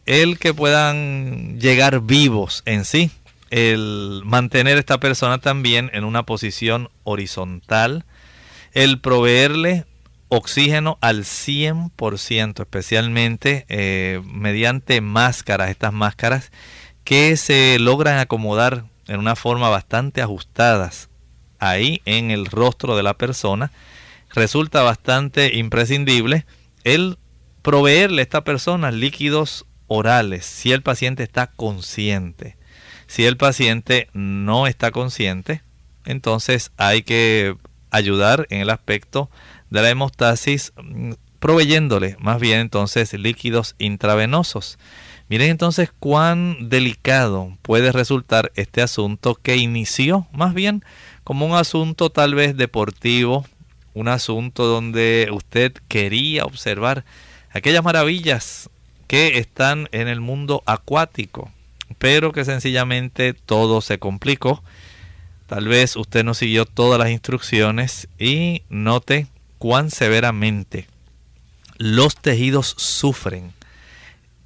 el 0.08 0.38
que 0.38 0.54
puedan 0.54 1.60
llegar 1.60 2.00
vivos 2.00 2.62
en 2.64 2.86
sí, 2.86 3.10
el 3.50 4.22
mantener 4.24 4.78
esta 4.78 4.98
persona 4.98 5.36
también 5.36 5.90
en 5.92 6.04
una 6.04 6.22
posición 6.22 6.88
horizontal, 7.04 8.06
el 8.72 9.00
proveerle 9.00 9.84
oxígeno 10.28 10.96
al 11.02 11.24
100%, 11.24 12.60
especialmente 12.60 13.66
eh, 13.68 14.22
mediante 14.24 15.02
máscaras, 15.02 15.68
estas 15.68 15.92
máscaras 15.92 16.52
que 17.04 17.36
se 17.36 17.78
logran 17.78 18.18
acomodar 18.18 18.86
en 19.08 19.20
una 19.20 19.36
forma 19.36 19.68
bastante 19.68 20.22
ajustadas 20.22 21.10
ahí 21.58 22.00
en 22.06 22.30
el 22.30 22.46
rostro 22.46 22.96
de 22.96 23.02
la 23.02 23.18
persona, 23.18 23.72
resulta 24.30 24.82
bastante 24.82 25.58
imprescindible 25.58 26.46
el 26.84 27.18
proveerle 27.60 28.22
a 28.22 28.24
esta 28.24 28.42
persona 28.42 28.90
líquidos 28.90 29.66
orales 29.88 30.46
si 30.46 30.72
el 30.72 30.82
paciente 30.82 31.22
está 31.22 31.48
consciente. 31.48 32.56
Si 33.06 33.24
el 33.24 33.36
paciente 33.36 34.08
no 34.12 34.66
está 34.66 34.90
consciente, 34.90 35.62
entonces 36.04 36.70
hay 36.76 37.02
que 37.02 37.56
ayudar 37.90 38.46
en 38.50 38.60
el 38.60 38.70
aspecto 38.70 39.30
de 39.70 39.82
la 39.82 39.90
hemostasis 39.90 40.72
mm, 40.76 41.12
proveyéndole 41.38 42.16
más 42.20 42.40
bien 42.40 42.60
entonces 42.60 43.12
líquidos 43.14 43.74
intravenosos. 43.78 44.78
Miren 45.28 45.50
entonces 45.50 45.90
cuán 45.98 46.68
delicado 46.70 47.56
puede 47.62 47.92
resultar 47.92 48.50
este 48.56 48.82
asunto 48.82 49.34
que 49.34 49.56
inició 49.56 50.26
más 50.32 50.54
bien 50.54 50.84
como 51.22 51.46
un 51.46 51.54
asunto 51.54 52.10
tal 52.10 52.34
vez 52.34 52.56
deportivo, 52.56 53.44
un 53.92 54.08
asunto 54.08 54.64
donde 54.64 55.28
usted 55.30 55.74
quería 55.88 56.44
observar 56.44 57.04
aquellas 57.50 57.84
maravillas 57.84 58.70
que 59.08 59.38
están 59.38 59.88
en 59.90 60.06
el 60.06 60.20
mundo 60.20 60.62
acuático, 60.66 61.50
pero 61.98 62.30
que 62.30 62.44
sencillamente 62.44 63.32
todo 63.34 63.80
se 63.80 63.98
complicó. 63.98 64.62
Tal 65.48 65.66
vez 65.66 65.96
usted 65.96 66.24
no 66.24 66.34
siguió 66.34 66.66
todas 66.66 67.00
las 67.00 67.10
instrucciones 67.10 68.06
y 68.18 68.62
note 68.68 69.26
cuán 69.58 69.90
severamente 69.90 70.86
los 71.78 72.16
tejidos 72.16 72.74
sufren 72.76 73.54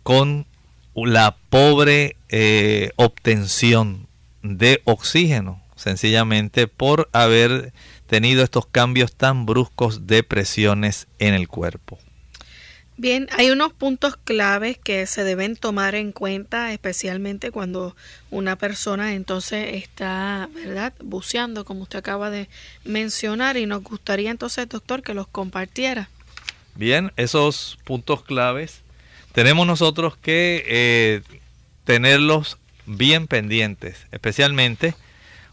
con 0.02 0.46
la 0.94 1.36
pobre 1.50 2.16
eh, 2.28 2.90
obtención 2.96 4.06
de 4.42 4.80
oxígeno, 4.84 5.60
sencillamente 5.76 6.68
por 6.68 7.08
haber 7.12 7.72
tenido 8.06 8.44
estos 8.44 8.66
cambios 8.66 9.14
tan 9.14 9.46
bruscos 9.46 10.06
de 10.06 10.22
presiones 10.22 11.08
en 11.18 11.34
el 11.34 11.48
cuerpo. 11.48 11.98
Bien, 13.02 13.26
hay 13.36 13.50
unos 13.50 13.72
puntos 13.72 14.16
claves 14.16 14.78
que 14.78 15.08
se 15.08 15.24
deben 15.24 15.56
tomar 15.56 15.96
en 15.96 16.12
cuenta, 16.12 16.72
especialmente 16.72 17.50
cuando 17.50 17.96
una 18.30 18.54
persona 18.54 19.14
entonces 19.14 19.74
está, 19.74 20.48
¿verdad?, 20.54 20.92
buceando, 21.02 21.64
como 21.64 21.82
usted 21.82 21.98
acaba 21.98 22.30
de 22.30 22.48
mencionar, 22.84 23.56
y 23.56 23.66
nos 23.66 23.82
gustaría 23.82 24.30
entonces, 24.30 24.68
doctor, 24.68 25.02
que 25.02 25.14
los 25.14 25.26
compartiera. 25.26 26.10
Bien, 26.76 27.10
esos 27.16 27.76
puntos 27.82 28.22
claves 28.22 28.82
tenemos 29.32 29.66
nosotros 29.66 30.16
que 30.16 30.64
eh, 30.68 31.22
tenerlos 31.82 32.56
bien 32.86 33.26
pendientes, 33.26 34.06
especialmente 34.12 34.94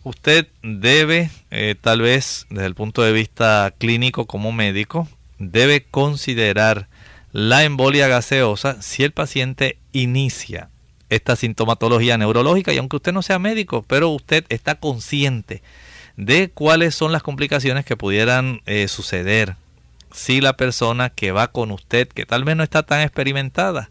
usted 0.04 0.46
debe, 0.62 1.32
eh, 1.50 1.74
tal 1.82 2.02
vez 2.02 2.46
desde 2.52 2.68
el 2.68 2.76
punto 2.76 3.02
de 3.02 3.12
vista 3.12 3.74
clínico 3.76 4.28
como 4.28 4.52
médico, 4.52 5.10
debe 5.40 5.82
considerar 5.82 6.88
la 7.32 7.64
embolia 7.64 8.08
gaseosa 8.08 8.82
si 8.82 9.04
el 9.04 9.12
paciente 9.12 9.78
inicia 9.92 10.70
esta 11.10 11.36
sintomatología 11.36 12.18
neurológica 12.18 12.74
y 12.74 12.78
aunque 12.78 12.98
usted 12.98 13.14
no 13.14 13.22
sea 13.22 13.40
médico, 13.40 13.84
pero 13.88 14.10
usted 14.10 14.46
está 14.50 14.76
consciente 14.76 15.62
de 16.18 16.50
cuáles 16.50 16.96
son 16.96 17.12
las 17.12 17.24
complicaciones 17.24 17.86
que 17.86 17.98
pudieran 17.98 18.62
eh, 18.66 18.88
suceder 18.88 19.56
si 20.12 20.42
la 20.42 20.58
persona 20.58 21.10
que 21.10 21.32
va 21.32 21.52
con 21.52 21.72
usted, 21.72 22.08
que 22.08 22.26
tal 22.26 22.44
vez 22.44 22.56
no 22.56 22.64
está 22.64 22.84
tan 22.84 23.02
experimentada, 23.02 23.90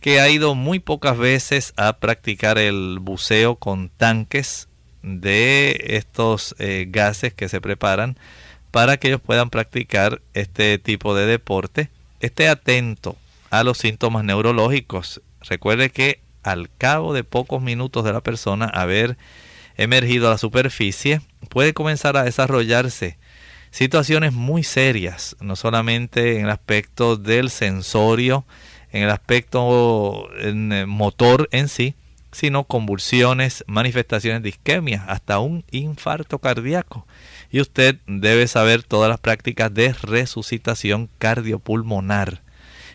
que 0.00 0.20
ha 0.20 0.28
ido 0.28 0.54
muy 0.54 0.78
pocas 0.78 1.16
veces 1.16 1.72
a 1.76 1.94
practicar 1.94 2.58
el 2.58 2.98
buceo 3.00 3.56
con 3.56 3.88
tanques 3.88 4.68
de 5.02 5.80
estos 5.88 6.54
eh, 6.58 6.86
gases 6.88 7.32
que 7.32 7.48
se 7.48 7.60
preparan 7.60 8.18
para 8.70 8.98
que 8.98 9.08
ellos 9.08 9.20
puedan 9.20 9.50
practicar 9.50 10.20
este 10.34 10.78
tipo 10.78 11.14
de 11.14 11.26
deporte, 11.26 11.90
esté 12.26 12.48
atento 12.48 13.16
a 13.50 13.64
los 13.64 13.78
síntomas 13.78 14.24
neurológicos. 14.24 15.22
Recuerde 15.40 15.90
que 15.90 16.20
al 16.42 16.70
cabo 16.76 17.12
de 17.12 17.24
pocos 17.24 17.60
minutos 17.62 18.04
de 18.04 18.12
la 18.12 18.20
persona 18.20 18.66
haber 18.66 19.16
emergido 19.76 20.28
a 20.28 20.30
la 20.30 20.38
superficie, 20.38 21.20
puede 21.48 21.74
comenzar 21.74 22.16
a 22.16 22.24
desarrollarse 22.24 23.18
situaciones 23.70 24.32
muy 24.32 24.62
serias, 24.62 25.36
no 25.40 25.56
solamente 25.56 26.38
en 26.38 26.44
el 26.44 26.50
aspecto 26.50 27.16
del 27.16 27.50
sensorio, 27.50 28.44
en 28.92 29.02
el 29.02 29.10
aspecto 29.10 30.28
en 30.38 30.88
motor 30.88 31.48
en 31.52 31.68
sí, 31.68 31.94
sino 32.32 32.64
convulsiones, 32.64 33.64
manifestaciones 33.66 34.42
de 34.42 34.50
isquemia, 34.50 35.04
hasta 35.08 35.38
un 35.40 35.64
infarto 35.70 36.38
cardíaco. 36.38 37.06
Y 37.56 37.60
usted 37.62 37.96
debe 38.06 38.48
saber 38.48 38.82
todas 38.82 39.08
las 39.08 39.18
prácticas 39.18 39.72
de 39.72 39.94
resucitación 39.94 41.08
cardiopulmonar. 41.16 42.42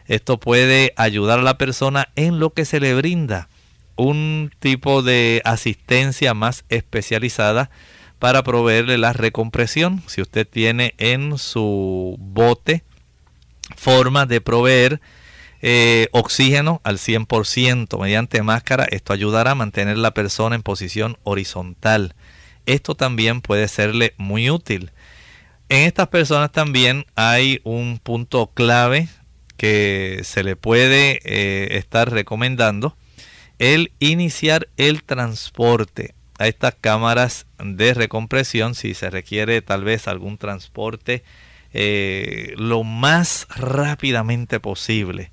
Esto 0.05 0.39
puede 0.39 0.93
ayudar 0.97 1.39
a 1.39 1.41
la 1.41 1.57
persona 1.57 2.09
en 2.15 2.39
lo 2.39 2.51
que 2.51 2.65
se 2.65 2.79
le 2.79 2.93
brinda 2.93 3.49
un 3.95 4.51
tipo 4.59 5.01
de 5.01 5.41
asistencia 5.45 6.35
más 6.35 6.63
especializada 6.69 7.71
para 8.19 8.43
proveerle 8.43 8.99
la 8.99 9.13
recompresión. 9.13 10.03
Si 10.05 10.21
usted 10.21 10.47
tiene 10.47 10.93
en 10.99 11.39
su 11.39 12.15
bote 12.19 12.83
forma 13.75 14.27
de 14.27 14.41
proveer 14.41 15.01
eh, 15.63 16.07
oxígeno 16.11 16.81
al 16.83 16.99
100% 16.99 17.99
mediante 17.99 18.43
máscara, 18.43 18.85
esto 18.91 19.11
ayudará 19.11 19.53
a 19.53 19.55
mantener 19.55 19.97
la 19.97 20.13
persona 20.13 20.55
en 20.55 20.61
posición 20.61 21.17
horizontal. 21.23 22.13
Esto 22.71 22.95
también 22.95 23.41
puede 23.41 23.67
serle 23.67 24.13
muy 24.15 24.49
útil. 24.49 24.91
en 25.67 25.81
estas 25.87 26.07
personas 26.07 26.53
también 26.53 27.05
hay 27.15 27.59
un 27.65 27.99
punto 28.01 28.47
clave 28.53 29.09
que 29.57 30.21
se 30.23 30.41
le 30.45 30.55
puede 30.55 31.19
eh, 31.25 31.77
estar 31.77 32.09
recomendando, 32.09 32.95
el 33.59 33.91
iniciar 33.99 34.69
el 34.77 35.03
transporte 35.03 36.15
a 36.39 36.47
estas 36.47 36.75
cámaras 36.79 37.45
de 37.61 37.93
recompresión 37.93 38.73
si 38.73 38.93
se 38.93 39.09
requiere 39.09 39.61
tal 39.61 39.83
vez 39.83 40.07
algún 40.07 40.37
transporte 40.37 41.23
eh, 41.73 42.53
lo 42.55 42.85
más 42.85 43.47
rápidamente 43.49 44.61
posible. 44.61 45.31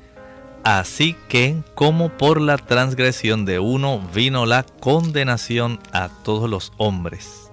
Así 0.64 1.16
que, 1.30 1.56
como 1.76 2.10
por 2.10 2.42
la 2.42 2.58
transgresión 2.58 3.46
de 3.46 3.60
uno 3.60 4.02
vino 4.14 4.46
la 4.46 4.64
condenación 4.64 5.80
a 5.92 6.10
todos 6.24 6.50
los 6.50 6.74
hombres, 6.78 7.50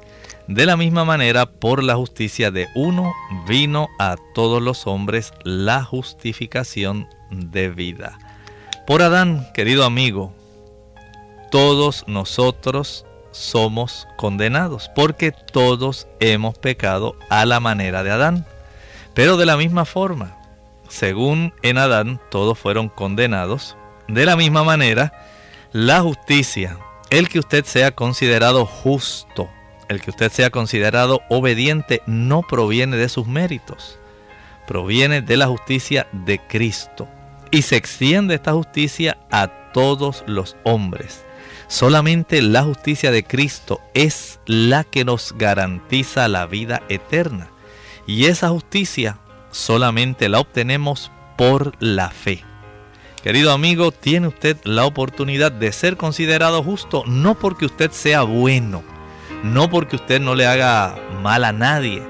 de 0.49 0.67
la 0.67 0.77
misma 0.77 1.05
manera 1.05 1.47
por 1.47 1.83
la 1.83 1.97
justicia 1.97 2.51
de 2.51 2.69
uno 2.75 3.13
vino 3.49 3.89
a 3.99 4.17
todos 4.35 4.63
los 4.63 4.87
hombres 4.87 5.33
la 5.43 5.83
justificación 5.83 7.09
de 7.31 7.69
vida. 7.69 8.19
Por 8.87 9.03
Adán, 9.03 9.49
querido 9.55 9.85
amigo, 9.85 10.33
todos 11.51 12.05
nosotros 12.07 13.07
somos 13.33 14.07
condenados, 14.17 14.91
porque 14.95 15.33
todos 15.33 16.07
hemos 16.21 16.59
pecado 16.59 17.17
a 17.29 17.45
la 17.45 17.61
manera 17.61 18.03
de 18.03 18.11
Adán. 18.11 18.47
Pero 19.15 19.37
de 19.37 19.47
la 19.47 19.57
misma 19.57 19.85
forma, 19.85 20.36
según 20.89 21.53
en 21.63 21.79
Adán 21.79 22.21
todos 22.31 22.59
fueron 22.59 22.89
condenados, 22.89 23.77
de 24.09 24.25
la 24.25 24.37
misma 24.37 24.65
manera, 24.65 25.13
la 25.73 26.01
justicia, 26.01 26.79
el 27.11 27.29
que 27.29 27.39
usted 27.39 27.65
sea 27.65 27.91
considerado 27.93 28.67
justo, 28.67 29.49
el 29.89 30.01
que 30.01 30.11
usted 30.11 30.33
sea 30.33 30.51
considerado 30.51 31.23
obediente, 31.29 32.03
no 32.07 32.43
proviene 32.43 32.97
de 32.97 33.09
sus 33.09 33.27
méritos, 33.27 33.99
proviene 34.67 35.23
de 35.23 35.37
la 35.37 35.47
justicia 35.47 36.07
de 36.13 36.39
Cristo. 36.39 37.09
Y 37.51 37.63
se 37.63 37.77
extiende 37.77 38.35
esta 38.35 38.53
justicia 38.53 39.19
a 39.31 39.73
todos 39.73 40.25
los 40.27 40.57
hombres. 40.65 41.25
Solamente 41.69 42.43
la 42.43 42.63
justicia 42.63 43.11
de 43.11 43.25
Cristo 43.25 43.81
es 43.95 44.41
la 44.47 44.85
que 44.85 45.05
nos 45.05 45.33
garantiza 45.37 46.29
la 46.29 46.47
vida 46.47 46.83
eterna. 46.89 47.49
Y 48.07 48.27
esa 48.27 48.49
justicia 48.49 49.19
solamente 49.57 50.29
la 50.29 50.39
obtenemos 50.39 51.11
por 51.37 51.73
la 51.81 52.11
fe. 52.11 52.45
Querido 53.23 53.53
amigo, 53.53 53.91
tiene 53.91 54.29
usted 54.29 54.57
la 54.65 54.85
oportunidad 54.85 55.51
de 55.51 55.73
ser 55.73 55.97
considerado 55.97 56.63
justo 56.63 57.03
no 57.07 57.39
porque 57.39 57.67
usted 57.67 57.91
sea 57.91 58.23
bueno, 58.23 58.85
no 59.43 59.69
porque 59.69 59.97
usted 59.97 60.21
no 60.21 60.35
le 60.35 60.47
haga 60.47 60.97
mal 61.23 61.43
a 61.45 61.53
nadie, 61.53 62.03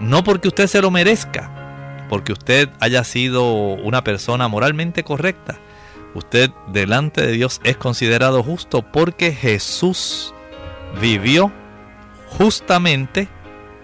no 0.00 0.24
porque 0.24 0.48
usted 0.48 0.66
se 0.66 0.80
lo 0.80 0.90
merezca, 0.90 2.06
porque 2.08 2.32
usted 2.32 2.70
haya 2.80 3.04
sido 3.04 3.52
una 3.52 4.02
persona 4.02 4.48
moralmente 4.48 5.04
correcta. 5.04 5.60
Usted 6.14 6.50
delante 6.68 7.26
de 7.26 7.32
Dios 7.32 7.60
es 7.64 7.76
considerado 7.76 8.42
justo 8.42 8.82
porque 8.82 9.32
Jesús 9.32 10.32
vivió 11.00 11.52
justamente 12.38 13.28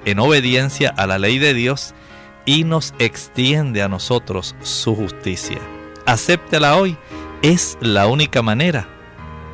en 0.05 0.19
obediencia 0.21 0.89
a 0.97 1.07
la 1.07 1.19
ley 1.19 1.39
de 1.39 1.55
Dios 1.55 1.95
y 2.45 2.65
nos 2.65 2.95
extiende 2.99 3.83
a 3.83 3.89
nosotros 3.89 4.55
su 4.63 4.95
justicia. 4.95 5.59
Acéptela 6.07 6.77
hoy, 6.77 6.97
es 7.43 7.79
la 7.81 8.07
única 8.07 8.43
manera 8.43 8.89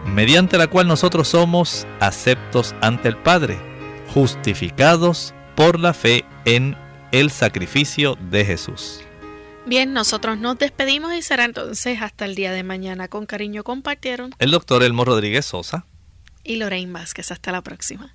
mediante 0.07 0.57
la 0.57 0.69
cual 0.69 0.87
nosotros 0.87 1.29
somos 1.29 1.87
aceptos 2.01 2.75
ante 2.81 3.09
el 3.09 3.17
Padre, 3.17 3.59
justificados 4.15 5.35
por 5.55 5.79
la 5.81 5.93
fe 5.93 6.25
en 6.45 6.77
el 7.13 7.31
sacrificio 7.31 8.17
de 8.31 8.45
Jesús. 8.45 9.01
Bien, 9.67 9.93
nosotros 9.93 10.39
nos 10.39 10.59
despedimos 10.59 11.13
y 11.15 11.23
será 11.23 11.45
entonces 11.45 12.01
hasta 12.01 12.25
el 12.25 12.37
día 12.37 12.53
de 12.53 12.63
mañana. 12.63 13.09
Con 13.09 13.27
cariño 13.27 13.65
compartieron 13.65 14.33
el 14.39 14.53
doctor 14.53 14.85
Elmo 14.85 15.05
Rodríguez 15.05 15.45
Sosa 15.47 15.87
y 16.45 16.57
Lorraine 16.57 16.93
Vázquez. 16.93 17.33
Hasta 17.33 17.51
la 17.51 17.63
próxima. 17.63 18.15